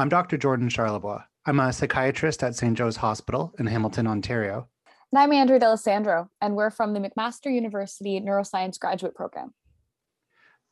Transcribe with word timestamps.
I'm 0.00 0.08
Dr. 0.08 0.36
Jordan 0.36 0.68
Charlebois. 0.68 1.24
I'm 1.44 1.58
a 1.58 1.72
psychiatrist 1.72 2.44
at 2.44 2.54
St. 2.54 2.78
Joe's 2.78 2.98
Hospital 2.98 3.52
in 3.58 3.66
Hamilton, 3.66 4.06
Ontario. 4.06 4.68
And 5.10 5.18
I'm 5.18 5.32
Andrea 5.32 5.58
D'Alessandro, 5.58 6.28
and 6.40 6.54
we're 6.54 6.70
from 6.70 6.92
the 6.92 7.00
McMaster 7.00 7.52
University 7.52 8.20
Neuroscience 8.20 8.78
Graduate 8.78 9.16
Program. 9.16 9.54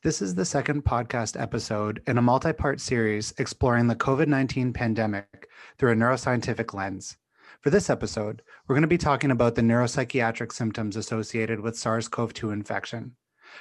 This 0.01 0.21
is 0.21 0.35
the 0.35 0.45
second 0.45 0.85
podcast 0.85 1.37
episode 1.37 2.01
in 2.07 2.17
a 2.17 2.21
multi 2.21 2.53
part 2.53 2.79
series 2.79 3.33
exploring 3.37 3.87
the 3.87 3.97
COVID 3.97 4.27
19 4.27 4.71
pandemic 4.71 5.49
through 5.77 5.91
a 5.91 5.95
neuroscientific 5.95 6.73
lens. 6.73 7.17
For 7.59 7.69
this 7.69 7.89
episode, 7.89 8.41
we're 8.65 8.75
going 8.75 8.83
to 8.83 8.87
be 8.87 8.97
talking 8.97 9.31
about 9.31 9.55
the 9.55 9.61
neuropsychiatric 9.61 10.53
symptoms 10.53 10.95
associated 10.95 11.59
with 11.59 11.77
SARS 11.77 12.07
CoV 12.07 12.33
2 12.33 12.51
infection. 12.51 13.17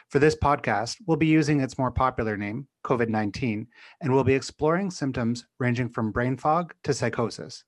For 0.08 0.18
this 0.18 0.36
podcast, 0.36 0.96
we'll 1.06 1.16
be 1.16 1.26
using 1.26 1.60
its 1.60 1.78
more 1.78 1.90
popular 1.90 2.36
name, 2.36 2.68
COVID 2.84 3.08
19, 3.08 3.66
and 4.00 4.12
we'll 4.12 4.24
be 4.24 4.34
exploring 4.34 4.90
symptoms 4.90 5.46
ranging 5.58 5.88
from 5.88 6.12
brain 6.12 6.36
fog 6.36 6.74
to 6.84 6.94
psychosis. 6.94 7.64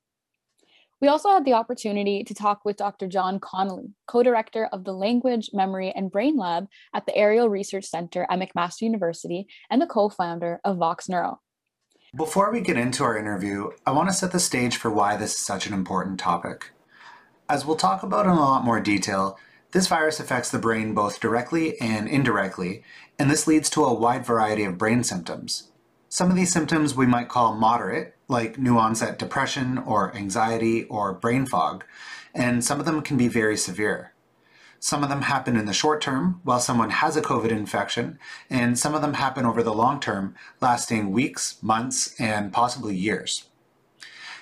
We 1.01 1.07
also 1.07 1.31
had 1.31 1.45
the 1.45 1.53
opportunity 1.53 2.25
to 2.25 2.35
talk 2.35 2.65
with 2.65 2.77
Dr. 2.77 3.07
John 3.07 3.39
Connolly, 3.39 3.93
co 4.09 4.25
director 4.25 4.67
of 4.73 4.83
the 4.83 4.93
Language, 4.93 5.51
Memory, 5.53 5.93
and 5.93 6.11
Brain 6.11 6.37
Lab 6.37 6.67
at 6.93 7.07
the 7.07 7.13
ARiEAL 7.13 7.49
Research 7.49 7.85
Center 7.85 8.27
at 8.29 8.41
McMaster 8.41 8.83
University 8.83 9.47
and 9.71 9.81
the 9.81 9.87
co 9.87 10.09
founder 10.09 10.61
of 10.65 10.79
Vox 10.79 11.09
Neuro. 11.09 11.41
Before 12.17 12.51
we 12.51 12.63
get 12.63 12.77
into 12.77 13.05
our 13.05 13.17
interview, 13.17 13.71
I 13.87 13.93
want 13.93 14.09
to 14.09 14.15
set 14.15 14.33
the 14.33 14.41
stage 14.41 14.77
for 14.77 14.91
why 14.91 15.17
this 15.17 15.35
is 15.35 15.39
such 15.39 15.67
an 15.67 15.75
important 15.75 16.19
topic. 16.19 16.71
As 17.49 17.65
we'll 17.65 17.77
talk 17.77 18.03
about 18.03 18.27
in 18.27 18.33
a 18.33 18.35
lot 18.35 18.65
more 18.65 18.81
detail, 18.81 19.39
this 19.73 19.87
virus 19.87 20.19
affects 20.19 20.51
the 20.51 20.59
brain 20.59 20.95
both 20.95 21.21
directly 21.21 21.79
and 21.81 22.09
indirectly, 22.09 22.83
and 23.19 23.31
this 23.31 23.47
leads 23.47 23.69
to 23.71 23.85
a 23.85 23.93
wide 23.93 24.25
variety 24.25 24.65
of 24.65 24.79
brain 24.79 25.05
symptoms. 25.05 25.71
Some 26.09 26.31
of 26.31 26.37
these 26.37 26.53
symptoms 26.53 26.95
we 26.95 27.07
might 27.07 27.29
call 27.29 27.55
moderate, 27.55 28.17
like 28.29 28.59
new 28.59 28.79
onset 28.79 29.19
depression 29.19 29.77
or 29.79 30.15
anxiety 30.17 30.85
or 30.85 31.13
brain 31.13 31.45
fog, 31.45 31.85
and 32.35 32.65
some 32.65 32.81
of 32.81 32.87
them 32.87 33.03
can 33.03 33.19
be 33.19 33.29
very 33.29 33.57
severe. 33.57 34.15
Some 34.81 35.03
of 35.03 35.09
them 35.11 35.23
happen 35.23 35.57
in 35.57 35.67
the 35.67 35.73
short 35.73 36.01
term 36.01 36.41
while 36.45 36.61
someone 36.61 36.91
has 36.91 37.17
a 37.17 37.23
COVID 37.23 37.51
infection, 37.51 38.19
and 38.49 38.79
some 38.79 38.95
of 38.95 39.03
them 39.03 39.15
happen 39.15 39.45
over 39.45 39.63
the 39.63 39.75
long 39.75 40.01
term, 40.01 40.35
lasting 40.61 41.11
weeks, 41.11 41.61
months, 41.63 42.19
and 42.19 42.53
possibly 42.53 42.95
years. 42.95 43.45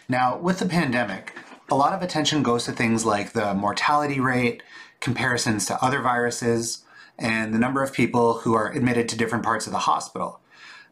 Now, 0.08 0.36
with 0.36 0.58
the 0.60 0.66
pandemic, 0.66 1.32
a 1.68 1.74
lot 1.74 1.94
of 1.94 2.02
attention 2.02 2.42
goes 2.42 2.64
to 2.64 2.72
things 2.72 3.04
like 3.04 3.32
the 3.32 3.54
mortality 3.54 4.20
rate, 4.20 4.62
comparisons 5.06 5.64
to 5.66 5.80
other 5.80 6.00
viruses, 6.02 6.82
and 7.16 7.54
the 7.54 7.60
number 7.60 7.80
of 7.80 7.92
people 7.92 8.38
who 8.38 8.54
are 8.54 8.72
admitted 8.72 9.08
to 9.08 9.16
different 9.16 9.44
parts 9.44 9.64
of 9.64 9.72
the 9.72 9.86
hospital. 9.90 10.40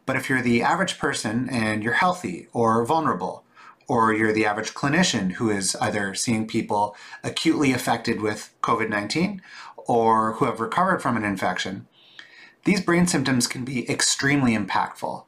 But 0.05 0.15
if 0.15 0.29
you're 0.29 0.41
the 0.41 0.63
average 0.63 0.97
person 0.97 1.49
and 1.49 1.83
you're 1.83 2.05
healthy 2.05 2.47
or 2.53 2.85
vulnerable, 2.85 3.43
or 3.89 4.13
you're 4.13 4.31
the 4.31 4.45
average 4.45 4.73
clinician 4.73 5.33
who 5.33 5.49
is 5.49 5.75
either 5.81 6.15
seeing 6.15 6.47
people 6.47 6.95
acutely 7.25 7.73
affected 7.73 8.21
with 8.21 8.55
COVID 8.63 8.89
19 8.89 9.41
or 9.75 10.35
who 10.35 10.45
have 10.45 10.61
recovered 10.61 11.01
from 11.01 11.17
an 11.17 11.25
infection, 11.25 11.85
these 12.63 12.79
brain 12.79 13.07
symptoms 13.07 13.47
can 13.47 13.65
be 13.65 13.89
extremely 13.91 14.55
impactful. 14.55 15.25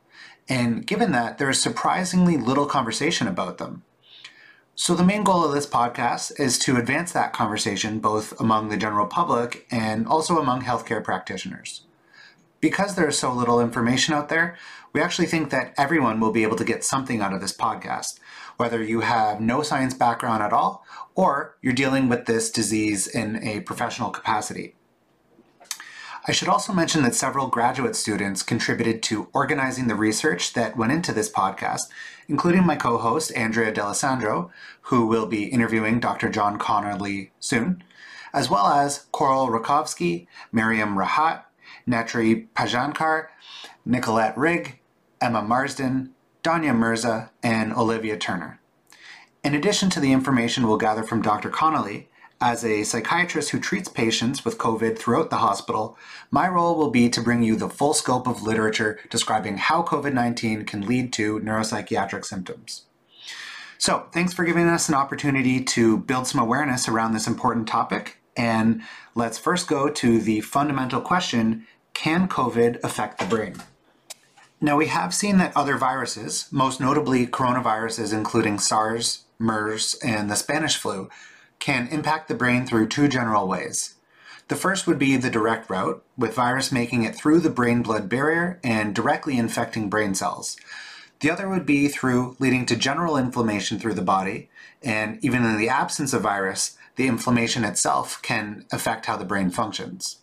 And 0.47 0.87
given 0.87 1.11
that, 1.11 1.39
there 1.39 1.49
is 1.49 1.61
surprisingly 1.61 2.37
little 2.37 2.65
conversation 2.65 3.27
about 3.27 3.57
them. 3.57 3.83
So, 4.79 4.93
the 4.93 5.03
main 5.03 5.23
goal 5.23 5.43
of 5.43 5.53
this 5.53 5.65
podcast 5.65 6.39
is 6.39 6.59
to 6.59 6.77
advance 6.77 7.11
that 7.11 7.33
conversation 7.33 7.97
both 7.97 8.39
among 8.39 8.69
the 8.69 8.77
general 8.77 9.07
public 9.07 9.65
and 9.71 10.05
also 10.05 10.37
among 10.37 10.61
healthcare 10.61 11.03
practitioners. 11.03 11.81
Because 12.61 12.93
there's 12.93 13.17
so 13.17 13.33
little 13.33 13.59
information 13.59 14.13
out 14.13 14.29
there, 14.29 14.55
we 14.93 15.01
actually 15.01 15.25
think 15.25 15.49
that 15.49 15.73
everyone 15.79 16.19
will 16.19 16.31
be 16.31 16.43
able 16.43 16.57
to 16.57 16.63
get 16.63 16.83
something 16.83 17.21
out 17.21 17.33
of 17.33 17.41
this 17.41 17.57
podcast, 17.57 18.19
whether 18.57 18.83
you 18.83 18.99
have 18.99 19.41
no 19.41 19.63
science 19.63 19.95
background 19.95 20.43
at 20.43 20.53
all 20.53 20.85
or 21.15 21.57
you're 21.59 21.73
dealing 21.73 22.07
with 22.07 22.27
this 22.27 22.51
disease 22.51 23.07
in 23.07 23.43
a 23.43 23.61
professional 23.61 24.11
capacity. 24.11 24.75
I 26.29 26.33
should 26.33 26.49
also 26.49 26.73
mention 26.73 27.03
that 27.03 27.15
several 27.15 27.47
graduate 27.47 27.95
students 27.95 28.43
contributed 28.43 29.01
to 29.03 29.29
organizing 29.33 29.87
the 29.87 29.95
research 29.95 30.53
that 30.53 30.75
went 30.75 30.91
into 30.91 31.13
this 31.13 31.31
podcast, 31.31 31.83
including 32.27 32.65
my 32.65 32.75
co 32.75 32.97
host, 32.97 33.31
Andrea 33.35 33.71
D'Alessandro, 33.71 34.51
who 34.83 35.07
will 35.07 35.25
be 35.25 35.45
interviewing 35.45 35.99
Dr. 35.99 36.29
John 36.29 36.57
Connolly 36.57 37.31
soon, 37.39 37.83
as 38.33 38.49
well 38.49 38.67
as 38.67 39.05
Coral 39.11 39.47
Rakovsky, 39.47 40.27
Miriam 40.51 40.95
Rahat, 40.95 41.43
Natri 41.87 42.47
Pajankar, 42.55 43.27
Nicolette 43.85 44.37
Rigg, 44.37 44.79
Emma 45.21 45.41
Marsden, 45.41 46.11
Danya 46.43 46.75
Mirza, 46.75 47.31
and 47.41 47.73
Olivia 47.73 48.17
Turner. 48.17 48.59
In 49.43 49.55
addition 49.55 49.89
to 49.91 49.99
the 49.99 50.11
information 50.11 50.67
we'll 50.67 50.77
gather 50.77 51.03
from 51.03 51.21
Dr. 51.21 51.49
Connolly, 51.49 52.09
as 52.39 52.63
a 52.63 52.83
psychiatrist 52.83 53.49
who 53.49 53.59
treats 53.59 53.89
patients 53.89 54.45
with 54.45 54.57
COVID 54.57 54.97
throughout 54.97 55.29
the 55.29 55.37
hospital, 55.37 55.97
my 56.29 56.47
role 56.47 56.75
will 56.75 56.91
be 56.91 57.09
to 57.09 57.21
bring 57.21 57.41
you 57.41 57.55
the 57.55 57.69
full 57.69 57.93
scope 57.93 58.27
of 58.27 58.43
literature 58.43 58.99
describing 59.09 59.57
how 59.57 59.83
COVID 59.83 60.13
19 60.13 60.65
can 60.65 60.85
lead 60.85 61.11
to 61.13 61.39
neuropsychiatric 61.39 62.25
symptoms. 62.25 62.85
So, 63.79 64.07
thanks 64.11 64.33
for 64.33 64.43
giving 64.43 64.67
us 64.67 64.89
an 64.89 64.95
opportunity 64.95 65.63
to 65.63 65.97
build 65.97 66.27
some 66.27 66.41
awareness 66.41 66.87
around 66.87 67.13
this 67.13 67.27
important 67.27 67.67
topic. 67.67 68.17
And 68.35 68.81
let's 69.15 69.37
first 69.37 69.67
go 69.67 69.89
to 69.89 70.19
the 70.19 70.41
fundamental 70.41 71.01
question 71.01 71.65
can 71.93 72.27
COVID 72.27 72.79
affect 72.83 73.17
the 73.17 73.25
brain? 73.25 73.55
Now, 74.61 74.77
we 74.77 74.87
have 74.87 75.13
seen 75.13 75.37
that 75.37 75.55
other 75.55 75.77
viruses, 75.77 76.47
most 76.51 76.79
notably 76.79 77.25
coronaviruses, 77.25 78.13
including 78.13 78.59
SARS, 78.59 79.25
MERS, 79.39 79.95
and 80.03 80.29
the 80.29 80.35
Spanish 80.35 80.77
flu, 80.77 81.09
can 81.59 81.87
impact 81.87 82.27
the 82.27 82.35
brain 82.35 82.65
through 82.65 82.87
two 82.87 83.07
general 83.07 83.47
ways. 83.47 83.95
The 84.47 84.55
first 84.55 84.87
would 84.87 84.97
be 84.97 85.17
the 85.17 85.29
direct 85.29 85.69
route, 85.69 86.03
with 86.17 86.33
virus 86.33 86.71
making 86.71 87.03
it 87.03 87.15
through 87.15 87.41
the 87.41 87.49
brain 87.49 87.81
blood 87.81 88.07
barrier 88.07 88.59
and 88.63 88.95
directly 88.95 89.37
infecting 89.37 89.89
brain 89.89 90.15
cells. 90.15 90.55
The 91.19 91.29
other 91.29 91.49
would 91.49 91.65
be 91.65 91.87
through 91.87 92.35
leading 92.39 92.65
to 92.67 92.75
general 92.75 93.17
inflammation 93.17 93.79
through 93.79 93.95
the 93.95 94.01
body, 94.01 94.49
and 94.81 95.17
even 95.23 95.43
in 95.43 95.57
the 95.57 95.69
absence 95.69 96.13
of 96.13 96.21
virus, 96.21 96.77
the 96.95 97.07
inflammation 97.07 97.63
itself 97.63 98.21
can 98.21 98.65
affect 98.71 99.07
how 99.07 99.17
the 99.17 99.25
brain 99.25 99.49
functions. 99.49 100.17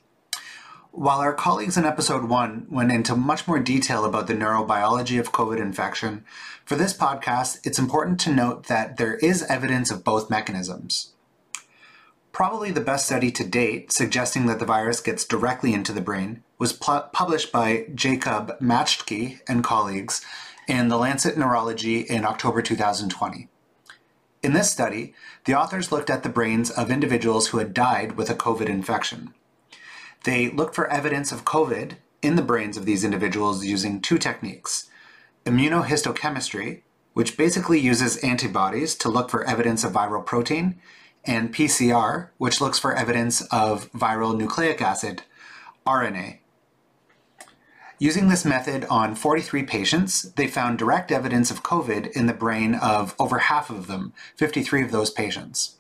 While 0.91 1.19
our 1.19 1.35
colleagues 1.35 1.77
in 1.77 1.85
episode 1.85 2.29
one 2.29 2.69
went 2.71 2.93
into 2.93 3.17
much 3.17 3.49
more 3.49 3.59
detail 3.59 4.05
about 4.05 4.29
the 4.29 4.35
neurobiology 4.35 5.19
of 5.19 5.33
COVID 5.33 5.59
infection, 5.59 6.25
for 6.65 6.77
this 6.77 6.97
podcast, 6.97 7.59
it's 7.65 7.81
important 7.81 8.21
to 8.21 8.33
note 8.33 8.69
that 8.69 8.97
there 8.97 9.17
is 9.17 9.43
evidence 9.43 9.91
of 9.91 10.05
both 10.05 10.31
mechanisms. 10.31 11.14
Probably 12.35 12.73
the 12.73 12.81
best 12.81 13.07
study 13.07 13.31
to 13.31 13.45
date 13.45 13.93
suggesting 13.93 14.47
that 14.47 14.59
the 14.59 14.65
virus 14.65 15.01
gets 15.01 15.25
directly 15.25 15.73
into 15.73 15.93
the 15.93 16.01
brain 16.01 16.43
was 16.59 16.73
pu- 16.73 17.03
published 17.13 17.53
by 17.53 17.87
Jakob 17.95 18.59
Matschke 18.59 19.39
and 19.49 19.63
colleagues 19.63 20.21
in 20.67 20.89
The 20.89 20.99
Lancet 20.99 21.39
Neurology 21.39 22.01
in 22.01 22.25
October 22.25 22.61
2020. 22.61 23.49
In 24.43 24.53
this 24.53 24.69
study, 24.69 25.15
the 25.45 25.55
authors 25.55 25.93
looked 25.93 26.11
at 26.11 26.25
the 26.25 26.29
brains 26.29 26.73
of 26.73 26.91
individuals 26.91 27.49
who 27.49 27.59
had 27.59 27.73
died 27.73 28.17
with 28.17 28.29
a 28.29 28.35
COVID 28.35 28.69
infection. 28.69 29.33
They 30.25 30.51
looked 30.51 30.75
for 30.75 30.91
evidence 30.91 31.31
of 31.31 31.45
COVID 31.45 31.99
in 32.21 32.35
the 32.35 32.43
brains 32.43 32.77
of 32.77 32.85
these 32.85 33.05
individuals 33.05 33.65
using 33.65 34.01
two 34.01 34.19
techniques 34.19 34.91
immunohistochemistry, 35.47 36.83
which 37.13 37.37
basically 37.37 37.79
uses 37.79 38.17
antibodies 38.25 38.97
to 38.97 39.09
look 39.09 39.31
for 39.31 39.45
evidence 39.45 39.85
of 39.85 39.93
viral 39.93 40.27
protein, 40.27 40.81
and 41.27 41.55
PCR, 41.55 42.29
which 42.39 42.61
looks 42.61 42.79
for 42.79 42.95
evidence 42.95 43.43
of 43.53 43.91
viral 43.93 44.37
nucleic 44.37 44.81
acid, 44.81 45.23
RNA. 45.87 46.39
Using 47.99 48.29
this 48.29 48.45
method 48.45 48.85
on 48.91 49.15
43 49.15 49.63
patients, 49.63 50.23
they 50.23 50.47
found 50.47 50.79
direct 50.79 51.13
evidence 51.13 51.51
of 51.51 51.63
COVID 51.63 52.11
in 52.13 52.27
the 52.27 52.33
brain 52.33 52.75
of 52.75 53.15
over 53.19 53.39
half 53.39 53.71
of 53.71 53.87
them, 53.87 54.13
53 54.37 54.83
of 54.83 54.91
those 54.91 55.11
patients. 55.11 55.77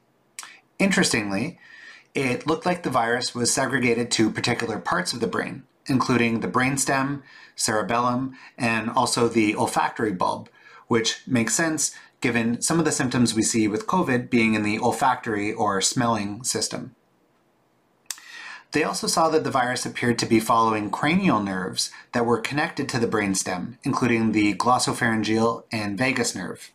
Interestingly, 0.78 1.58
it 2.14 2.46
looked 2.46 2.64
like 2.64 2.82
the 2.82 2.90
virus 2.90 3.34
was 3.34 3.52
segregated 3.52 4.10
to 4.12 4.30
particular 4.30 4.78
parts 4.78 5.12
of 5.12 5.20
the 5.20 5.26
brain, 5.26 5.64
including 5.86 6.40
the 6.40 6.48
brainstem, 6.48 7.22
cerebellum, 7.56 8.36
and 8.56 8.90
also 8.90 9.28
the 9.28 9.56
olfactory 9.56 10.12
bulb, 10.12 10.48
which 10.86 11.22
makes 11.26 11.54
sense 11.54 11.94
given 12.24 12.62
some 12.62 12.78
of 12.78 12.86
the 12.86 12.90
symptoms 12.90 13.34
we 13.34 13.42
see 13.42 13.68
with 13.68 13.86
COVID 13.86 14.30
being 14.30 14.54
in 14.54 14.62
the 14.62 14.78
olfactory 14.78 15.52
or 15.52 15.82
smelling 15.82 16.42
system. 16.42 16.96
They 18.72 18.82
also 18.82 19.06
saw 19.06 19.28
that 19.28 19.44
the 19.44 19.50
virus 19.50 19.84
appeared 19.84 20.18
to 20.20 20.26
be 20.26 20.40
following 20.40 20.90
cranial 20.90 21.42
nerves 21.42 21.90
that 22.12 22.24
were 22.24 22.40
connected 22.40 22.88
to 22.88 22.98
the 22.98 23.06
brainstem, 23.06 23.76
including 23.82 24.32
the 24.32 24.54
glossopharyngeal 24.54 25.64
and 25.70 25.98
vagus 25.98 26.34
nerve. 26.34 26.72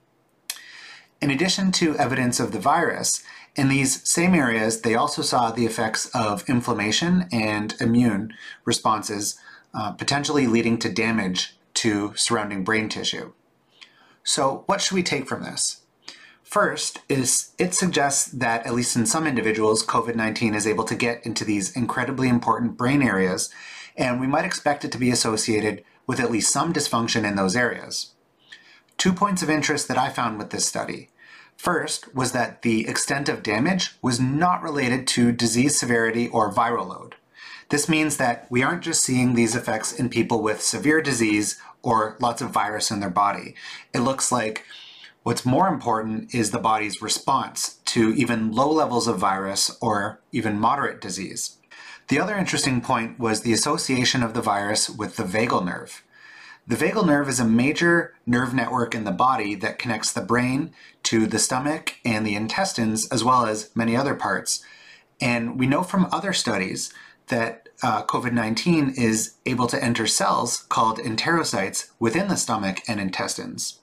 In 1.20 1.32
addition 1.32 1.72
to 1.72 1.98
evidence 1.98 2.40
of 2.40 2.52
the 2.52 2.60
virus, 2.60 3.24
in 3.56 3.70
these 3.70 4.08
same 4.08 4.36
areas, 4.36 4.82
they 4.82 4.94
also 4.94 5.24
saw 5.24 5.50
the 5.50 5.66
effects 5.66 6.12
of 6.14 6.48
inflammation 6.48 7.28
and 7.32 7.74
immune 7.82 8.36
responses, 8.66 9.40
uh, 9.74 9.94
potentially 9.94 10.46
leading 10.46 10.78
to 10.78 10.94
damage 10.94 11.58
to 11.74 12.14
surrounding 12.16 12.64
brain 12.64 12.88
tissue. 12.88 13.34
So, 14.30 14.62
what 14.68 14.80
should 14.80 14.94
we 14.94 15.02
take 15.02 15.28
from 15.28 15.42
this? 15.42 15.82
First 16.44 17.00
is 17.10 17.50
it 17.58 17.74
suggests 17.74 18.30
that 18.30 18.64
at 18.64 18.76
least 18.76 18.96
in 18.96 19.08
some 19.08 19.26
individuals, 19.26 19.84
COVID-19 19.84 20.56
is 20.56 20.68
able 20.68 20.84
to 20.84 20.94
get 20.94 21.26
into 21.26 21.44
these 21.44 21.76
incredibly 21.76 22.30
important 22.30 22.78
brain 22.78 23.02
areas, 23.02 23.50
and 23.98 24.22
we 24.22 24.28
might 24.28 24.46
expect 24.46 24.86
it 24.86 24.92
to 24.92 25.00
be 25.00 25.10
associated 25.10 25.84
with 26.06 26.20
at 26.20 26.30
least 26.30 26.54
some 26.54 26.72
dysfunction 26.72 27.28
in 27.28 27.38
those 27.38 27.56
areas. 27.56 28.14
Two 29.00 29.14
points 29.14 29.42
of 29.42 29.50
interest 29.50 29.88
that 29.88 29.98
I 29.98 30.10
found 30.10 30.38
with 30.38 30.52
this 30.52 30.68
study. 30.68 31.10
First 31.58 32.14
was 32.14 32.32
that 32.32 32.62
the 32.62 32.88
extent 32.88 33.30
of 33.30 33.42
damage 33.42 33.96
was 34.04 34.20
not 34.20 34.62
related 34.62 35.08
to 35.08 35.32
disease 35.32 35.80
severity 35.80 36.28
or 36.28 36.54
viral 36.54 36.90
load. 36.90 37.16
This 37.70 37.88
means 37.88 38.18
that 38.18 38.48
we 38.50 38.64
aren't 38.64 38.84
just 38.84 39.04
seeing 39.04 39.34
these 39.34 39.56
effects 39.56 39.94
in 39.94 40.10
people 40.10 40.42
with 40.42 40.62
severe 40.62 41.02
disease 41.02 41.62
or 41.84 42.18
lots 42.20 42.42
of 42.42 42.50
virus 42.50 42.90
in 42.90 43.00
their 43.00 43.12
body. 43.12 43.54
It 43.94 44.00
looks 44.00 44.32
like 44.32 44.66
what's 45.22 45.46
more 45.46 45.68
important 45.68 46.34
is 46.34 46.50
the 46.50 46.58
body's 46.58 47.02
response 47.02 47.78
to 47.86 48.10
even 48.16 48.52
low 48.52 48.72
levels 48.72 49.08
of 49.08 49.20
virus 49.20 49.78
or 49.82 50.20
even 50.32 50.60
moderate 50.60 51.00
disease. 51.00 51.58
The 52.08 52.20
other 52.20 52.36
interesting 52.36 52.82
point 52.82 53.20
was 53.20 53.42
the 53.42 53.54
association 53.54 54.24
of 54.24 54.34
the 54.34 54.42
virus 54.42 54.90
with 54.90 55.16
the 55.16 55.24
vagal 55.24 55.64
nerve. 55.64 56.04
The 56.66 56.76
vagal 56.76 57.06
nerve 57.06 57.30
is 57.30 57.40
a 57.40 57.46
major 57.46 58.16
nerve 58.26 58.54
network 58.54 58.96
in 58.96 59.04
the 59.04 59.12
body 59.12 59.54
that 59.56 59.78
connects 59.78 60.12
the 60.12 60.22
brain 60.22 60.72
to 61.04 61.28
the 61.28 61.40
stomach 61.40 61.96
and 62.04 62.26
the 62.26 62.36
intestines, 62.36 63.08
as 63.10 63.24
well 63.24 63.46
as 63.46 63.70
many 63.76 63.96
other 63.96 64.16
parts. 64.16 64.64
And 65.22 65.60
we 65.60 65.68
know 65.68 65.84
from 65.84 66.08
other 66.12 66.34
studies 66.34 66.92
that 67.30 67.70
uh, 67.82 68.04
COVID 68.04 68.34
19 68.34 68.94
is 68.98 69.36
able 69.46 69.68
to 69.68 69.84
enter 69.84 70.06
cells 70.06 70.64
called 70.70 71.00
enterocytes 71.00 71.90
within 72.00 72.28
the 72.28 72.36
stomach 72.36 72.82
and 72.88 73.00
intestines. 73.00 73.80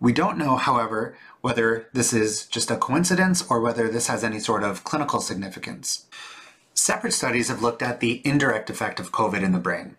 We 0.00 0.12
don't 0.12 0.38
know, 0.38 0.56
however, 0.56 1.16
whether 1.40 1.88
this 1.92 2.12
is 2.12 2.46
just 2.46 2.70
a 2.70 2.76
coincidence 2.76 3.44
or 3.48 3.60
whether 3.60 3.88
this 3.88 4.08
has 4.08 4.22
any 4.22 4.38
sort 4.38 4.62
of 4.62 4.84
clinical 4.84 5.20
significance. 5.20 6.06
Separate 6.74 7.12
studies 7.12 7.48
have 7.48 7.62
looked 7.62 7.82
at 7.82 8.00
the 8.00 8.20
indirect 8.26 8.68
effect 8.68 9.00
of 9.00 9.12
COVID 9.12 9.42
in 9.42 9.52
the 9.52 9.58
brain. 9.58 9.96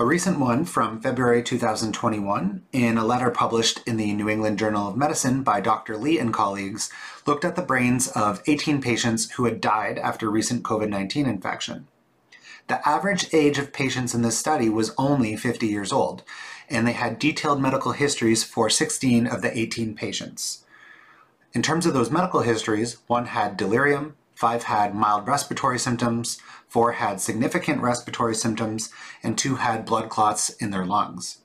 A 0.00 0.06
recent 0.06 0.38
one 0.38 0.64
from 0.64 1.02
February 1.02 1.42
2021, 1.42 2.62
in 2.72 2.96
a 2.96 3.04
letter 3.04 3.30
published 3.30 3.86
in 3.86 3.98
the 3.98 4.14
New 4.14 4.30
England 4.30 4.58
Journal 4.58 4.88
of 4.88 4.96
Medicine 4.96 5.42
by 5.42 5.60
Dr. 5.60 5.98
Lee 5.98 6.18
and 6.18 6.32
colleagues, 6.32 6.88
looked 7.26 7.44
at 7.44 7.54
the 7.54 7.60
brains 7.60 8.08
of 8.08 8.42
18 8.46 8.80
patients 8.80 9.32
who 9.32 9.44
had 9.44 9.60
died 9.60 9.98
after 9.98 10.30
recent 10.30 10.62
COVID 10.62 10.88
19 10.88 11.26
infection. 11.26 11.86
The 12.68 12.88
average 12.88 13.34
age 13.34 13.58
of 13.58 13.74
patients 13.74 14.14
in 14.14 14.22
this 14.22 14.38
study 14.38 14.70
was 14.70 14.94
only 14.96 15.36
50 15.36 15.66
years 15.66 15.92
old, 15.92 16.22
and 16.70 16.86
they 16.86 16.92
had 16.92 17.18
detailed 17.18 17.60
medical 17.60 17.92
histories 17.92 18.42
for 18.42 18.70
16 18.70 19.26
of 19.26 19.42
the 19.42 19.54
18 19.54 19.94
patients. 19.94 20.64
In 21.52 21.60
terms 21.60 21.84
of 21.84 21.92
those 21.92 22.10
medical 22.10 22.40
histories, 22.40 22.96
one 23.06 23.26
had 23.26 23.58
delirium, 23.58 24.16
five 24.40 24.62
had 24.62 24.94
mild 24.94 25.28
respiratory 25.28 25.78
symptoms, 25.78 26.38
four 26.66 26.92
had 26.92 27.20
significant 27.20 27.82
respiratory 27.82 28.34
symptoms, 28.34 28.90
and 29.22 29.36
two 29.36 29.56
had 29.56 29.84
blood 29.84 30.08
clots 30.08 30.48
in 30.48 30.70
their 30.70 30.86
lungs. 30.86 31.42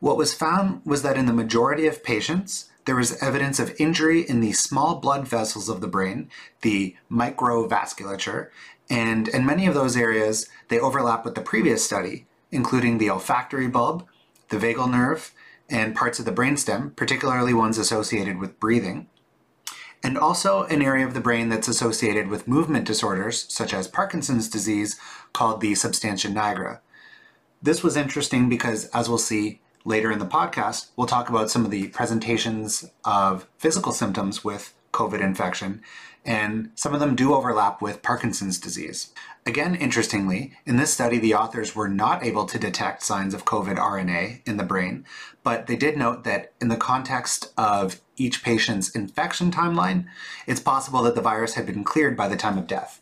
What 0.00 0.16
was 0.16 0.34
found 0.34 0.82
was 0.84 1.02
that 1.02 1.16
in 1.16 1.26
the 1.26 1.32
majority 1.32 1.86
of 1.86 2.02
patients, 2.02 2.68
there 2.84 2.96
was 2.96 3.22
evidence 3.22 3.60
of 3.60 3.76
injury 3.78 4.28
in 4.28 4.40
the 4.40 4.54
small 4.54 4.96
blood 4.96 5.28
vessels 5.28 5.68
of 5.68 5.80
the 5.80 5.86
brain, 5.86 6.28
the 6.62 6.96
microvasculature, 7.08 8.48
and 8.90 9.28
in 9.28 9.46
many 9.46 9.68
of 9.68 9.74
those 9.74 9.96
areas, 9.96 10.48
they 10.70 10.80
overlap 10.80 11.24
with 11.24 11.36
the 11.36 11.40
previous 11.40 11.84
study, 11.84 12.26
including 12.50 12.98
the 12.98 13.10
olfactory 13.10 13.68
bulb, 13.68 14.04
the 14.48 14.56
vagal 14.56 14.90
nerve, 14.90 15.32
and 15.70 15.94
parts 15.94 16.18
of 16.18 16.24
the 16.24 16.32
brainstem, 16.32 16.96
particularly 16.96 17.54
ones 17.54 17.78
associated 17.78 18.38
with 18.38 18.58
breathing 18.58 19.06
and 20.02 20.16
also 20.16 20.64
an 20.64 20.82
area 20.82 21.06
of 21.06 21.14
the 21.14 21.20
brain 21.20 21.48
that's 21.48 21.68
associated 21.68 22.28
with 22.28 22.48
movement 22.48 22.84
disorders, 22.84 23.46
such 23.52 23.74
as 23.74 23.88
Parkinson's 23.88 24.48
disease, 24.48 24.98
called 25.32 25.60
the 25.60 25.74
substantia 25.74 26.28
nigra. 26.28 26.80
This 27.62 27.82
was 27.82 27.96
interesting 27.96 28.48
because, 28.48 28.86
as 28.86 29.08
we'll 29.08 29.18
see 29.18 29.60
later 29.84 30.12
in 30.12 30.18
the 30.18 30.26
podcast, 30.26 30.90
we'll 30.96 31.06
talk 31.06 31.28
about 31.28 31.50
some 31.50 31.64
of 31.64 31.70
the 31.70 31.88
presentations 31.88 32.88
of 33.04 33.48
physical 33.58 33.92
symptoms 33.92 34.44
with 34.44 34.74
COVID 34.92 35.20
infection, 35.20 35.82
and 36.24 36.70
some 36.74 36.94
of 36.94 37.00
them 37.00 37.16
do 37.16 37.34
overlap 37.34 37.80
with 37.80 38.02
Parkinson's 38.02 38.58
disease. 38.58 39.12
Again, 39.46 39.74
interestingly, 39.74 40.52
in 40.66 40.76
this 40.76 40.92
study, 40.92 41.18
the 41.18 41.34
authors 41.34 41.74
were 41.74 41.88
not 41.88 42.22
able 42.22 42.44
to 42.46 42.58
detect 42.58 43.02
signs 43.02 43.32
of 43.32 43.44
COVID 43.44 43.76
RNA 43.76 44.46
in 44.46 44.56
the 44.56 44.64
brain, 44.64 45.06
but 45.48 45.66
they 45.66 45.76
did 45.76 45.96
note 45.96 46.24
that 46.24 46.52
in 46.60 46.68
the 46.68 46.76
context 46.76 47.54
of 47.56 48.02
each 48.18 48.44
patient's 48.44 48.90
infection 48.90 49.50
timeline, 49.50 50.04
it's 50.46 50.60
possible 50.60 51.00
that 51.02 51.14
the 51.14 51.22
virus 51.22 51.54
had 51.54 51.64
been 51.64 51.82
cleared 51.82 52.18
by 52.18 52.28
the 52.28 52.36
time 52.36 52.58
of 52.58 52.66
death. 52.66 53.00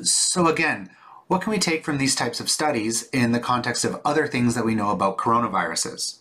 So, 0.00 0.46
again, 0.46 0.90
what 1.26 1.42
can 1.42 1.50
we 1.50 1.58
take 1.58 1.84
from 1.84 1.98
these 1.98 2.14
types 2.14 2.38
of 2.38 2.48
studies 2.48 3.08
in 3.08 3.32
the 3.32 3.40
context 3.40 3.84
of 3.84 4.00
other 4.04 4.28
things 4.28 4.54
that 4.54 4.64
we 4.64 4.76
know 4.76 4.90
about 4.90 5.18
coronaviruses? 5.18 6.20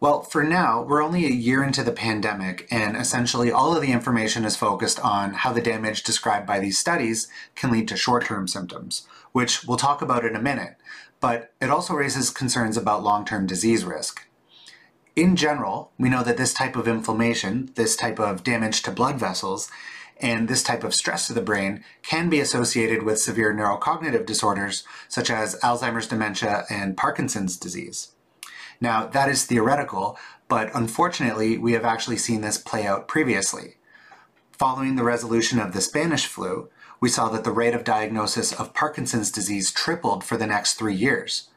Well, 0.00 0.22
for 0.22 0.42
now, 0.42 0.80
we're 0.80 1.04
only 1.04 1.26
a 1.26 1.28
year 1.28 1.62
into 1.62 1.84
the 1.84 1.92
pandemic, 1.92 2.66
and 2.70 2.96
essentially 2.96 3.52
all 3.52 3.76
of 3.76 3.82
the 3.82 3.92
information 3.92 4.46
is 4.46 4.56
focused 4.56 4.98
on 5.00 5.34
how 5.34 5.52
the 5.52 5.60
damage 5.60 6.02
described 6.02 6.46
by 6.46 6.60
these 6.60 6.78
studies 6.78 7.28
can 7.54 7.70
lead 7.70 7.88
to 7.88 7.96
short 7.98 8.24
term 8.24 8.48
symptoms, 8.48 9.06
which 9.32 9.66
we'll 9.66 9.76
talk 9.76 10.00
about 10.00 10.24
in 10.24 10.34
a 10.34 10.40
minute, 10.40 10.76
but 11.20 11.52
it 11.60 11.68
also 11.68 11.92
raises 11.92 12.30
concerns 12.30 12.78
about 12.78 13.04
long 13.04 13.26
term 13.26 13.46
disease 13.46 13.84
risk. 13.84 14.26
In 15.14 15.36
general, 15.36 15.92
we 15.98 16.08
know 16.08 16.22
that 16.22 16.38
this 16.38 16.54
type 16.54 16.74
of 16.74 16.88
inflammation, 16.88 17.70
this 17.74 17.96
type 17.96 18.18
of 18.18 18.42
damage 18.42 18.82
to 18.82 18.90
blood 18.90 19.18
vessels, 19.18 19.70
and 20.18 20.48
this 20.48 20.62
type 20.62 20.84
of 20.84 20.94
stress 20.94 21.26
to 21.26 21.34
the 21.34 21.42
brain 21.42 21.84
can 22.02 22.30
be 22.30 22.40
associated 22.40 23.02
with 23.02 23.20
severe 23.20 23.52
neurocognitive 23.52 24.24
disorders 24.24 24.84
such 25.08 25.28
as 25.30 25.58
Alzheimer's 25.60 26.06
dementia 26.06 26.64
and 26.70 26.96
Parkinson's 26.96 27.58
disease. 27.58 28.12
Now, 28.80 29.06
that 29.06 29.28
is 29.28 29.44
theoretical, 29.44 30.16
but 30.48 30.70
unfortunately, 30.74 31.58
we 31.58 31.72
have 31.72 31.84
actually 31.84 32.16
seen 32.16 32.40
this 32.40 32.56
play 32.56 32.86
out 32.86 33.06
previously. 33.06 33.76
Following 34.52 34.96
the 34.96 35.04
resolution 35.04 35.58
of 35.58 35.72
the 35.72 35.80
Spanish 35.80 36.26
flu, 36.26 36.70
we 37.00 37.08
saw 37.08 37.28
that 37.28 37.44
the 37.44 37.52
rate 37.52 37.74
of 37.74 37.84
diagnosis 37.84 38.52
of 38.52 38.74
Parkinson's 38.74 39.30
disease 39.30 39.72
tripled 39.72 40.24
for 40.24 40.36
the 40.36 40.46
next 40.46 40.74
three 40.74 40.94
years. 40.94 41.48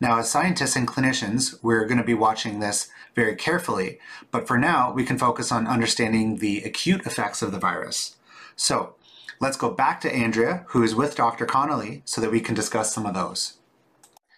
Now, 0.00 0.18
as 0.18 0.30
scientists 0.30 0.76
and 0.76 0.88
clinicians, 0.88 1.58
we're 1.62 1.84
going 1.84 1.98
to 1.98 2.04
be 2.04 2.14
watching 2.14 2.60
this 2.60 2.88
very 3.14 3.36
carefully, 3.36 3.98
but 4.30 4.46
for 4.46 4.56
now, 4.56 4.90
we 4.92 5.04
can 5.04 5.18
focus 5.18 5.52
on 5.52 5.66
understanding 5.66 6.36
the 6.36 6.62
acute 6.62 7.04
effects 7.04 7.42
of 7.42 7.52
the 7.52 7.58
virus. 7.58 8.16
So, 8.56 8.94
let's 9.40 9.58
go 9.58 9.70
back 9.70 10.00
to 10.00 10.14
Andrea, 10.14 10.64
who 10.68 10.82
is 10.82 10.94
with 10.94 11.16
Dr. 11.16 11.44
Connolly, 11.44 12.00
so 12.06 12.22
that 12.22 12.30
we 12.30 12.40
can 12.40 12.54
discuss 12.54 12.94
some 12.94 13.04
of 13.04 13.12
those. 13.12 13.58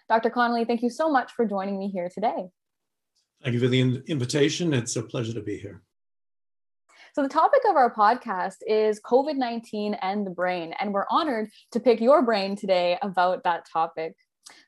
Dr. 0.09 0.29
Connolly, 0.29 0.65
thank 0.65 0.81
you 0.81 0.89
so 0.89 1.09
much 1.09 1.31
for 1.31 1.45
joining 1.45 1.79
me 1.79 1.87
here 1.87 2.09
today. 2.13 2.49
Thank 3.41 3.53
you 3.53 3.61
for 3.61 3.69
the 3.69 4.03
invitation. 4.07 4.73
It's 4.73 4.97
a 4.97 5.01
pleasure 5.03 5.33
to 5.33 5.41
be 5.41 5.57
here. 5.57 5.81
So, 7.13 7.23
the 7.23 7.29
topic 7.29 7.61
of 7.69 7.77
our 7.77 7.93
podcast 7.93 8.57
is 8.67 8.99
COVID 8.99 9.35
19 9.35 9.93
and 10.01 10.25
the 10.25 10.31
brain, 10.31 10.73
and 10.79 10.93
we're 10.93 11.05
honored 11.09 11.49
to 11.71 11.79
pick 11.79 12.01
your 12.01 12.21
brain 12.21 12.57
today 12.57 12.97
about 13.01 13.45
that 13.45 13.63
topic. 13.71 14.15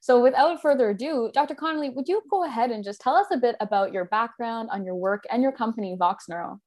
So, 0.02 0.22
without 0.22 0.62
further 0.62 0.92
ado, 0.92 1.32
Dr. 1.34 1.56
Connolly, 1.56 1.90
would 1.90 2.08
you 2.08 2.22
go 2.30 2.44
ahead 2.44 2.72
and 2.72 2.84
just 2.84 3.02
tell 3.02 3.16
us 3.16 3.28
a 3.32 3.38
bit 3.38 3.56
about 3.60 3.92
your 3.92 4.06
background 4.06 4.70
on 4.72 4.86
your 4.86 4.96
work 4.96 5.24
and 5.32 5.42
your 5.42 5.52
company, 5.52 5.96
Vox 5.98 6.30
Neuro? 6.30 6.62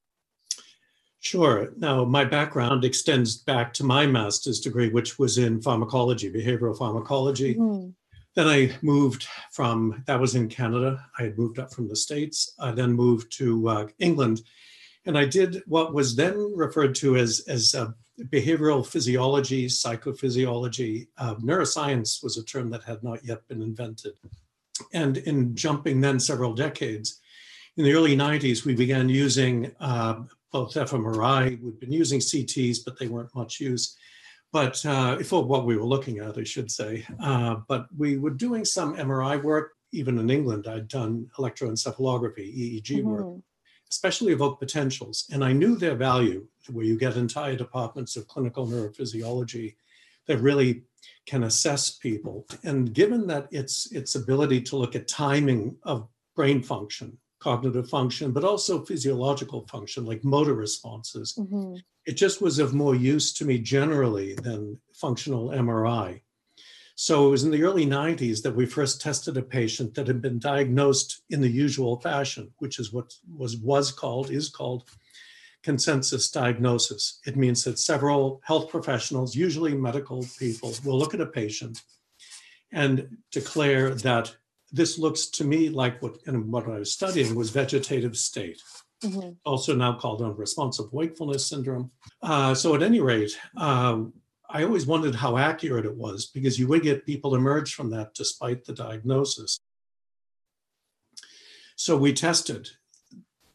Sure. 1.20 1.70
Now, 1.76 2.04
my 2.04 2.24
background 2.24 2.84
extends 2.84 3.36
back 3.36 3.72
to 3.74 3.84
my 3.84 4.06
master's 4.06 4.60
degree, 4.60 4.88
which 4.88 5.18
was 5.18 5.38
in 5.38 5.60
pharmacology, 5.60 6.30
behavioral 6.30 6.76
pharmacology. 6.76 7.54
Mm-hmm. 7.54 7.90
Then 8.34 8.46
I 8.46 8.76
moved 8.82 9.26
from, 9.50 10.04
that 10.06 10.20
was 10.20 10.36
in 10.36 10.48
Canada. 10.48 11.04
I 11.18 11.24
had 11.24 11.38
moved 11.38 11.58
up 11.58 11.72
from 11.72 11.88
the 11.88 11.96
States. 11.96 12.54
I 12.60 12.70
then 12.70 12.92
moved 12.92 13.32
to 13.38 13.68
uh, 13.68 13.86
England. 13.98 14.42
And 15.06 15.18
I 15.18 15.24
did 15.24 15.62
what 15.66 15.92
was 15.92 16.14
then 16.14 16.52
referred 16.54 16.94
to 16.96 17.16
as, 17.16 17.42
as 17.48 17.74
uh, 17.74 17.88
behavioral 18.24 18.86
physiology, 18.86 19.66
psychophysiology. 19.66 21.08
Uh, 21.18 21.34
neuroscience 21.36 22.22
was 22.22 22.36
a 22.36 22.44
term 22.44 22.70
that 22.70 22.82
had 22.82 23.02
not 23.02 23.24
yet 23.24 23.46
been 23.48 23.62
invented. 23.62 24.14
And 24.92 25.18
in 25.18 25.54
jumping 25.54 26.00
then 26.00 26.20
several 26.20 26.52
decades, 26.52 27.20
in 27.76 27.84
the 27.84 27.94
early 27.94 28.16
90s, 28.16 28.64
we 28.64 28.74
began 28.74 29.08
using 29.08 29.72
uh, 29.80 30.20
both 30.52 30.74
fMRI. 30.74 31.62
We'd 31.62 31.80
been 31.80 31.92
using 31.92 32.20
CTs, 32.20 32.78
but 32.84 32.98
they 32.98 33.06
weren't 33.06 33.34
much 33.34 33.60
use 33.60 33.96
but 34.52 34.84
uh, 34.86 35.18
for 35.20 35.44
what 35.44 35.66
we 35.66 35.76
were 35.76 35.84
looking 35.84 36.18
at, 36.18 36.38
I 36.38 36.44
should 36.44 36.70
say. 36.70 37.06
Uh, 37.20 37.56
but 37.68 37.86
we 37.96 38.18
were 38.18 38.30
doing 38.30 38.64
some 38.64 38.96
MRI 38.96 39.42
work. 39.42 39.72
Even 39.92 40.18
in 40.18 40.28
England, 40.28 40.66
I'd 40.66 40.88
done 40.88 41.30
electroencephalography, 41.38 42.38
EEG 42.38 42.98
mm-hmm. 42.98 43.08
work, 43.08 43.42
especially 43.90 44.32
evoked 44.32 44.60
potentials. 44.60 45.26
And 45.32 45.44
I 45.44 45.52
knew 45.52 45.76
their 45.76 45.94
value, 45.94 46.46
where 46.70 46.84
you 46.84 46.98
get 46.98 47.16
entire 47.16 47.56
departments 47.56 48.16
of 48.16 48.28
clinical 48.28 48.66
neurophysiology 48.66 49.76
that 50.26 50.38
really 50.38 50.82
can 51.26 51.44
assess 51.44 51.90
people. 51.90 52.46
And 52.64 52.92
given 52.92 53.26
that 53.28 53.48
its 53.50 53.90
its 53.92 54.14
ability 54.14 54.60
to 54.62 54.76
look 54.76 54.94
at 54.94 55.08
timing 55.08 55.76
of 55.82 56.08
brain 56.34 56.62
function, 56.62 57.18
cognitive 57.40 57.88
function, 57.88 58.32
but 58.32 58.44
also 58.44 58.84
physiological 58.84 59.66
function 59.66 60.04
like 60.04 60.24
motor 60.24 60.54
responses. 60.54 61.34
Mm-hmm. 61.38 61.76
It 62.06 62.16
just 62.16 62.40
was 62.40 62.58
of 62.58 62.74
more 62.74 62.94
use 62.94 63.32
to 63.34 63.44
me 63.44 63.58
generally 63.58 64.34
than 64.34 64.78
functional 64.94 65.50
MRI. 65.50 66.20
So 67.00 67.28
it 67.28 67.30
was 67.30 67.44
in 67.44 67.52
the 67.52 67.62
early 67.62 67.86
90s 67.86 68.42
that 68.42 68.56
we 68.56 68.66
first 68.66 69.00
tested 69.00 69.36
a 69.36 69.42
patient 69.42 69.94
that 69.94 70.08
had 70.08 70.20
been 70.20 70.40
diagnosed 70.40 71.22
in 71.30 71.40
the 71.40 71.48
usual 71.48 72.00
fashion, 72.00 72.52
which 72.58 72.80
is 72.80 72.92
what 72.92 73.14
was 73.36 73.56
was 73.58 73.92
called, 73.92 74.32
is 74.32 74.48
called 74.48 74.90
consensus 75.62 76.28
diagnosis. 76.28 77.20
It 77.24 77.36
means 77.36 77.62
that 77.62 77.78
several 77.78 78.40
health 78.42 78.68
professionals, 78.68 79.36
usually 79.36 79.76
medical 79.76 80.26
people, 80.40 80.74
will 80.84 80.98
look 80.98 81.14
at 81.14 81.20
a 81.20 81.26
patient 81.26 81.80
and 82.72 83.18
declare 83.30 83.94
that 83.94 84.34
this 84.72 84.98
looks 84.98 85.26
to 85.26 85.44
me 85.44 85.68
like 85.68 86.02
what 86.02 86.16
and 86.26 86.50
what 86.50 86.66
I 86.66 86.80
was 86.80 86.92
studying 86.92 87.36
was 87.36 87.50
vegetative 87.50 88.16
state. 88.16 88.60
Mm-hmm. 89.04 89.34
Also 89.44 89.72
now 89.72 89.92
called 89.92 90.20
unresponsive 90.20 90.92
wakefulness 90.92 91.46
syndrome. 91.46 91.92
Uh, 92.22 92.54
so 92.54 92.74
at 92.74 92.82
any 92.82 92.98
rate, 92.98 93.38
uh, 93.56 94.00
I 94.50 94.64
always 94.64 94.86
wondered 94.86 95.14
how 95.14 95.36
accurate 95.36 95.84
it 95.84 95.96
was 95.96 96.26
because 96.26 96.58
you 96.58 96.68
would 96.68 96.82
get 96.82 97.04
people 97.04 97.34
emerge 97.34 97.74
from 97.74 97.90
that 97.90 98.14
despite 98.14 98.64
the 98.64 98.72
diagnosis. 98.72 99.58
So 101.76 101.96
we 101.96 102.12
tested 102.12 102.68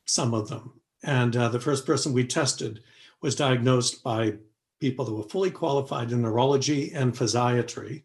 some 0.06 0.34
of 0.34 0.50
them. 0.50 0.80
And 1.04 1.36
uh, 1.36 1.50
the 1.50 1.60
first 1.60 1.86
person 1.86 2.14
we 2.14 2.26
tested 2.26 2.82
was 3.22 3.36
diagnosed 3.36 4.04
by 4.04 4.36
people 4.80 5.04
that 5.06 5.14
were 5.14 5.24
fully 5.24 5.52
qualified 5.52 6.12
in 6.12 6.22
neurology 6.22 6.92
and 6.94 7.14
physiatry. 7.14 8.04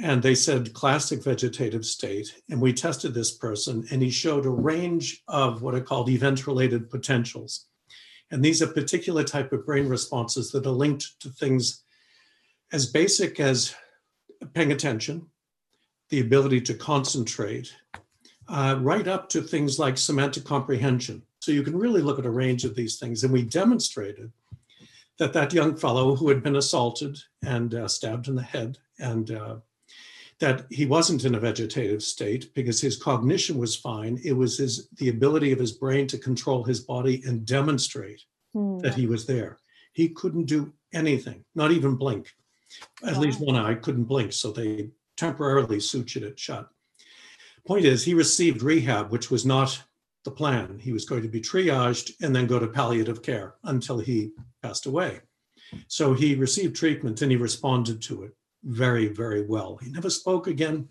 And 0.00 0.22
they 0.22 0.34
said 0.34 0.72
classic 0.72 1.22
vegetative 1.22 1.84
state. 1.84 2.40
And 2.48 2.60
we 2.60 2.72
tested 2.72 3.14
this 3.14 3.32
person, 3.32 3.86
and 3.90 4.00
he 4.00 4.10
showed 4.10 4.46
a 4.46 4.50
range 4.50 5.22
of 5.28 5.60
what 5.60 5.74
are 5.74 5.80
called 5.80 6.08
event 6.08 6.46
related 6.46 6.88
potentials. 6.88 7.66
And 8.30 8.44
these 8.44 8.62
are 8.62 8.68
particular 8.68 9.24
type 9.24 9.52
of 9.52 9.66
brain 9.66 9.88
responses 9.88 10.50
that 10.52 10.66
are 10.66 10.70
linked 10.70 11.20
to 11.20 11.30
things 11.30 11.84
as 12.72 12.86
basic 12.86 13.40
as 13.40 13.74
paying 14.54 14.72
attention, 14.72 15.26
the 16.10 16.20
ability 16.20 16.60
to 16.62 16.74
concentrate, 16.74 17.74
uh, 18.48 18.78
right 18.80 19.06
up 19.06 19.28
to 19.28 19.42
things 19.42 19.78
like 19.78 19.98
semantic 19.98 20.44
comprehension. 20.44 21.22
So 21.40 21.52
you 21.52 21.62
can 21.62 21.76
really 21.76 22.02
look 22.02 22.18
at 22.18 22.26
a 22.26 22.30
range 22.30 22.64
of 22.64 22.74
these 22.74 22.98
things. 22.98 23.24
And 23.24 23.32
we 23.32 23.42
demonstrated 23.42 24.32
that 25.18 25.32
that 25.32 25.52
young 25.52 25.76
fellow 25.76 26.14
who 26.14 26.28
had 26.28 26.42
been 26.42 26.56
assaulted 26.56 27.18
and 27.44 27.74
uh, 27.74 27.88
stabbed 27.88 28.28
in 28.28 28.36
the 28.36 28.42
head 28.42 28.78
and 28.98 29.30
uh, 29.30 29.56
that 30.40 30.66
he 30.70 30.86
wasn't 30.86 31.24
in 31.24 31.34
a 31.34 31.40
vegetative 31.40 32.02
state 32.02 32.52
because 32.54 32.80
his 32.80 32.96
cognition 32.96 33.58
was 33.58 33.74
fine. 33.74 34.20
It 34.24 34.32
was 34.32 34.58
his 34.58 34.88
the 34.96 35.08
ability 35.08 35.52
of 35.52 35.58
his 35.58 35.72
brain 35.72 36.06
to 36.08 36.18
control 36.18 36.62
his 36.62 36.80
body 36.80 37.22
and 37.26 37.44
demonstrate 37.44 38.22
mm. 38.54 38.80
that 38.82 38.94
he 38.94 39.06
was 39.06 39.26
there. 39.26 39.58
He 39.92 40.08
couldn't 40.10 40.44
do 40.44 40.72
anything, 40.94 41.44
not 41.54 41.72
even 41.72 41.96
blink. 41.96 42.32
At 43.04 43.14
wow. 43.14 43.20
least 43.20 43.40
one 43.40 43.56
eye 43.56 43.74
couldn't 43.74 44.04
blink, 44.04 44.32
so 44.32 44.50
they 44.50 44.90
temporarily 45.16 45.78
sutured 45.78 46.22
it 46.22 46.38
shut. 46.38 46.68
Point 47.66 47.84
is, 47.84 48.04
he 48.04 48.14
received 48.14 48.62
rehab, 48.62 49.10
which 49.10 49.30
was 49.30 49.44
not 49.44 49.82
the 50.24 50.30
plan. 50.30 50.78
He 50.78 50.92
was 50.92 51.04
going 51.04 51.22
to 51.22 51.28
be 51.28 51.40
triaged 51.40 52.12
and 52.22 52.34
then 52.34 52.46
go 52.46 52.58
to 52.58 52.66
palliative 52.66 53.22
care 53.22 53.54
until 53.64 53.98
he 53.98 54.32
passed 54.62 54.86
away. 54.86 55.20
So 55.86 56.14
he 56.14 56.34
received 56.34 56.76
treatment 56.76 57.20
and 57.22 57.30
he 57.30 57.36
responded 57.36 58.00
to 58.02 58.24
it 58.24 58.34
very, 58.64 59.08
very 59.08 59.44
well. 59.46 59.76
He 59.76 59.90
never 59.90 60.10
spoke 60.10 60.46
again 60.46 60.88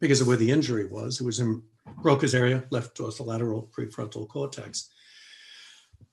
because 0.00 0.20
of 0.20 0.26
where 0.26 0.36
the 0.36 0.50
injury 0.50 0.86
was. 0.86 1.20
It 1.20 1.24
was 1.24 1.40
in 1.40 1.62
Broca's 2.02 2.34
area, 2.34 2.64
left 2.70 2.96
dorsolateral 2.96 3.70
prefrontal 3.70 4.28
cortex. 4.28 4.90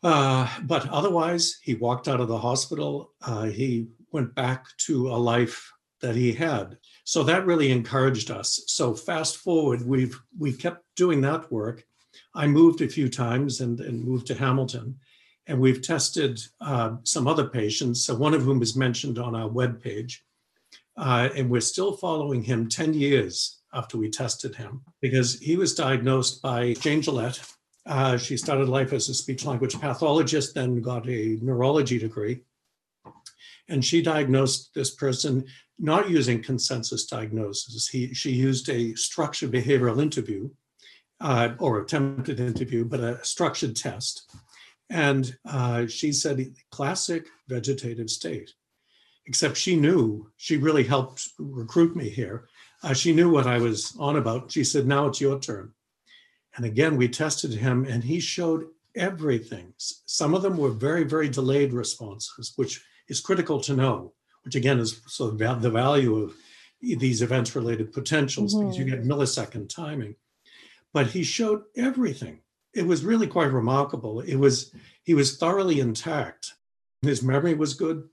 Uh, 0.04 0.48
but 0.64 0.88
otherwise, 0.90 1.60
he 1.62 1.76
walked 1.76 2.08
out 2.08 2.22
of 2.22 2.28
the 2.28 2.38
hospital. 2.38 3.14
Uh, 3.22 3.46
he 3.46 3.88
went 4.17 4.33
back 4.33 4.65
to 4.75 5.09
a 5.09 5.24
life 5.33 5.71
that 6.01 6.15
he 6.15 6.33
had. 6.33 6.75
So 7.03 7.21
that 7.24 7.45
really 7.45 7.71
encouraged 7.71 8.31
us. 8.31 8.63
So 8.65 8.95
fast 8.95 9.38
forward, 9.38 9.86
we've 9.86 10.19
we 10.39 10.51
kept 10.53 10.81
doing 10.95 11.21
that 11.21 11.51
work. 11.51 11.86
I 12.33 12.47
moved 12.47 12.81
a 12.81 12.89
few 12.97 13.09
times 13.09 13.62
and, 13.62 13.79
and 13.79 14.03
moved 14.03 14.25
to 14.27 14.36
Hamilton, 14.36 14.97
and 15.45 15.59
we've 15.59 15.83
tested 15.83 16.39
uh, 16.62 16.95
some 17.03 17.27
other 17.27 17.47
patients. 17.47 18.05
So 18.05 18.15
one 18.15 18.33
of 18.33 18.41
whom 18.41 18.63
is 18.63 18.75
mentioned 18.75 19.19
on 19.19 19.36
our 19.36 19.50
webpage, 19.50 20.13
uh, 20.97 21.29
and 21.36 21.47
we're 21.47 21.71
still 21.74 21.93
following 21.95 22.41
him 22.41 22.67
10 22.67 22.95
years 22.95 23.62
after 23.71 24.00
we 24.00 24.09
tested 24.09 24.55
him 24.55 24.81
because 25.00 25.39
he 25.39 25.57
was 25.57 25.75
diagnosed 25.75 26.41
by 26.41 26.74
Jane 26.74 27.03
Gillette. 27.03 27.39
Uh, 27.86 28.17
she 28.17 28.36
started 28.36 28.67
life 28.67 28.93
as 28.93 29.09
a 29.09 29.13
speech 29.13 29.45
language 29.45 29.79
pathologist, 29.79 30.55
then 30.55 30.81
got 30.81 31.07
a 31.07 31.38
neurology 31.39 32.00
degree 32.00 32.41
and 33.69 33.83
she 33.83 34.01
diagnosed 34.01 34.74
this 34.74 34.95
person 34.95 35.45
not 35.79 36.09
using 36.09 36.41
consensus 36.41 37.05
diagnosis. 37.05 37.88
He, 37.88 38.13
she 38.13 38.31
used 38.31 38.69
a 38.69 38.95
structured 38.95 39.51
behavioral 39.51 40.01
interview 40.01 40.50
uh, 41.21 41.50
or 41.59 41.81
attempted 41.81 42.39
interview, 42.39 42.86
but 42.86 43.00
a 43.00 43.24
structured 43.24 43.75
test. 43.75 44.31
And 44.89 45.38
uh, 45.45 45.88
she 45.88 46.12
said, 46.12 46.53
classic 46.71 47.27
vegetative 47.47 48.09
state. 48.09 48.53
Except 49.25 49.57
she 49.57 49.75
knew, 49.75 50.31
she 50.38 50.57
really 50.57 50.83
helped 50.83 51.27
recruit 51.38 51.95
me 51.95 52.09
here. 52.09 52.47
Uh, 52.81 52.93
she 52.93 53.12
knew 53.12 53.29
what 53.29 53.47
I 53.47 53.57
was 53.57 53.95
on 54.00 54.15
about. 54.15 54.51
She 54.51 54.63
said, 54.63 54.88
now 54.88 55.07
it's 55.07 55.19
your 55.19 55.39
turn. 55.39 55.74
And 56.55 56.65
again, 56.65 56.95
we 56.95 57.09
tested 57.09 57.53
him 57.53 57.86
and 57.86 58.03
he 58.03 58.19
showed 58.19 58.65
everything. 58.95 59.74
Some 59.77 60.33
of 60.33 60.41
them 60.41 60.57
were 60.57 60.71
very, 60.71 61.03
very 61.03 61.29
delayed 61.29 61.74
responses, 61.74 62.53
which 62.55 62.83
is 63.08 63.22
critical 63.22 63.60
to 63.62 63.76
know, 63.76 64.14
which 64.44 64.56
again 64.56 64.80
is 64.80 65.02
sort 65.08 65.34
of 65.42 65.62
the 65.62 65.70
value 65.70 66.24
of 66.24 66.36
these 66.82 67.22
events 67.22 67.56
related 67.56 67.92
potentials 67.92 68.54
mm-hmm. 68.54 68.66
because 68.66 68.78
you 68.78 68.86
mm-hmm. 68.86 68.96
get 68.96 69.06
millisecond 69.06 69.74
timing. 69.74 70.16
But 70.94 71.08
he 71.08 71.24
showed 71.24 71.64
everything. 71.76 72.42
It 72.74 72.86
was 72.86 73.06
really 73.06 73.28
quite 73.28 73.52
remarkable. 73.52 74.22
It 74.22 74.36
was 74.36 74.74
he 75.04 75.14
was 75.14 75.38
thoroughly 75.38 75.80
intact. 75.80 76.54
His 77.02 77.24
memory 77.24 77.54
was 77.54 77.74
good. 77.74 78.08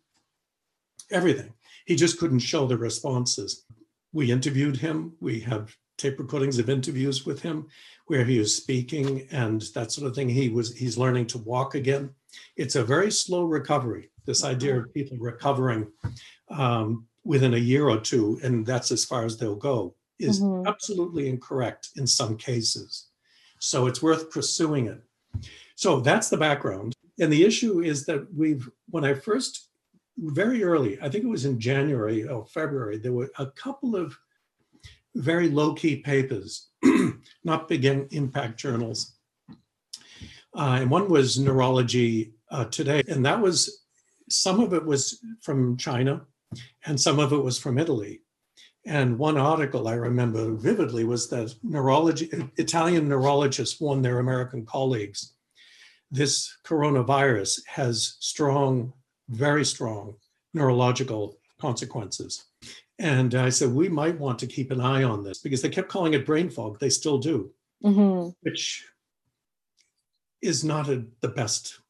Everything. 1.10 1.52
He 1.86 1.96
just 1.96 2.18
couldn't 2.18 2.38
show 2.38 2.66
the 2.66 2.78
responses. 2.78 3.64
We 4.12 4.30
interviewed 4.30 4.76
him. 4.78 5.14
We 5.20 5.40
have 5.40 5.76
tape 5.98 6.18
recordings 6.18 6.58
of 6.58 6.70
interviews 6.70 7.26
with 7.26 7.42
him 7.42 7.68
where 8.06 8.24
he 8.24 8.38
was 8.38 8.56
speaking 8.56 9.26
and 9.30 9.62
that 9.74 9.92
sort 9.92 10.06
of 10.06 10.14
thing. 10.14 10.28
He 10.28 10.48
was 10.48 10.74
he's 10.74 10.98
learning 10.98 11.26
to 11.28 11.38
walk 11.38 11.74
again. 11.74 12.10
It's 12.56 12.76
a 12.76 12.84
very 12.84 13.10
slow 13.10 13.44
recovery 13.44 14.10
this 14.26 14.44
idea 14.44 14.78
of 14.78 14.92
people 14.94 15.16
recovering 15.18 15.86
um, 16.50 17.06
within 17.24 17.54
a 17.54 17.58
year 17.58 17.88
or 17.88 18.00
two, 18.00 18.38
and 18.42 18.66
that's 18.66 18.90
as 18.90 19.04
far 19.04 19.24
as 19.24 19.36
they'll 19.36 19.56
go, 19.56 19.94
is 20.18 20.40
mm-hmm. 20.40 20.66
absolutely 20.66 21.28
incorrect 21.28 21.90
in 21.96 22.06
some 22.06 22.36
cases. 22.36 23.08
So 23.60 23.86
it's 23.86 24.02
worth 24.02 24.30
pursuing 24.30 24.86
it. 24.86 25.02
So 25.76 26.00
that's 26.00 26.28
the 26.28 26.36
background. 26.36 26.94
And 27.18 27.32
the 27.32 27.44
issue 27.44 27.80
is 27.80 28.06
that 28.06 28.26
we've, 28.34 28.68
when 28.90 29.04
I 29.04 29.14
first, 29.14 29.68
very 30.16 30.62
early, 30.62 30.98
I 31.00 31.08
think 31.08 31.24
it 31.24 31.28
was 31.28 31.44
in 31.44 31.58
January 31.58 32.26
or 32.26 32.46
February, 32.46 32.98
there 32.98 33.12
were 33.12 33.30
a 33.38 33.46
couple 33.46 33.96
of 33.96 34.16
very 35.14 35.48
low 35.48 35.74
key 35.74 35.96
papers, 35.96 36.68
not 37.44 37.68
big 37.68 37.84
impact 37.84 38.58
journals. 38.58 39.14
Uh, 40.56 40.78
and 40.80 40.90
one 40.90 41.08
was 41.08 41.38
Neurology 41.38 42.34
uh, 42.50 42.64
Today, 42.66 43.02
and 43.08 43.24
that 43.26 43.40
was 43.40 43.83
some 44.28 44.60
of 44.60 44.72
it 44.72 44.84
was 44.84 45.20
from 45.42 45.76
China 45.76 46.22
and 46.86 47.00
some 47.00 47.18
of 47.18 47.32
it 47.32 47.42
was 47.42 47.58
from 47.58 47.78
Italy. 47.78 48.20
And 48.86 49.18
one 49.18 49.38
article 49.38 49.88
I 49.88 49.94
remember 49.94 50.52
vividly 50.52 51.04
was 51.04 51.28
that 51.30 51.54
neurology, 51.62 52.30
Italian 52.56 53.08
neurologists 53.08 53.80
warned 53.80 54.04
their 54.04 54.18
American 54.18 54.66
colleagues 54.66 55.34
this 56.10 56.56
coronavirus 56.64 57.60
has 57.66 58.16
strong, 58.20 58.92
very 59.28 59.64
strong 59.64 60.14
neurological 60.52 61.38
consequences. 61.60 62.44
And 63.00 63.34
I 63.34 63.48
said, 63.48 63.72
we 63.72 63.88
might 63.88 64.20
want 64.20 64.38
to 64.38 64.46
keep 64.46 64.70
an 64.70 64.80
eye 64.80 65.02
on 65.02 65.24
this 65.24 65.38
because 65.38 65.60
they 65.60 65.68
kept 65.68 65.88
calling 65.88 66.14
it 66.14 66.24
brain 66.24 66.48
fog. 66.48 66.78
They 66.78 66.90
still 66.90 67.18
do, 67.18 67.50
mm-hmm. 67.84 68.30
which 68.42 68.84
is 70.40 70.62
not 70.62 70.88
a, 70.88 71.04
the 71.20 71.28
best 71.28 71.80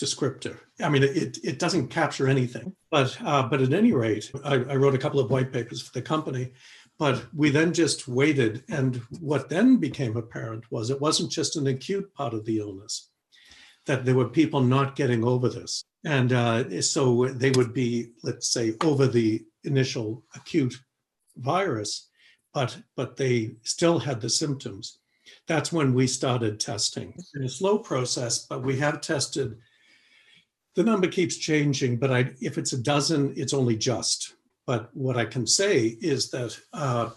descriptive. 0.00 0.58
I 0.82 0.88
mean, 0.88 1.04
it, 1.04 1.38
it 1.44 1.58
doesn't 1.58 1.88
capture 1.88 2.26
anything. 2.26 2.74
But 2.90 3.16
uh, 3.24 3.44
but 3.48 3.60
at 3.60 3.72
any 3.72 3.92
rate, 3.92 4.32
I, 4.42 4.54
I 4.54 4.74
wrote 4.76 4.96
a 4.96 4.98
couple 5.04 5.20
of 5.20 5.30
white 5.30 5.52
papers 5.52 5.80
for 5.82 5.92
the 5.92 6.02
company. 6.02 6.52
But 6.98 7.24
we 7.34 7.50
then 7.50 7.72
just 7.72 8.08
waited, 8.08 8.64
and 8.68 8.96
what 9.20 9.48
then 9.48 9.76
became 9.76 10.16
apparent 10.16 10.64
was 10.70 10.90
it 10.90 11.00
wasn't 11.00 11.30
just 11.30 11.56
an 11.56 11.66
acute 11.66 12.12
part 12.14 12.34
of 12.34 12.44
the 12.44 12.58
illness; 12.58 13.10
that 13.86 14.04
there 14.04 14.16
were 14.16 14.28
people 14.28 14.60
not 14.60 14.96
getting 14.96 15.24
over 15.24 15.48
this, 15.48 15.84
and 16.04 16.32
uh, 16.32 16.82
so 16.82 17.26
they 17.26 17.50
would 17.52 17.72
be, 17.72 18.10
let's 18.22 18.50
say, 18.50 18.74
over 18.82 19.06
the 19.06 19.42
initial 19.64 20.24
acute 20.34 20.74
virus, 21.36 22.08
but 22.52 22.76
but 22.96 23.16
they 23.16 23.52
still 23.62 23.98
had 23.98 24.20
the 24.20 24.30
symptoms. 24.30 24.98
that's 25.46 25.72
when 25.72 25.94
we 25.94 26.06
started 26.06 26.58
testing. 26.58 27.14
It's 27.16 27.34
a 27.34 27.48
slow 27.48 27.78
process, 27.78 28.46
but 28.46 28.62
we 28.62 28.78
have 28.78 29.00
tested. 29.00 29.56
The 30.76 30.84
number 30.84 31.08
keeps 31.08 31.36
changing, 31.36 31.96
but 31.98 32.12
I, 32.12 32.32
if 32.40 32.56
it's 32.58 32.72
a 32.72 32.82
dozen, 32.82 33.34
it's 33.36 33.54
only 33.54 33.76
just. 33.76 34.34
But 34.66 34.94
what 34.94 35.16
I 35.16 35.24
can 35.24 35.46
say 35.46 35.96
is 36.00 36.30
that 36.30 36.58
uh, 36.72 37.10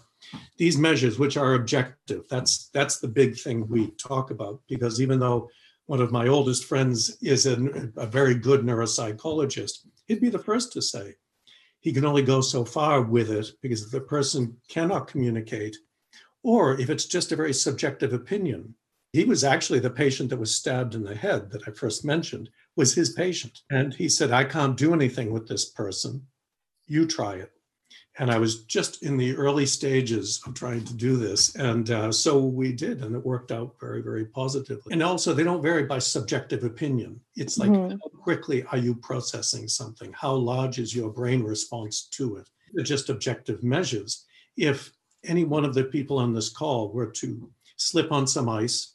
these 0.58 0.76
measures, 0.76 1.18
which 1.18 1.36
are 1.36 1.54
objective, 1.54 2.24
that's 2.28 2.68
that's 2.74 2.98
the 2.98 3.08
big 3.08 3.38
thing 3.38 3.68
we 3.68 3.90
talk 3.92 4.30
about. 4.30 4.60
Because 4.68 5.00
even 5.00 5.20
though 5.20 5.48
one 5.86 6.00
of 6.00 6.12
my 6.12 6.26
oldest 6.26 6.64
friends 6.64 7.16
is 7.22 7.46
an, 7.46 7.92
a 7.96 8.06
very 8.06 8.34
good 8.34 8.62
neuropsychologist, 8.62 9.86
he'd 10.06 10.20
be 10.20 10.30
the 10.30 10.38
first 10.38 10.72
to 10.72 10.82
say 10.82 11.14
he 11.84 11.92
can 11.92 12.06
only 12.06 12.22
go 12.22 12.40
so 12.40 12.64
far 12.64 13.02
with 13.02 13.30
it 13.30 13.52
because 13.60 13.82
if 13.82 13.90
the 13.90 14.00
person 14.00 14.56
cannot 14.68 15.06
communicate, 15.06 15.76
or 16.42 16.80
if 16.80 16.88
it's 16.88 17.04
just 17.04 17.30
a 17.30 17.36
very 17.36 17.52
subjective 17.52 18.14
opinion. 18.14 18.74
He 19.14 19.24
was 19.24 19.44
actually 19.44 19.78
the 19.78 19.90
patient 19.90 20.30
that 20.30 20.40
was 20.40 20.52
stabbed 20.52 20.96
in 20.96 21.04
the 21.04 21.14
head 21.14 21.48
that 21.52 21.68
I 21.68 21.70
first 21.70 22.04
mentioned, 22.04 22.50
was 22.74 22.96
his 22.96 23.10
patient. 23.10 23.60
And 23.70 23.94
he 23.94 24.08
said, 24.08 24.32
I 24.32 24.42
can't 24.42 24.76
do 24.76 24.92
anything 24.92 25.30
with 25.30 25.46
this 25.46 25.70
person. 25.70 26.26
You 26.88 27.06
try 27.06 27.34
it. 27.34 27.52
And 28.18 28.28
I 28.28 28.38
was 28.38 28.64
just 28.64 29.04
in 29.04 29.16
the 29.16 29.36
early 29.36 29.66
stages 29.66 30.42
of 30.44 30.54
trying 30.54 30.84
to 30.86 30.94
do 30.94 31.16
this. 31.16 31.54
And 31.54 31.88
uh, 31.90 32.10
so 32.10 32.40
we 32.40 32.72
did, 32.72 33.04
and 33.04 33.14
it 33.14 33.24
worked 33.24 33.52
out 33.52 33.76
very, 33.80 34.02
very 34.02 34.24
positively. 34.24 34.92
And 34.92 35.00
also, 35.00 35.32
they 35.32 35.44
don't 35.44 35.62
vary 35.62 35.84
by 35.84 36.00
subjective 36.00 36.64
opinion. 36.64 37.20
It's 37.36 37.56
like, 37.56 37.70
mm-hmm. 37.70 37.90
how 37.92 38.20
quickly 38.20 38.64
are 38.72 38.78
you 38.78 38.96
processing 38.96 39.68
something? 39.68 40.12
How 40.12 40.32
large 40.34 40.80
is 40.80 40.92
your 40.92 41.10
brain 41.10 41.44
response 41.44 42.08
to 42.14 42.38
it? 42.38 42.50
They're 42.72 42.84
just 42.84 43.10
objective 43.10 43.62
measures. 43.62 44.24
If 44.56 44.92
any 45.22 45.44
one 45.44 45.64
of 45.64 45.74
the 45.74 45.84
people 45.84 46.18
on 46.18 46.34
this 46.34 46.48
call 46.48 46.92
were 46.92 47.12
to 47.12 47.48
slip 47.76 48.10
on 48.10 48.26
some 48.26 48.48
ice 48.48 48.93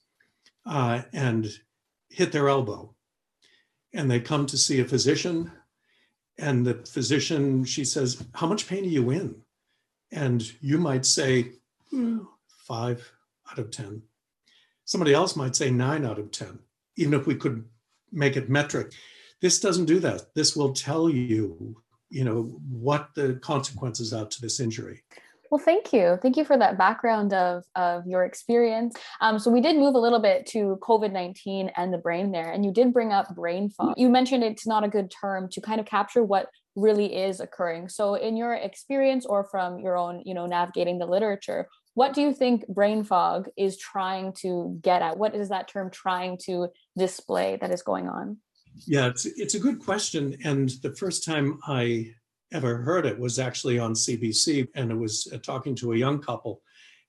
uh, 0.65 1.03
and 1.13 1.47
hit 2.09 2.31
their 2.31 2.49
elbow, 2.49 2.95
and 3.93 4.09
they 4.09 4.19
come 4.19 4.45
to 4.47 4.57
see 4.57 4.79
a 4.79 4.85
physician, 4.85 5.51
and 6.37 6.65
the 6.65 6.75
physician, 6.85 7.65
she 7.65 7.83
says, 7.83 8.23
How 8.33 8.47
much 8.47 8.67
pain 8.67 8.83
are 8.85 8.87
you 8.87 9.09
in? 9.09 9.35
And 10.11 10.43
you 10.61 10.77
might 10.77 11.05
say, 11.05 11.51
mm, 11.93 12.25
Five 12.47 13.11
out 13.51 13.59
of 13.59 13.71
10. 13.71 14.03
Somebody 14.85 15.13
else 15.13 15.35
might 15.35 15.55
say 15.55 15.69
nine 15.69 16.05
out 16.05 16.19
of 16.19 16.31
10, 16.31 16.59
even 16.95 17.13
if 17.13 17.27
we 17.27 17.35
could 17.35 17.65
make 18.11 18.37
it 18.37 18.49
metric. 18.49 18.91
This 19.41 19.59
doesn't 19.59 19.85
do 19.85 19.99
that. 19.99 20.33
This 20.33 20.55
will 20.55 20.73
tell 20.73 21.09
you, 21.09 21.81
you 22.09 22.23
know, 22.23 22.59
what 22.69 23.09
the 23.15 23.35
consequences 23.35 24.13
are 24.13 24.25
to 24.25 24.41
this 24.41 24.59
injury. 24.59 25.03
Well, 25.51 25.61
thank 25.63 25.91
you. 25.91 26.19
Thank 26.21 26.37
you 26.37 26.45
for 26.45 26.57
that 26.57 26.77
background 26.77 27.33
of, 27.33 27.63
of 27.75 28.05
your 28.05 28.23
experience. 28.23 28.95
Um, 29.19 29.39
so 29.39 29.49
we 29.49 29.61
did 29.61 29.77
move 29.77 29.95
a 29.95 29.99
little 29.99 30.19
bit 30.19 30.45
to 30.47 30.77
COVID-19 30.81 31.71
and 31.75 31.91
the 31.91 31.97
brain 31.97 32.31
there, 32.31 32.51
and 32.51 32.63
you 32.63 32.71
did 32.71 32.93
bring 32.93 33.11
up 33.11 33.33
brain 33.35 33.69
fog. 33.71 33.95
You 33.97 34.09
mentioned 34.09 34.43
it's 34.43 34.67
not 34.67 34.83
a 34.83 34.87
good 34.87 35.11
term 35.11 35.49
to 35.51 35.61
kind 35.61 35.79
of 35.79 35.87
capture 35.87 36.23
what 36.23 36.49
really 36.75 37.15
is 37.15 37.39
occurring. 37.39 37.89
So 37.89 38.13
in 38.13 38.37
your 38.37 38.53
experience 38.53 39.25
or 39.25 39.43
from 39.49 39.79
your 39.79 39.97
own, 39.97 40.21
you 40.23 40.35
know, 40.35 40.45
navigating 40.45 40.99
the 40.99 41.07
literature, 41.07 41.67
what 41.95 42.13
do 42.13 42.21
you 42.21 42.33
think 42.33 42.67
brain 42.67 43.03
fog 43.03 43.49
is 43.57 43.77
trying 43.77 44.33
to 44.41 44.79
get 44.81 45.01
at? 45.01 45.17
What 45.17 45.35
is 45.35 45.49
that 45.49 45.67
term 45.67 45.89
trying 45.89 46.37
to 46.45 46.69
display 46.97 47.57
that 47.59 47.71
is 47.71 47.81
going 47.81 48.07
on? 48.07 48.37
Yeah, 48.85 49.07
it's, 49.07 49.25
it's 49.25 49.55
a 49.55 49.59
good 49.59 49.79
question. 49.79 50.37
And 50.45 50.69
the 50.83 50.95
first 50.95 51.25
time 51.25 51.59
I 51.67 52.11
ever 52.51 52.77
heard 52.77 53.05
it 53.05 53.19
was 53.19 53.39
actually 53.39 53.79
on 53.79 53.93
CBC, 53.93 54.67
and 54.75 54.91
it 54.91 54.95
was 54.95 55.27
uh, 55.33 55.37
talking 55.37 55.75
to 55.75 55.93
a 55.93 55.97
young 55.97 56.19
couple. 56.19 56.61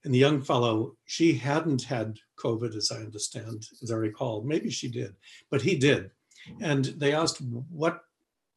And 0.03 0.13
the 0.13 0.19
young 0.19 0.41
fellow, 0.41 0.95
she 1.05 1.33
hadn't 1.33 1.83
had 1.83 2.17
COVID, 2.37 2.75
as 2.75 2.91
I 2.91 2.97
understand, 2.97 3.67
as 3.83 3.91
I 3.91 3.95
recall. 3.95 4.41
Maybe 4.43 4.71
she 4.71 4.89
did, 4.89 5.15
but 5.49 5.61
he 5.61 5.75
did. 5.75 6.11
And 6.59 6.85
they 6.85 7.13
asked, 7.13 7.39
"What, 7.41 8.03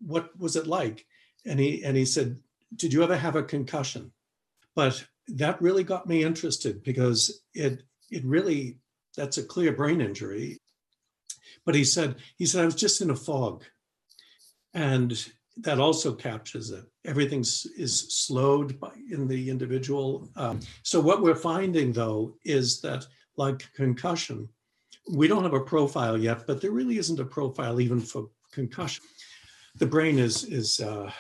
what 0.01 0.39
was 0.39 0.57
it 0.57 0.67
like?" 0.67 1.07
And 1.45 1.61
he 1.61 1.85
and 1.85 1.97
he 1.97 2.07
said, 2.07 2.39
"Did 2.77 2.93
you 2.93 3.03
ever 3.03 3.17
have 3.17 3.37
a 3.37 3.43
concussion?" 3.43 4.13
But 4.75 5.05
that 5.29 5.61
really 5.61 5.85
got 5.85 6.09
me 6.09 6.25
interested 6.25 6.83
because 6.83 7.43
it 7.53 7.83
it 8.11 8.25
really 8.25 8.79
that's 9.17 9.39
a 9.39 9.43
clear 9.43 9.73
brain 9.73 10.01
injury. 10.01 10.61
But 11.67 11.75
he 11.75 11.85
said 11.85 12.17
he 12.37 12.47
said 12.47 12.63
I 12.63 12.67
was 12.67 12.75
just 12.75 13.03
in 13.03 13.11
a 13.11 13.17
fog, 13.17 13.65
and 14.73 15.13
that 15.59 15.79
also 15.79 16.13
captures 16.13 16.71
it. 16.71 16.85
Everything 17.05 17.41
is 17.41 18.07
slowed 18.09 18.79
by, 18.81 18.91
in 19.11 19.29
the 19.29 19.51
individual. 19.51 20.29
Um, 20.37 20.61
so 20.83 21.01
what 21.01 21.23
we're 21.23 21.35
finding 21.35 21.93
though 21.93 22.37
is 22.45 22.81
that 22.81 23.07
like 23.37 23.69
concussion, 23.75 24.49
we 25.13 25.29
don't 25.29 25.43
have 25.43 25.55
a 25.55 25.61
profile 25.61 26.19
yet, 26.19 26.47
but 26.47 26.61
there 26.61 26.71
really 26.71 26.99
isn't 26.99 27.21
a 27.21 27.25
profile 27.25 27.81
even 27.81 28.01
for 28.01 28.29
concussion. 28.53 29.05
The 29.77 29.87
brain 29.87 30.19
is 30.19 30.45
is 30.45 30.81
uh, 30.81 31.11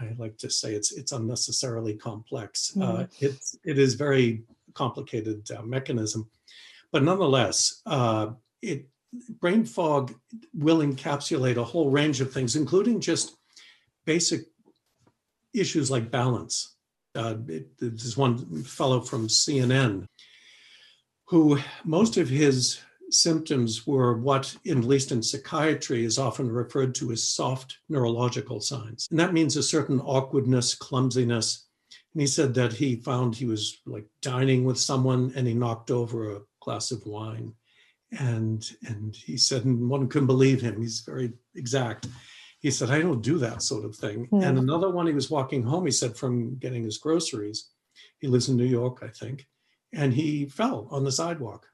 I 0.00 0.14
like 0.18 0.36
to 0.38 0.50
say 0.50 0.74
it's 0.74 0.92
it's 0.92 1.12
unnecessarily 1.12 1.94
complex. 1.94 2.72
Mm-hmm. 2.76 2.82
Uh, 2.82 3.06
it 3.20 3.38
it 3.64 3.78
is 3.78 3.94
very 3.94 4.44
complicated 4.74 5.48
uh, 5.50 5.62
mechanism, 5.62 6.28
but 6.92 7.02
nonetheless, 7.02 7.82
uh, 7.86 8.28
it 8.62 8.88
brain 9.40 9.64
fog 9.64 10.14
will 10.54 10.78
encapsulate 10.78 11.56
a 11.56 11.64
whole 11.64 11.90
range 11.90 12.20
of 12.20 12.32
things, 12.32 12.56
including 12.56 13.00
just 13.00 13.36
basic 14.06 14.46
issues 15.52 15.90
like 15.90 16.10
balance. 16.10 16.76
Uh, 17.14 17.36
it, 17.48 17.68
there's 17.78 18.16
one 18.16 18.62
fellow 18.62 19.00
from 19.00 19.28
CNN 19.28 20.06
who 21.26 21.58
most 21.84 22.16
of 22.16 22.28
his 22.28 22.80
symptoms 23.10 23.86
were 23.86 24.16
what, 24.18 24.54
at 24.68 24.76
least 24.78 25.12
in 25.12 25.22
psychiatry, 25.22 26.04
is 26.04 26.18
often 26.18 26.50
referred 26.50 26.94
to 26.94 27.12
as 27.12 27.22
soft 27.22 27.78
neurological 27.88 28.60
signs. 28.60 29.06
And 29.10 29.18
that 29.18 29.32
means 29.32 29.56
a 29.56 29.62
certain 29.62 30.00
awkwardness, 30.00 30.74
clumsiness. 30.74 31.66
And 32.14 32.20
he 32.20 32.26
said 32.26 32.54
that 32.54 32.72
he 32.72 32.96
found 32.96 33.34
he 33.34 33.46
was 33.46 33.80
like 33.86 34.06
dining 34.22 34.64
with 34.64 34.78
someone 34.78 35.32
and 35.36 35.46
he 35.46 35.54
knocked 35.54 35.90
over 35.90 36.36
a 36.36 36.40
glass 36.60 36.90
of 36.90 37.04
wine. 37.06 37.52
And, 38.18 38.64
and 38.86 39.14
he 39.14 39.36
said, 39.36 39.64
and 39.64 39.88
one 39.88 40.08
couldn't 40.08 40.26
believe 40.26 40.60
him. 40.60 40.80
He's 40.80 41.00
very 41.00 41.32
exact 41.54 42.06
he 42.66 42.72
said, 42.72 42.90
I 42.90 43.00
don't 43.00 43.22
do 43.22 43.38
that 43.38 43.62
sort 43.62 43.84
of 43.84 43.94
thing. 43.94 44.28
Yeah. 44.32 44.48
And 44.48 44.58
another 44.58 44.90
one, 44.90 45.06
he 45.06 45.12
was 45.12 45.30
walking 45.30 45.62
home, 45.62 45.86
he 45.86 45.92
said, 45.92 46.16
from 46.16 46.56
getting 46.56 46.82
his 46.82 46.98
groceries. 46.98 47.70
He 48.18 48.26
lives 48.26 48.48
in 48.48 48.56
New 48.56 48.64
York, 48.64 49.04
I 49.04 49.06
think. 49.06 49.46
And 49.92 50.12
he 50.12 50.46
fell 50.46 50.88
on 50.90 51.04
the 51.04 51.12
sidewalk. 51.12 51.68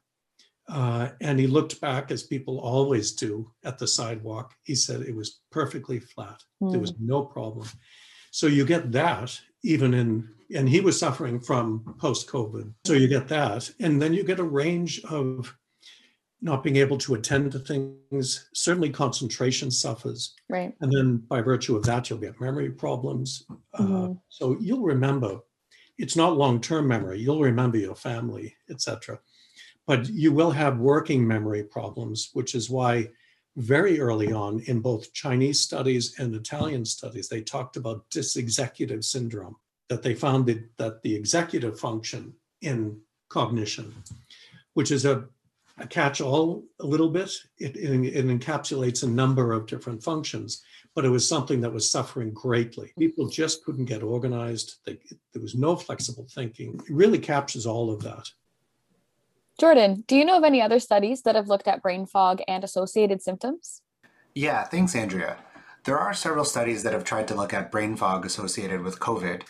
Uh, 0.68 1.08
and 1.22 1.40
he 1.40 1.46
looked 1.46 1.80
back, 1.80 2.10
as 2.10 2.24
people 2.24 2.58
always 2.60 3.12
do, 3.12 3.50
at 3.64 3.78
the 3.78 3.86
sidewalk. 3.86 4.52
He 4.64 4.74
said 4.74 5.00
it 5.00 5.16
was 5.16 5.40
perfectly 5.50 5.98
flat. 5.98 6.42
Mm. 6.62 6.72
There 6.72 6.80
was 6.80 6.90
hmm. 6.90 7.06
no 7.06 7.22
problem. 7.24 7.66
So 8.30 8.46
you 8.46 8.66
get 8.66 8.92
that 8.92 9.40
even 9.64 9.94
in, 9.94 10.28
and 10.54 10.68
he 10.68 10.80
was 10.80 11.00
suffering 11.00 11.40
from 11.40 11.96
post 11.98 12.28
COVID. 12.28 12.70
So 12.84 12.92
you 12.92 13.08
get 13.08 13.28
that. 13.28 13.70
And 13.80 14.00
then 14.00 14.12
you 14.12 14.24
get 14.24 14.40
a 14.40 14.44
range 14.44 15.02
of 15.04 15.56
not 16.42 16.64
being 16.64 16.76
able 16.76 16.98
to 16.98 17.14
attend 17.14 17.52
to 17.52 17.60
things. 17.60 18.48
Certainly, 18.52 18.90
concentration 18.90 19.70
suffers. 19.70 20.34
Right. 20.48 20.74
And 20.80 20.92
then, 20.92 21.16
by 21.28 21.40
virtue 21.40 21.76
of 21.76 21.84
that, 21.84 22.10
you'll 22.10 22.18
get 22.18 22.40
memory 22.40 22.70
problems. 22.70 23.44
Uh, 23.74 23.82
mm-hmm. 23.82 24.04
Uh, 24.04 24.14
so 24.28 24.56
you'll 24.60 24.82
remember. 24.82 25.38
It's 25.98 26.16
not 26.16 26.36
long-term 26.36 26.88
memory. 26.88 27.20
You'll 27.20 27.40
remember 27.40 27.78
your 27.78 27.94
family, 27.94 28.56
etc. 28.68 29.20
But 29.86 30.08
you 30.08 30.32
will 30.32 30.50
have 30.50 30.78
working 30.78 31.26
memory 31.26 31.62
problems, 31.62 32.30
which 32.32 32.54
is 32.54 32.68
why 32.68 33.10
very 33.56 34.00
early 34.00 34.32
on 34.32 34.60
in 34.66 34.80
both 34.80 35.12
Chinese 35.12 35.60
studies 35.60 36.18
and 36.18 36.34
Italian 36.34 36.84
studies, 36.84 37.28
they 37.28 37.42
talked 37.42 37.76
about 37.76 38.08
dysexecutive 38.10 39.04
syndrome, 39.04 39.56
that 39.88 40.02
they 40.02 40.14
found 40.14 40.46
that, 40.46 40.64
that 40.78 41.02
the 41.02 41.14
executive 41.14 41.78
function 41.78 42.32
in 42.62 42.98
cognition, 43.28 43.94
which 44.74 44.90
is 44.90 45.04
a 45.04 45.24
a 45.78 45.86
catch-all 45.86 46.64
a 46.80 46.86
little 46.86 47.08
bit. 47.08 47.30
It, 47.58 47.76
it, 47.76 48.16
it, 48.16 48.26
encapsulates 48.26 49.02
a 49.02 49.08
number 49.08 49.52
of 49.52 49.66
different 49.66 50.02
functions, 50.02 50.62
but 50.94 51.04
it 51.04 51.08
was 51.08 51.28
something 51.28 51.60
that 51.60 51.72
was 51.72 51.90
suffering 51.90 52.32
greatly. 52.32 52.92
People 52.98 53.28
just 53.28 53.64
couldn't 53.64 53.86
get 53.86 54.02
organized. 54.02 54.76
They, 54.84 54.98
there 55.32 55.42
was 55.42 55.54
no 55.54 55.76
flexible 55.76 56.26
thinking. 56.30 56.74
It 56.74 56.94
really 56.94 57.18
captures 57.18 57.66
all 57.66 57.90
of 57.90 58.02
that. 58.02 58.28
Jordan, 59.58 60.04
do 60.06 60.16
you 60.16 60.24
know 60.24 60.38
of 60.38 60.44
any 60.44 60.60
other 60.60 60.80
studies 60.80 61.22
that 61.22 61.34
have 61.34 61.48
looked 61.48 61.68
at 61.68 61.82
brain 61.82 62.06
fog 62.06 62.40
and 62.48 62.64
associated 62.64 63.22
symptoms? 63.22 63.82
Yeah, 64.34 64.64
thanks, 64.64 64.94
Andrea. 64.94 65.36
There 65.84 65.98
are 65.98 66.14
several 66.14 66.44
studies 66.44 66.82
that 66.82 66.92
have 66.92 67.04
tried 67.04 67.28
to 67.28 67.34
look 67.34 67.52
at 67.52 67.70
brain 67.70 67.96
fog 67.96 68.24
associated 68.24 68.82
with 68.82 69.00
COVID. 69.00 69.42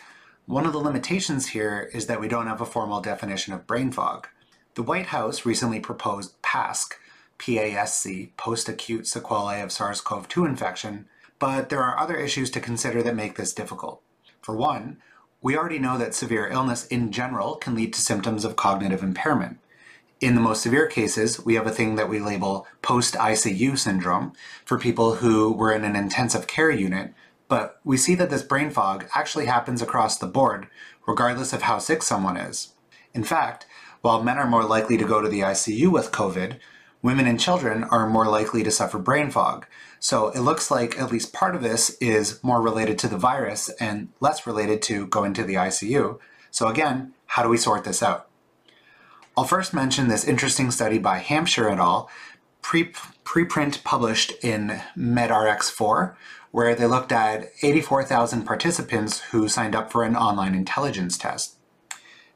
One 0.45 0.65
of 0.65 0.73
the 0.73 0.79
limitations 0.79 1.47
here 1.47 1.89
is 1.93 2.07
that 2.07 2.19
we 2.19 2.27
don't 2.27 2.47
have 2.47 2.59
a 2.59 2.65
formal 2.65 3.01
definition 3.01 3.53
of 3.53 3.65
brain 3.65 3.91
fog. 3.91 4.27
The 4.75 4.81
White 4.81 5.07
House 5.07 5.45
recently 5.45 5.79
proposed 5.79 6.41
PASC, 6.41 6.95
PASC, 7.37 8.31
post-acute 8.37 9.05
sequelae 9.05 9.61
of 9.61 9.71
SARS-CoV-2 9.71 10.47
infection, 10.47 11.05
but 11.37 11.69
there 11.69 11.83
are 11.83 11.99
other 11.99 12.15
issues 12.15 12.49
to 12.51 12.59
consider 12.59 13.03
that 13.03 13.15
make 13.15 13.35
this 13.35 13.53
difficult. 13.53 14.01
For 14.41 14.55
one, 14.55 14.97
we 15.43 15.55
already 15.55 15.77
know 15.77 15.99
that 15.99 16.15
severe 16.15 16.47
illness 16.47 16.87
in 16.87 17.11
general 17.11 17.55
can 17.55 17.75
lead 17.75 17.93
to 17.93 18.01
symptoms 18.01 18.43
of 18.43 18.55
cognitive 18.55 19.03
impairment. 19.03 19.59
In 20.19 20.33
the 20.33 20.41
most 20.41 20.63
severe 20.63 20.87
cases, 20.87 21.45
we 21.45 21.53
have 21.53 21.67
a 21.67 21.71
thing 21.71 21.95
that 21.97 22.09
we 22.09 22.19
label 22.19 22.65
post 22.81 23.13
ICU 23.13 23.77
syndrome 23.77 24.33
for 24.65 24.79
people 24.79 25.15
who 25.15 25.53
were 25.53 25.71
in 25.71 25.83
an 25.83 25.95
intensive 25.95 26.47
care 26.47 26.71
unit, 26.71 27.13
but 27.47 27.79
we 27.83 27.95
see 27.95 28.15
that 28.15 28.31
this 28.31 28.41
brain 28.41 28.71
fog 28.71 29.05
actually 29.13 29.45
happens 29.45 29.83
across 29.83 30.17
the 30.17 30.25
board, 30.25 30.65
regardless 31.05 31.53
of 31.53 31.63
how 31.63 31.77
sick 31.77 32.01
someone 32.01 32.37
is. 32.37 32.69
In 33.13 33.23
fact, 33.23 33.67
while 34.03 34.21
men 34.21 34.37
are 34.37 34.45
more 34.45 34.65
likely 34.65 34.97
to 34.97 35.05
go 35.05 35.21
to 35.21 35.29
the 35.29 35.39
ICU 35.39 35.87
with 35.87 36.11
COVID, 36.11 36.59
women 37.01 37.25
and 37.25 37.39
children 37.39 37.85
are 37.85 38.09
more 38.09 38.27
likely 38.27 38.61
to 38.61 38.69
suffer 38.69 38.99
brain 38.99 39.31
fog. 39.31 39.65
So 40.01 40.27
it 40.31 40.41
looks 40.41 40.69
like 40.69 40.99
at 40.99 41.09
least 41.09 41.31
part 41.31 41.55
of 41.55 41.63
this 41.63 41.91
is 42.01 42.43
more 42.43 42.61
related 42.61 42.99
to 42.99 43.07
the 43.07 43.17
virus 43.17 43.69
and 43.79 44.09
less 44.19 44.45
related 44.45 44.81
to 44.83 45.07
going 45.07 45.33
to 45.35 45.43
the 45.45 45.53
ICU. 45.53 46.19
So 46.51 46.67
again, 46.67 47.13
how 47.27 47.43
do 47.43 47.49
we 47.49 47.55
sort 47.55 47.85
this 47.85 48.03
out? 48.03 48.27
I'll 49.37 49.45
first 49.45 49.73
mention 49.73 50.09
this 50.09 50.27
interesting 50.27 50.69
study 50.69 50.97
by 50.99 51.19
Hampshire 51.19 51.69
et 51.69 51.79
al., 51.79 52.09
pre 52.61 52.91
preprint 53.23 53.85
published 53.85 54.33
in 54.43 54.81
medRxiv, 54.97 56.13
where 56.51 56.75
they 56.75 56.87
looked 56.87 57.13
at 57.13 57.51
84,000 57.61 58.43
participants 58.43 59.21
who 59.31 59.47
signed 59.47 59.75
up 59.75 59.93
for 59.93 60.03
an 60.03 60.17
online 60.17 60.55
intelligence 60.55 61.17
test. 61.17 61.55